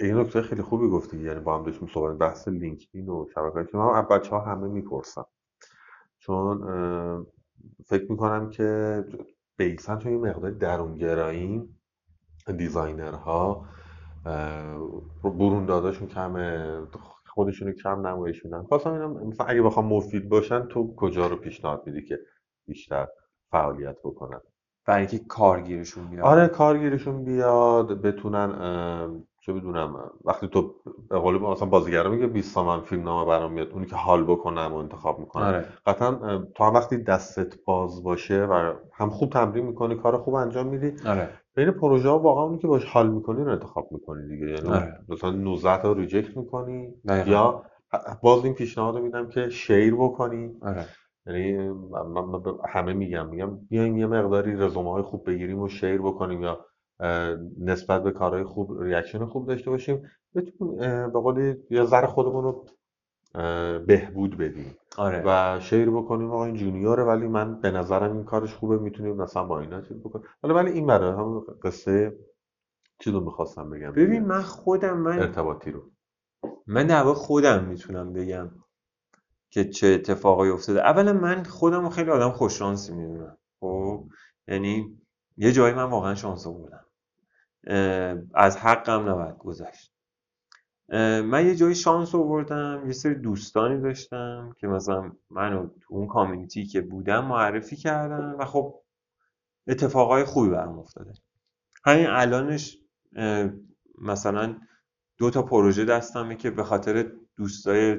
[0.00, 3.76] این نکته خیلی خوبی گفتی یعنی با هم داشتیم صحبت بحث لینکدین و شبکه‌ای که
[3.76, 5.26] من بچه ها همه می‌پرسم.
[6.18, 6.60] چون
[7.86, 9.04] فکر می‌کنم که
[9.56, 11.75] بیسن تو این مقدار درونگرایی
[12.52, 13.64] دیزاینرها
[15.24, 16.78] برون داداشون کمه
[17.26, 18.62] خودشونو کم نمایش میدن.
[18.62, 22.18] خواستم اینم مثلا اگه بخوام مفید باشن تو کجا رو پیشنهاد میدی که
[22.66, 23.06] بیشتر
[23.50, 24.40] فعالیت بکنن؟
[24.86, 26.24] برای اینکه کارگیرشون بیاد.
[26.24, 30.74] آره کارگیرشون بیاد بتونن چه بدونم وقتی تو
[31.08, 34.72] به قول مثلا بازیگرا میگه 20 تومن فیلم نامه برام میاد اونی که حال بکنم
[34.72, 35.44] و انتخاب می‌کنم.
[35.44, 35.64] آره.
[35.86, 40.66] قطعا تو هم وقتی دستت باز باشه و هم خوب تمرین می‌کنی کار خوب انجام
[40.66, 41.08] میدی.
[41.08, 41.28] آره.
[41.56, 44.98] بین پروژه ها واقعا اونی که باش حال می‌کنی رو انتخاب می‌کنی دیگه یعنی آره.
[45.08, 46.94] مثلا 19 تا reject می‌کنی.
[47.26, 47.62] یا
[48.22, 50.84] باز این پیشنهاد میدم که share بکنی آره.
[51.26, 56.42] یعنی من همه میگم میگم بیایم یه مقداری رزومه های خوب بگیریم و share بکنیم
[56.42, 56.66] یا
[57.60, 60.02] نسبت به کارهای خوب reaction خوب داشته باشیم
[60.34, 60.76] بتونیم
[61.12, 62.64] به قولی یه ذره خودمون رو
[63.86, 64.76] بهبود بدیم.
[64.96, 65.22] آره.
[65.26, 69.16] و share بکنیم آقا این junior ه ولی من به نظرم این کارش خوبه می‌تونیم
[69.16, 70.26] مثلا با اینا چیز بکنیم.
[70.42, 72.18] حالا ولی این برای هم قصه
[73.00, 73.92] چی رو می‌خواستم بگم.
[73.92, 75.90] ببین من خودم من ارتباطی رو.
[76.66, 78.50] من در خودم می‌تونم بگم
[79.50, 80.80] که چه اتفاقی افتاده.
[80.80, 83.38] اولا من خودم رو خیلی آدم خوششانسی می‌دونم.
[83.60, 84.04] خب؟
[84.48, 84.98] یعنی
[85.36, 86.84] یه جایی من واقعا شانس آوردم
[88.34, 89.95] از حقم نباید گذشت.
[91.24, 96.66] من یه جایی شانس آوردم یه سری دوستانی داشتم که مثلا منو تو اون کامیونیتی
[96.66, 98.82] که بودم معرفی کردن و خب
[99.66, 101.12] اتفاقای خوبی برام افتاده.
[101.84, 102.78] همین الانش
[103.98, 104.56] مثلا
[105.18, 107.98] دو تا پروژه دستمه که به خاطر دوستای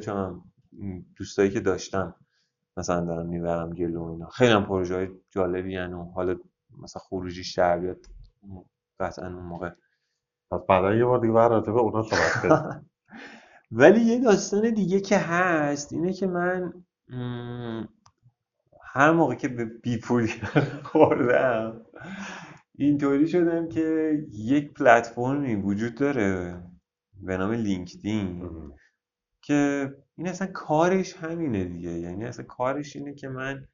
[1.16, 2.16] دوستایی که داشتم
[2.78, 4.30] مثلا دارم می‌برم جلو اینا.
[4.30, 6.36] خیلی هم پروژه های جالبی و حالا
[6.84, 8.06] مثلا خروجیش در بیاد
[9.00, 9.70] قطعا اون موقع
[10.52, 12.82] پس بعدا یه بار دیگه بر به اونا صحبت
[13.72, 16.74] ولی یه داستان دیگه که هست اینه که من
[18.82, 20.34] هر موقع که به بی پولی
[20.84, 21.82] خوردم
[22.76, 26.62] اینطوری شدم که یک پلتفرمی وجود داره
[27.22, 28.50] به نام لینکدین
[29.42, 31.90] که این اصلا کارش همینه دیگه.
[31.90, 33.68] یعنی اصلا کارش اینه که من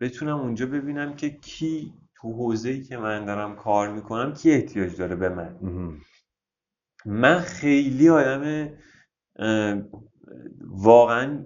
[0.00, 5.16] بتونم اونجا ببینم که کی تو حوزه‌ای که من دارم کار می‌کنم کی احتیاج داره
[5.16, 5.56] به من؟
[7.06, 8.68] من خیلی آدم
[10.60, 11.44] واقعا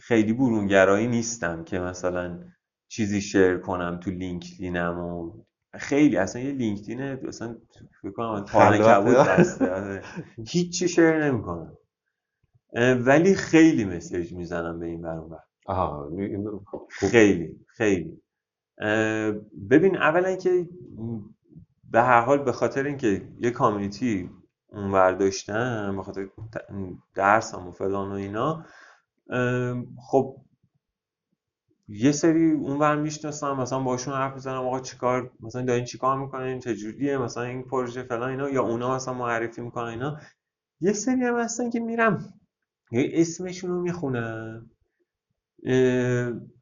[0.00, 2.40] خیلی برونگرایی نیستم که مثلا
[2.88, 5.32] چیزی شیر کنم تو لینکدینم و
[5.74, 7.56] خیلی اصلا یه لینکدین اصلا
[8.02, 8.44] فکر کنم
[8.78, 9.14] کبود
[9.62, 10.02] آره.
[10.48, 11.76] هیچی شیر نمی‌کنم.
[12.98, 15.38] ولی خیلی مسیج می‌زنم به این برون
[16.88, 18.23] خیلی خیلی.
[19.70, 20.68] ببین اولا که
[21.90, 24.30] به هر حال به خاطر اینکه یه کامیونیتی
[24.68, 26.28] اونور داشتم به خاطر
[27.14, 28.64] درسم و فلان و اینا
[29.98, 30.36] خب
[31.88, 37.18] یه سری اونور می‌شناسم مثلا باشون حرف می‌زنم آقا چیکار مثلا دارین چیکار می‌کنین چجوریه
[37.18, 40.20] مثلا این پروژه فلان اینا یا اونا مثلا معرفی می‌کنن اینا.
[40.80, 42.34] یه سری هم هستن که میرم
[42.92, 44.70] یه اسمشون رو می‌خونم.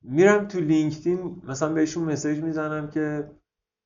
[0.03, 3.31] میرم تو لینکدین مثلا بهشون مسیج می‌زنم که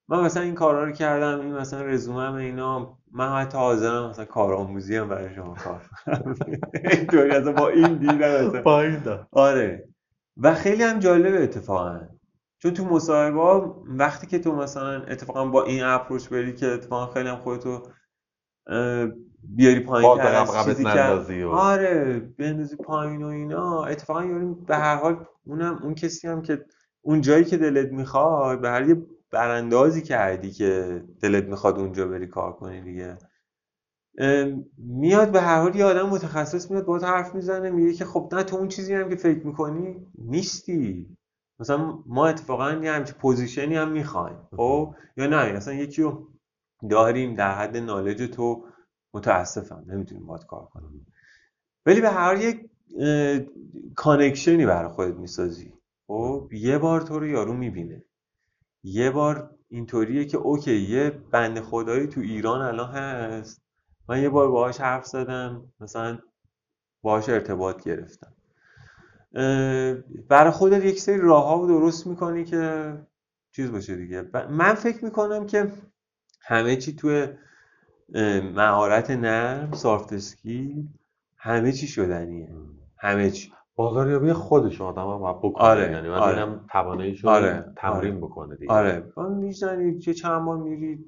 [0.09, 4.97] من مثلا این کارا رو کردم این مثلا رزومم اینا من حتی حاضرم مثلا کارآموزی
[4.97, 5.91] هم برای شما کار
[6.93, 9.03] اینطوری اصلا با این دیدم با این
[9.33, 9.89] آره.
[10.37, 12.01] و خیلی هم جالبه اتفاقا.
[12.59, 13.41] چون تو مصاحبه
[13.87, 17.83] وقتی که تو مثلا اتفاقا با این اپروچ بری که اتفاقا خیلی هم خودتو
[19.49, 21.51] بیاری پایین تر و...
[21.51, 23.85] آره بندازی پایین و اینا.
[23.85, 26.65] اتفاقا یاری به هر حال اونم اون کسی هم که
[27.03, 32.27] اون جایی که دلت می‌خواد به هر یه براندازی کردی که دلت می‌خواد اونجا بری
[32.27, 33.19] کار کنی دیگه.
[34.79, 38.43] میاد به هر حال یه آدم متخصص میاد باید حرف می‌زنه میگه که خب نه
[38.43, 41.17] تو اون چیزی هم که فکر می‌کنی نیستی.
[41.61, 46.29] مثلا ما اتفاقا یه همچین پوزیشنی هم می‌خوایم خب؟ یا نه اصلا یکی رو
[46.91, 48.65] داریم در حد نالج تو
[49.17, 51.07] متاسفم نمی‌تونیم باید کار کنیم.
[51.87, 52.71] ولی به هر یک
[53.95, 55.73] connection ی برای خودت می‌سازی.
[56.07, 58.05] خب یه بار تو رو یارو می‌بینه.
[58.85, 63.63] یه بار اینطوریه که okay یه بند خدایی تو ایران الان هست.
[64.09, 66.19] من یه بار باهاش حرف زدم مثلا
[67.03, 68.33] باهاش ارتباط گرفتم.
[70.29, 72.93] برای خودت یک سری راه ها درست می‌کنی که
[73.53, 74.31] چیز باشه دیگه.
[74.51, 75.73] من فکر می‌کنم که
[76.41, 77.29] همه چی توی
[78.55, 80.89] مهارت نرم soft skill
[81.37, 82.55] همه چی شدنیه.
[82.99, 83.53] همه چی.
[83.77, 85.65] بازاریابی خودش آدم هم بکنه.
[85.65, 86.61] آره، یعنی من آره.
[86.73, 88.21] تواناییش آره، تمرین آره.
[88.21, 88.73] بکنه دیگه.
[88.73, 89.13] آره.
[89.17, 91.05] من می‌زنی چه چند بار میری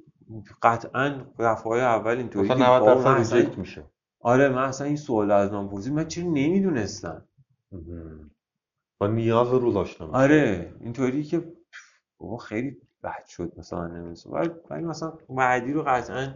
[0.63, 1.21] قطعا
[1.65, 3.85] های اول اینطوری مثلا 90 درصد ریجکت میشه.
[4.21, 5.93] آره من اصلا این سوال از من پرسید.
[5.93, 7.23] من چرا نمی‌دونستم؟
[8.99, 10.75] با نیاز روز آشنا آره.
[10.81, 11.53] اینطوری که
[12.19, 13.87] بابا خیلی بد شد مثلا.
[13.87, 14.31] نمی‌دونستم
[14.71, 16.35] ولی مثلا بعدی رو قطعا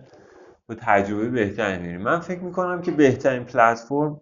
[0.68, 2.02] با تجربه بهتری میریم.
[2.02, 4.20] من فکر می‌کنم که بهترین پلتفرم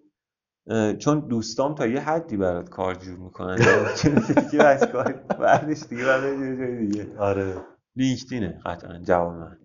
[0.99, 3.57] چون دوستام تا یه حدی برات کار جور می‌کنن
[4.51, 6.23] که از کار بعدش دیگه بعد
[6.59, 7.19] جای دیگه.
[7.19, 7.57] آره.
[7.97, 9.59] لینکدینه قطعا جواب من.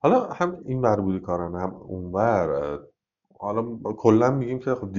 [0.00, 2.78] حالا هم این ور بودی کاران هم اونور
[3.40, 4.90] حالا کلا میگیم که خب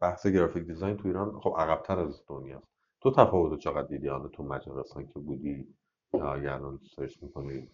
[0.00, 2.62] بحث گرافیک دیزاین تو ایران خب عقبتر از دنیا
[3.00, 5.74] تو تفاوت چقدر دیدی؟ حالا تو مجارستان که بودی
[6.14, 7.70] یا الان search می‌کنی؟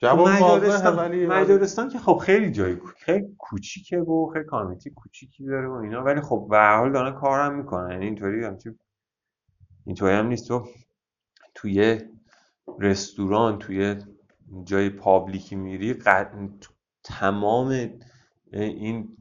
[0.00, 5.68] جواب مجارستان ولی مجارستان که خب خیلی جای خیلی کوچیکه و خیلی community کوچیکی داره
[5.68, 7.90] و اینا ولی خب به هر حال دارن کارم می‌کنن.
[7.90, 8.58] یعنی اینطوری هم
[9.84, 10.48] اینطوری هم نیست.
[10.48, 10.68] تو
[11.54, 12.00] توی
[12.78, 13.96] رستوران توی
[14.64, 15.94] جای public ی میری
[17.04, 17.90] تمام
[18.52, 19.16] این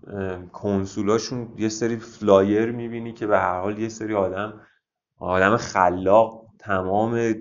[0.53, 4.61] کنسولاشون یه سری flyer می‌بینی که به هر حال یه سری آدم
[5.17, 7.33] آدم خلاق تمام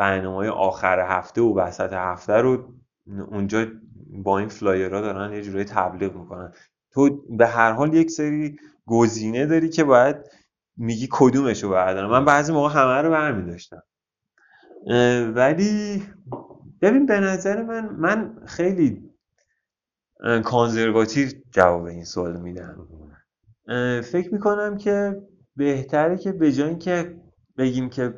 [0.00, 2.74] برنامه آخر هفته و وسط هفته رو
[3.30, 3.66] اونجا
[4.24, 6.52] با این فلایرها دارن یه جورایی تبلیغ می‌کنن.
[6.92, 8.56] تو به هر حال یک سری
[8.86, 10.16] گزینه داری که باید
[10.76, 12.10] میگی کدومشو بردارم.
[12.10, 13.82] من بعضی موقع همه رو برمیداشتم.
[15.34, 16.02] ولی
[16.82, 19.10] ببین به نظر من من خیلی
[20.44, 22.88] کانزرواتیو جواب این سوال میدم.
[24.02, 25.22] فکر می‌کنم که
[25.56, 27.20] بهتره که به جای که
[27.58, 28.14] بگیم که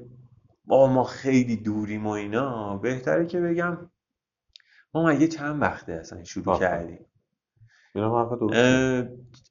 [0.65, 2.77] با ما خیلی دوریم و اینا.
[2.77, 3.91] بهتره که بگم
[4.95, 7.07] ما مگه چند وقته اصلا شروع کردیم؟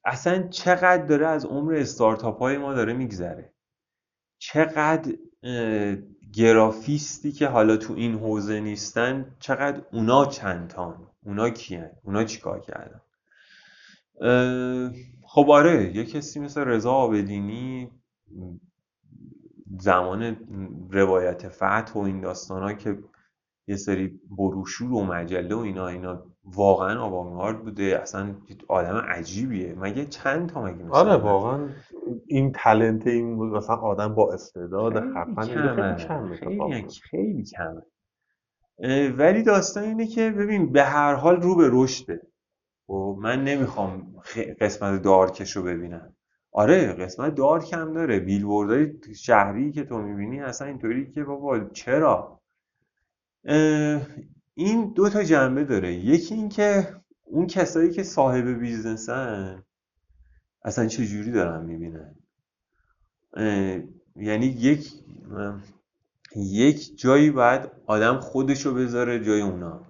[0.04, 3.52] اصلا چقدر داره از عمر استارتاپ های ما داره میگذره.
[4.38, 5.12] چقدر
[6.32, 12.60] گرافیستی که حالا تو این حوزه نیستن چقدر اونا چند تان اونا کیان؟ اونا چیکار
[12.60, 13.00] کردن؟
[15.24, 17.90] خب آره یه کسی مثل رضا آبدینی
[19.78, 20.36] زمان
[20.90, 22.98] روایت فتح و این داستان ها که
[23.68, 27.98] یه سری بروشور و مجله و اینا اینا واقعا آوانگارد بوده.
[28.02, 28.34] اصلا
[28.68, 29.74] آدم عجیبیه.
[29.78, 31.68] مگه چند تا مگه مثلا آره واقعا
[32.26, 37.82] این تلنت این مثلا آدم با استعداد خفن خیلی کمه خیلی, خیلی کمه.
[39.08, 42.14] ولی داستان اینه که ببین به هر حال رو به رشده.
[42.14, 44.14] و خب، من نمی‌خوام
[44.60, 46.16] قسمت دارکش رو ببینم.
[46.52, 48.20] آره قسمت دارک هم داره.
[48.20, 52.40] بیلبوردهای شهری که تو می‌بینی اصلا اینطوری که بابا چرا؟
[54.54, 55.94] این دو تا جنبه داره.
[55.94, 59.62] یکی اینکه اون کسایی که صاحب بیزنسن
[60.64, 62.14] اصلا چه جوری دارن می‌بینن؟
[64.16, 64.92] یعنی یک
[66.36, 69.86] یک جایی باید آدم خودشو بذاره جای اونا.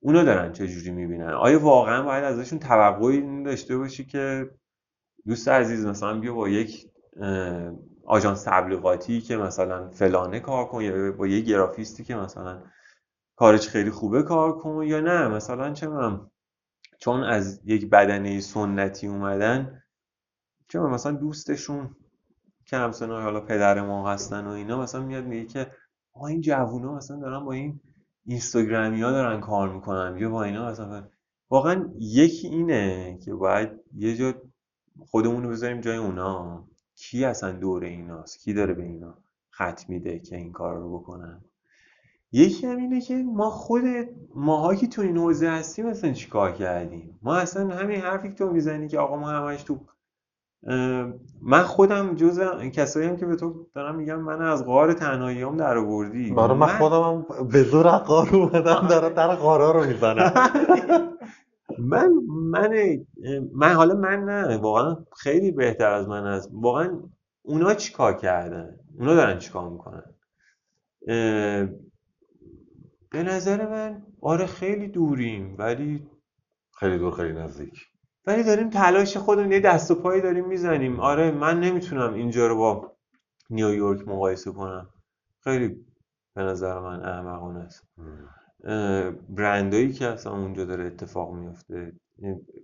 [0.00, 4.50] اونا دارن چه جوری می‌بینن؟ آیا واقعا باید ازشون توقعی داشته باشی که
[5.26, 6.90] دوست عزیز مثلا بیا با یک
[8.06, 12.62] آژانس تبلیغاتی که مثلا فلانه کار کن یا با یه گرافیستی که مثلا
[13.36, 16.20] کارش خیلی خوبه کار کن یا نه؟ مثلا چه من
[16.98, 19.82] چون از یک بدنه سنتی اومدن
[20.68, 21.96] چه مثلا دوستشون
[22.66, 25.70] که همسنای حالا پدر ما هستن و اینا مثلا میاد میگه که
[26.12, 27.80] آقا این جوونا مثلا دارن با این
[28.26, 31.08] اینستاگرامی ها دارن کار می‌کنن یا با اینا مثلا
[31.50, 34.34] واقعا یکی اینه که باید یه جا
[35.00, 36.64] خودمون رو بذاریم جای اونا.
[36.96, 39.14] کی اصلا دور ایناست؟ کی داره به اینا
[39.50, 41.40] خط میده که این کار رو بکنن؟
[42.32, 43.82] یکی هم اینه که ما خود
[44.34, 48.50] ماها که تو این حوزه هستیم اصلا چیکار کردیم؟ ما اصلا همین حرفی که تو
[48.50, 49.80] می‌زنی که آقا ما همش تو
[51.42, 52.40] من خودم جز
[52.72, 56.30] کسایی هم که به تو دارم میگم من از غار تنهاییام در آوردی.
[56.30, 60.32] برای من, خودم هم به زور غار اومدم دارم در غارا رو می‌زنم
[61.78, 62.98] من من
[63.54, 64.56] من حالا من نه.
[64.56, 67.02] واقعا خیلی بهتر از من از واقعا
[67.42, 70.04] اونا چیکار کردن؟ اونا دارن چیکار می‌کنن؟
[73.10, 76.10] به نظر من آره خیلی دوریم ولی
[76.80, 77.80] خیلی دور خیلی نزدیک.
[78.26, 81.00] ولی داریم تلاش خودمون یه دست و پایی داریم می‌زنیم.
[81.00, 82.96] آره من نمی‌تونم اینجا رو با
[83.50, 84.88] نیویورک مقایسه کنم.
[85.44, 85.86] خیلی
[86.34, 87.84] به نظر من احمقانه است.
[89.28, 91.92] برندایی که اصلا اونجا داره اتفاق میفته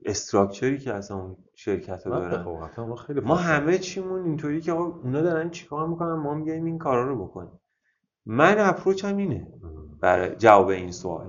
[0.04, 2.44] استراکچری که اصلا اون شرکت ها دارن.
[2.44, 7.24] خب، ما همه چیمون اینطوری که اونا دارن چیکار می‌کنن ما میگیم این کارا رو
[7.24, 7.60] بکنیم.
[8.26, 9.46] من اپروچ هم اینه
[10.00, 11.26] برای جواب این سوال.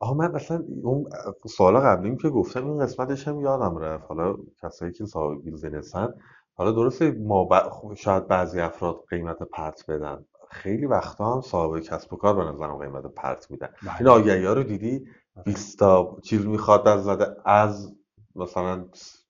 [0.00, 1.08] آها من اصلا اون
[1.46, 4.04] سوال قبلیم که گفتم این قسمتش هم یادم رفت.
[4.08, 6.14] حالا کسایی که صاحب بیزنسن
[6.54, 7.48] حالا درسته ما
[7.96, 10.24] شاید بعضی افراد قیمت پرت بدن.
[10.50, 13.96] خیلی وقتا هم صاحب کسب و کار به نظرم قیمت پرت میدن بله.
[13.98, 15.06] این آگهی ها رو دیدی
[15.44, 16.04] 20 آره.
[16.04, 17.94] تا چیز می‌خواد از زده از
[18.36, 18.84] مثلا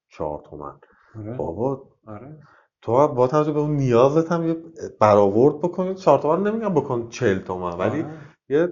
[0.09, 0.79] 4 تومن
[1.19, 1.37] آره.
[1.37, 2.39] بابا آره.
[2.83, 4.57] تو با توجه به اون نیازت هم یه
[5.01, 8.05] برآورد بکنید 4 تومن نمیگم بکن 40 تومن ولی
[8.49, 8.69] یه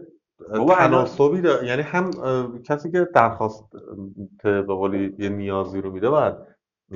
[0.69, 2.11] تناسبی داره یعنی هم
[2.63, 3.65] کسی که درخواست
[4.43, 6.35] به قولی یه نیازی رو میده باید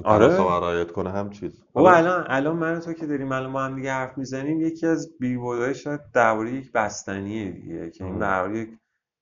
[0.04, 0.36] آره.
[0.36, 1.62] رعایت کنه هم چیز.
[1.72, 5.18] بابا الان الان من تو که داریم الان ما هم دیگه حرف می‌زنیم یکی از
[5.20, 8.70] بیلبوردهای شاید درباره یک بستنیه دیگه که این درباره یک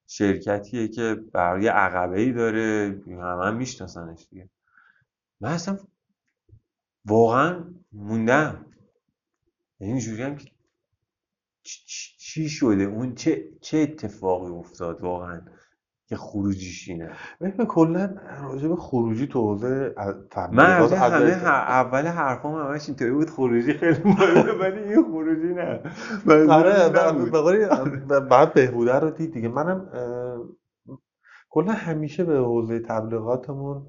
[0.07, 4.51] شرکتیه که برای عقبه ای داره همه هم میشناسنش دیگه.
[5.41, 5.79] من اصلا
[7.05, 8.67] واقعا موندم.
[9.81, 10.51] یعنی اینجوری هم که
[12.19, 15.41] چی شده؟ اون چه چه اتفاقی افتاد واقعا؟
[16.09, 19.95] که خروجیش اینه ببین کلا راجع به خروجی تو حوزه
[20.53, 25.83] من همه اول حرفام همش اینطوری بود خروجی خیلی مهمه ولی این خروجی نه.
[26.51, 26.89] آره
[28.31, 29.49] بعد بهبوده رو دید دیگه.
[29.49, 29.91] منم
[31.51, 33.87] کلا همیشه به حوزه تبلیغاتمون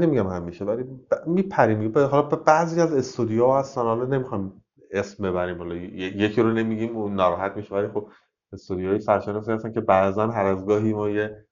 [0.00, 0.84] نمیگم همیشه ولی
[1.26, 1.92] میپریم.
[1.98, 4.62] حالا بعضی از استودیوها هستن حالا نمی‌خوام
[4.92, 8.08] اسم ببریم حالا یکی رو نمیگیم اون ناراحت میشه ولی خب
[8.54, 11.46] استودیوهای سرشناسی هستن که بعضا هر از گاهی ما یه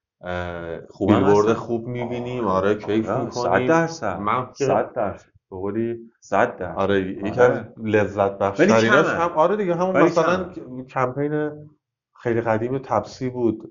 [1.09, 2.47] بیلبورد خوب می‌بینیم.
[2.47, 3.31] آره کیف می‌کنیم.
[3.31, 4.21] صد درصد.
[4.21, 5.29] من صد درصد.
[5.51, 6.79] بقولی صد درصد.
[6.79, 7.73] آره یکی از آره.
[7.83, 10.51] لذت بخش هم آره دیگه همون مثلا
[10.91, 11.51] کمپین
[12.23, 13.71] خیلی قدیم تپسی بود.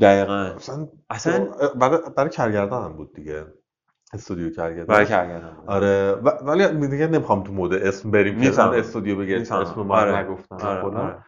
[0.00, 0.34] دقیقا.
[0.34, 1.46] اصلا اصلا
[1.80, 3.44] برای, برای کارگردان هم بود دیگه.
[4.12, 6.12] استودیو کرگدن برای کرگدن آره
[6.42, 8.34] ولی دیگه نمی‌خوام تو مود اسم بریم.
[8.36, 9.36] اون استودیو بگه.
[9.36, 10.18] اسم ما آره.
[10.18, 10.82] نگفتم آره،.
[10.82, 11.24] آره.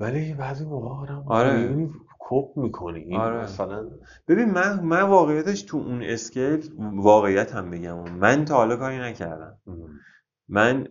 [0.00, 1.88] ولی بعضی موقع آدم آره.
[2.20, 3.00] کپ می‌کنی.
[3.00, 3.42] این آره.
[3.42, 3.90] مثلا
[4.28, 8.10] ببین من من واقعیتش تو اون اسکیل واقعیت هم بگم.
[8.10, 9.58] من تا حالا کاری نکردم.
[10.48, 10.88] من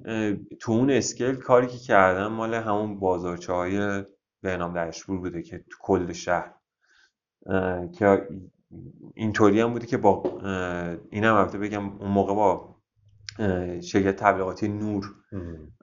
[0.60, 4.04] تو اون اسکیل کاری که کردم مال همون بازارچه های
[4.42, 6.54] بهنام دشپور بوده که تو کل شهر.
[7.94, 8.28] که
[9.16, 10.24] اینطوری هم بوده که با
[11.12, 12.76] اینم البته بگم اون موقع با
[13.82, 15.16] شرکت تبلیغاتی نور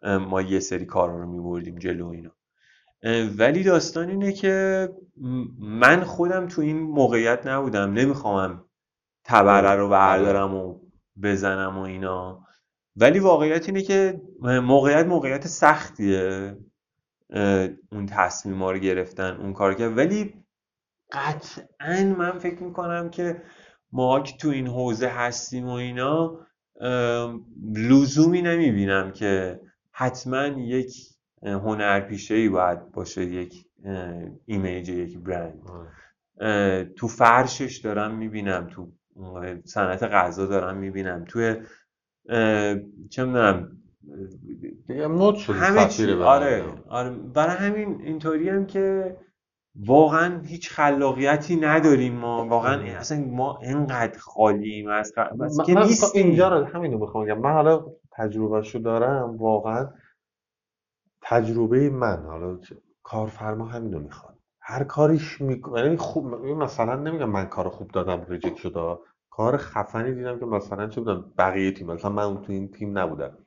[0.03, 2.36] ما یه سری کارا رو میبردیم جلو اینا.
[3.39, 4.89] ولی داستان اینه که
[5.59, 7.93] من خودم تو این موقعیت نبودم.
[7.93, 8.65] نمی‌خوام
[9.25, 10.81] تبره رو بردارم و
[11.23, 12.47] بزنم و اینا.
[12.97, 16.57] ولی واقعیت اینه که موقعیت موقعیت سختیه
[17.93, 20.35] اون تصمیم رو گرفتن اون کار کرد ولی
[21.13, 23.43] قطعا من فکر می‌کنم که
[23.93, 26.47] ما که تو این حوزه هستیم و اینا
[27.75, 29.61] لزومی نمی‌بینم که
[29.93, 31.16] حتما یک
[31.47, 33.67] اه، هنرپیشه‌ای باید باشه یک
[34.47, 35.63] ایمیج یک برند.
[36.97, 38.89] تو فرشش دارم می‌بینم تو
[39.65, 41.55] صنعت غذا دارم می‌بینم توی
[43.11, 43.69] چه می‌دونم
[44.89, 46.13] دیگه مد شده همه چی.
[46.13, 46.65] آره.
[46.89, 47.11] آره.
[47.11, 49.17] برای همین اینطوری هم که
[49.87, 52.47] واقعا هیچ خلاقیتی نداریم ما.
[52.49, 52.87] واقعا ام.
[52.87, 56.27] اصلا ما انقدر خالیم از خ- از من- که من نیستیم.
[56.27, 57.39] اینجا رو همینو می‌خوام بگم.
[57.39, 59.89] من حالا تجربهشو دارم واقعا
[61.29, 62.59] تجربه من حالا
[63.03, 68.57] کارفرما همینو می‌خواد هر کاریش می‌کنه یعنی خوب مثلا نمیگم من کار خوب دادم reject
[68.57, 68.99] شده
[69.31, 73.39] کار خفنی دیدم که مثلا چه بودم بقیه تیم مثلا من تو این تیم نبودم.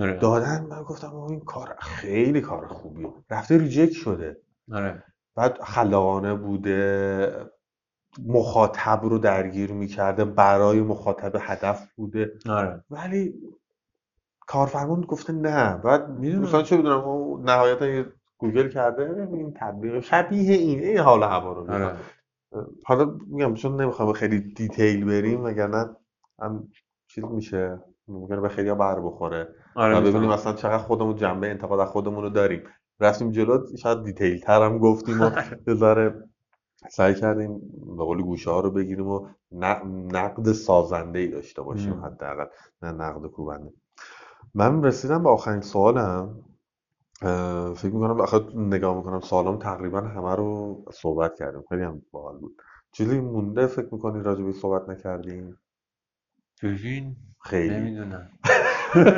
[0.00, 0.18] آره.
[0.18, 3.08] دادن من گفتم این کار خیلی کار خوبیه.
[3.30, 4.40] رفته reject شده.
[4.72, 5.04] آره.
[5.36, 7.50] بعد خلاقانه بوده
[8.26, 12.32] مخاطب رو درگیر می‌کرده برای مخاطب هدف بوده.
[12.48, 12.84] آره.
[12.90, 13.34] ولی
[14.48, 16.42] کارفرما گفته نه بعد می‌دونم.
[16.42, 18.06] مثلا چه بدونم نهایتا یه
[18.38, 21.70] گوگل کرده این تبلیغ شبیه این این حال هوا رو.
[21.70, 21.96] آره
[22.84, 25.96] حالا میگم چون نمی‌خوام خیلی detail بریم وگرنه
[26.42, 26.68] هم
[27.08, 30.28] چیز میشه ممکنه به خیلی بر بخوره آره ببینیم.
[30.30, 32.62] مثلا چقدر خودمون جنبه انتقاد از خودمون رو داریم
[33.00, 35.30] رفتیم جلو شاید detail تر هم گفتیم و
[35.74, 36.28] ذره
[36.90, 37.58] سعی کردیم
[37.96, 39.28] به قول گوشه ها رو بگیریم و
[40.12, 42.04] نقد سازنده ای داشته باشیم.
[42.04, 42.44] حداقل
[42.82, 43.72] نه نقد کوبنده
[44.54, 46.44] من رسیدم به آخرین سوالم.
[47.22, 51.62] اه، فکر می‌کنم آخه نگاه می‌کنم سوالام تقریبا همه رو صحبت کردیم.
[51.68, 52.62] خیلی هم باحال بود.
[52.92, 55.58] چیزی مونده فکر می‌کنی راجع به صحبت نکردیم؟
[56.62, 57.74] ببین خیلی.
[57.74, 58.28] نمی‌دونم.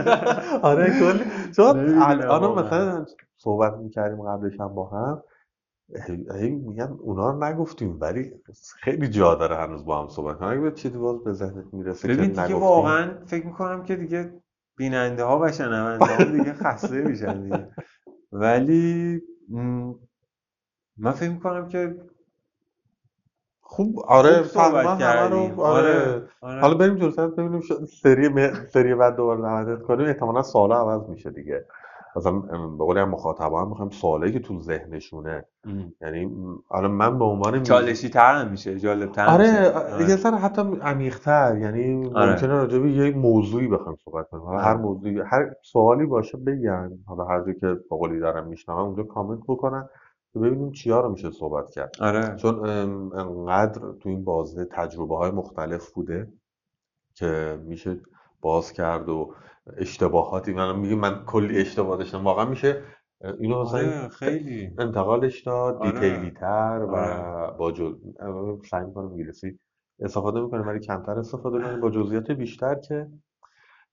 [0.62, 1.52] آره کلی.
[1.57, 2.66] چون نمی‌دونم الان واقعا.
[2.66, 5.23] مثلا صحبت می‌کردیم قبلش هم با هم.
[6.09, 8.32] هی هی میگم اونا رو نگفتیم ولی
[8.81, 12.09] خیلی جا داره هنوز با هم صحبت کنیم اگه به چیزی باز به ذهنت می‌رسه
[12.09, 12.61] که ببین دیگه نگفتیم.
[12.61, 14.40] واقعا فکر می‌کنم که دیگه
[14.81, 17.69] بیننده ها و شنونده ها دیگه خسته میشن دیگه.
[18.32, 19.23] ولی
[20.98, 21.97] من فکر می‌کنم که
[23.62, 25.93] خوب آره تقریبا همه رو آره.
[25.93, 26.61] آره آره.
[26.62, 27.62] حالا بریم جلوتر ببینیم
[28.02, 30.07] سری م- سری بعد دوباره دعوتت کنیم.
[30.09, 31.66] احتمالا سوالا عوض میشه دیگه.
[32.16, 32.32] مثلا
[32.78, 35.45] به قولی هم مخاطبا هم می‌خوایم سوالایی که تو ذهنشونه.
[36.01, 36.31] یعنی
[36.69, 39.73] حالا من به عنوان چالشی تر هم میشه جالب تر آره میشه.
[39.73, 42.31] آ- یه ذره حتی عمیق‌تر یعنی آره.
[42.31, 44.43] ممکنه راجع به یه موضوعی بخوایم صحبت کنیم.
[44.43, 44.78] حالا هر آره.
[44.81, 46.99] موضوعی هر سوالی باشه بگن.
[47.07, 49.89] حالا هر جا که به قولی دارم میشنوم اونجا کامنت بکنن
[50.32, 51.97] که ببینیم چیا رو میشه صحبت کرد.
[52.01, 52.37] آره.
[52.37, 52.69] چون
[53.15, 56.28] انقدر تو این بازه تجربه های مختلف بوده
[57.15, 58.01] که میشه
[58.41, 59.35] باز کرد و
[59.77, 60.53] اشتباهاتی.
[60.53, 62.24] من میگم من کلی اشتباه داشتم.
[62.24, 62.82] واقعا میشه
[63.39, 64.70] اینو مثلا آره خیلی.
[64.78, 65.91] انتقالش داد آره.
[65.91, 67.57] دیتیلی تر و آره.
[67.57, 67.95] با جز...
[68.70, 69.59] سعی می‌کنم انگلیسی
[70.01, 73.09] استفاده می‌کنیم ولی کمتر استفاده کنیم با جزئیات بیشتر که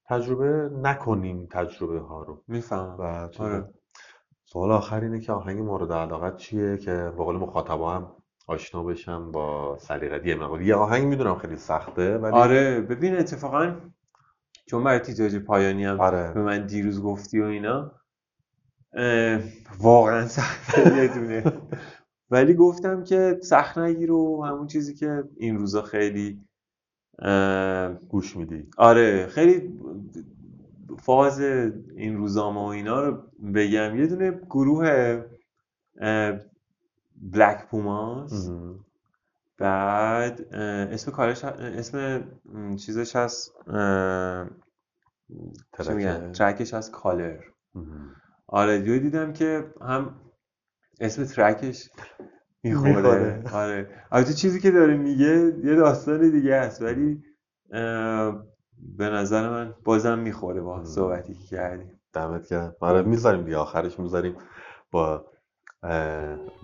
[0.06, 2.42] تجربه نکنیم تجربه ها رو.
[2.48, 2.96] می‌فهمم.
[2.98, 3.28] و.
[3.38, 3.68] آره.
[4.44, 8.12] سوال آخر اینه که آهنگ مورد علاقت چیه که به قول مخاطبا هم
[8.46, 13.74] آشنا بشن با سلیقه یه یه آهنگ می‌دونم خیلی سخته ولی آره ببین اتفاقا
[14.68, 16.32] چون برای تیتراژ پایانی هم آره.
[16.32, 17.92] به من دیروز گفتی و اینا
[19.78, 21.44] واقعا سخته یه دونه.
[22.30, 26.44] ولی گفتم که سخت نگیر و همون چیزی که این روزا خیلی
[28.08, 28.70] گوش میدی.
[28.76, 29.80] آره خیلی
[30.98, 33.22] فاز این روزنامه و اینا رو
[33.54, 33.96] بگم.
[33.96, 35.22] یه دونه گروه
[37.16, 38.50] بلک پوماس.
[39.58, 42.24] بعد اسم کارش اسم
[42.76, 44.46] چیزش هست اه،
[45.84, 46.32] چی میگن؟ track ه.
[46.32, 47.38] track ش هست color.
[48.46, 50.20] آره دیدم که هم
[51.00, 51.90] اسم track ش
[52.62, 52.94] می‌خوره.
[52.96, 53.42] می‌خوره.
[53.52, 54.04] آره.
[54.12, 57.22] البته چیزی که داره میگه یه داستان دیگه است ولی
[58.96, 62.00] به نظر من بازم می‌خوره با صحبتی که کردیم.
[62.12, 62.74] دمت گرم.
[62.80, 64.36] آره می‌ذاریم دیگه آخرش می‌ذاریم
[64.90, 65.26] با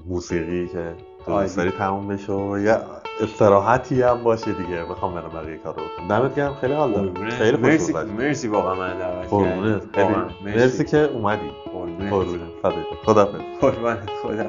[0.07, 0.95] موسیقی که
[1.27, 2.79] دوست داری تموم بشه و یه
[3.21, 4.85] استراحتی هم باشه دیگه.
[4.85, 6.09] بخوام برم بقیه کارو بکنم.
[6.09, 6.55] دمت گرم.
[6.55, 7.31] خیلی حال دارم.
[7.31, 9.27] خیلی خوش مرسی مرسی واقعا من دعوت
[9.95, 10.85] خیلی مرسی.
[10.85, 11.51] که اومدی.
[12.11, 12.49] قربونت.
[13.03, 13.25] خدا
[13.61, 14.11] قربونت.
[14.23, 14.47] خدا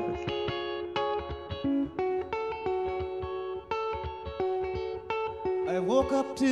[5.68, 6.52] I woke up to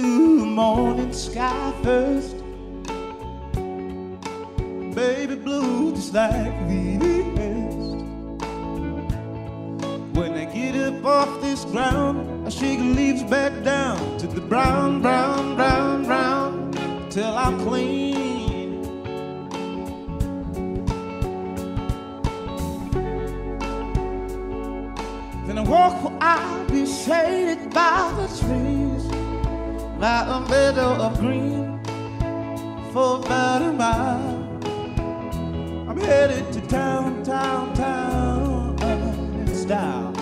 [0.60, 2.38] morning sky first.
[4.96, 7.13] Baby blue just like the
[11.74, 12.52] ground the
[12.94, 16.72] leaves back down To the brown, brown, brown, brown
[17.10, 18.80] Till I'm clean
[25.48, 29.04] Then I walk where I'll be shaded by the trees
[30.00, 31.84] By a meadow of green
[32.94, 34.44] For about a mile
[35.90, 38.54] I'm headed to town, town, town
[39.48, 40.13] style.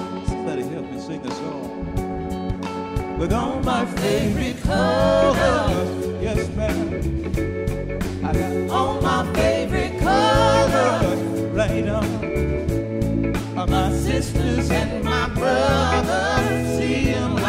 [3.22, 8.26] With all my favorite colors, yes ma'am.
[8.26, 11.20] I got all my favorite colors
[11.54, 13.32] right on.
[13.70, 17.41] My sisters and my brothers, see them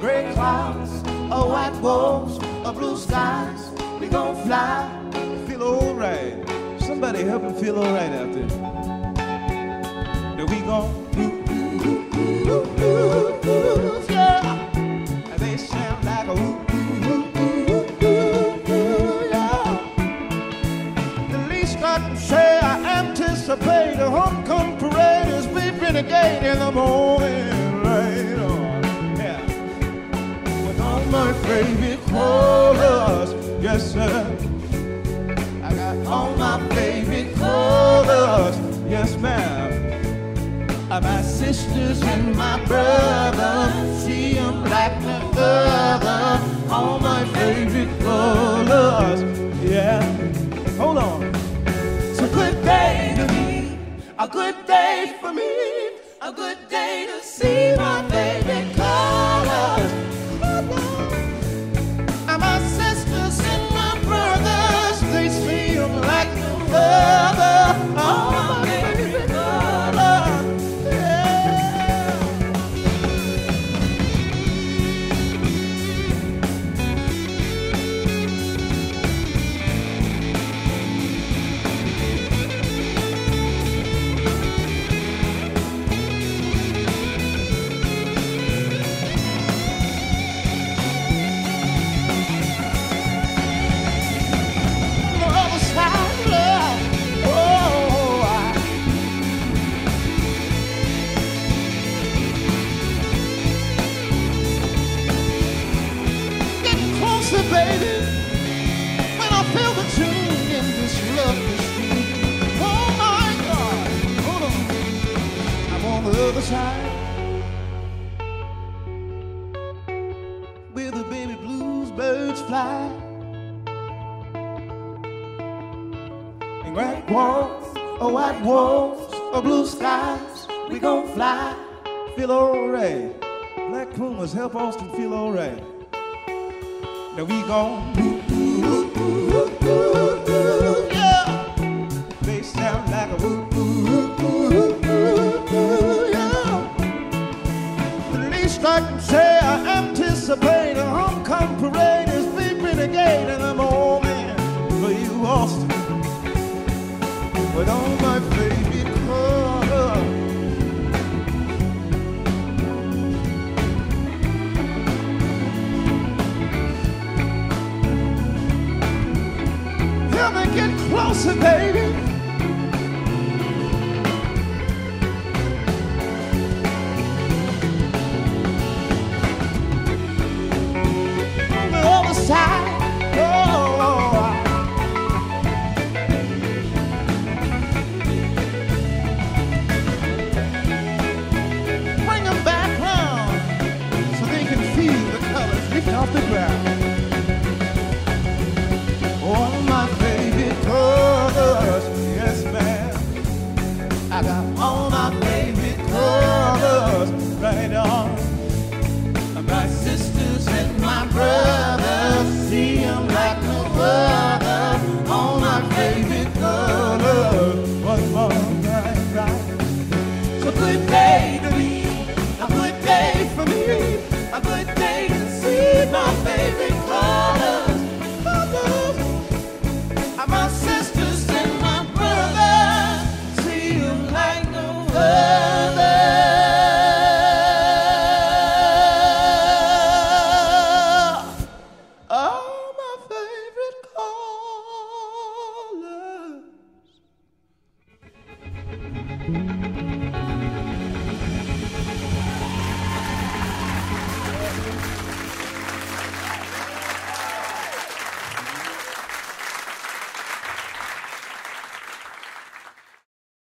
[0.00, 1.02] gray clouds,
[1.32, 3.70] or white walls, or blue skies.
[4.00, 4.88] We gon' fly,
[5.46, 6.48] feel alright.
[6.80, 8.48] Somebody help me feel alright out there.
[10.36, 10.88] Then we gon'
[11.18, 11.44] ooh,
[14.08, 14.70] yeah.
[15.32, 16.68] And they sound like a
[21.98, 27.57] can say, I anticipate a homecoming parade as we renegade in the morning
[31.10, 33.32] my favorite colors.
[33.62, 34.36] Yes, sir.
[35.62, 38.56] I got all my favorite colors.
[38.88, 40.68] Yes, ma'am.
[40.90, 46.72] I got my sisters and my brothers, see them like the other.
[46.72, 49.22] All my favorite colors.
[49.62, 50.02] Yeah.
[50.76, 51.34] Hold on.
[51.66, 53.78] It's a good day to me.
[54.18, 55.52] A good day for me.
[56.20, 58.77] A good day to see my favorite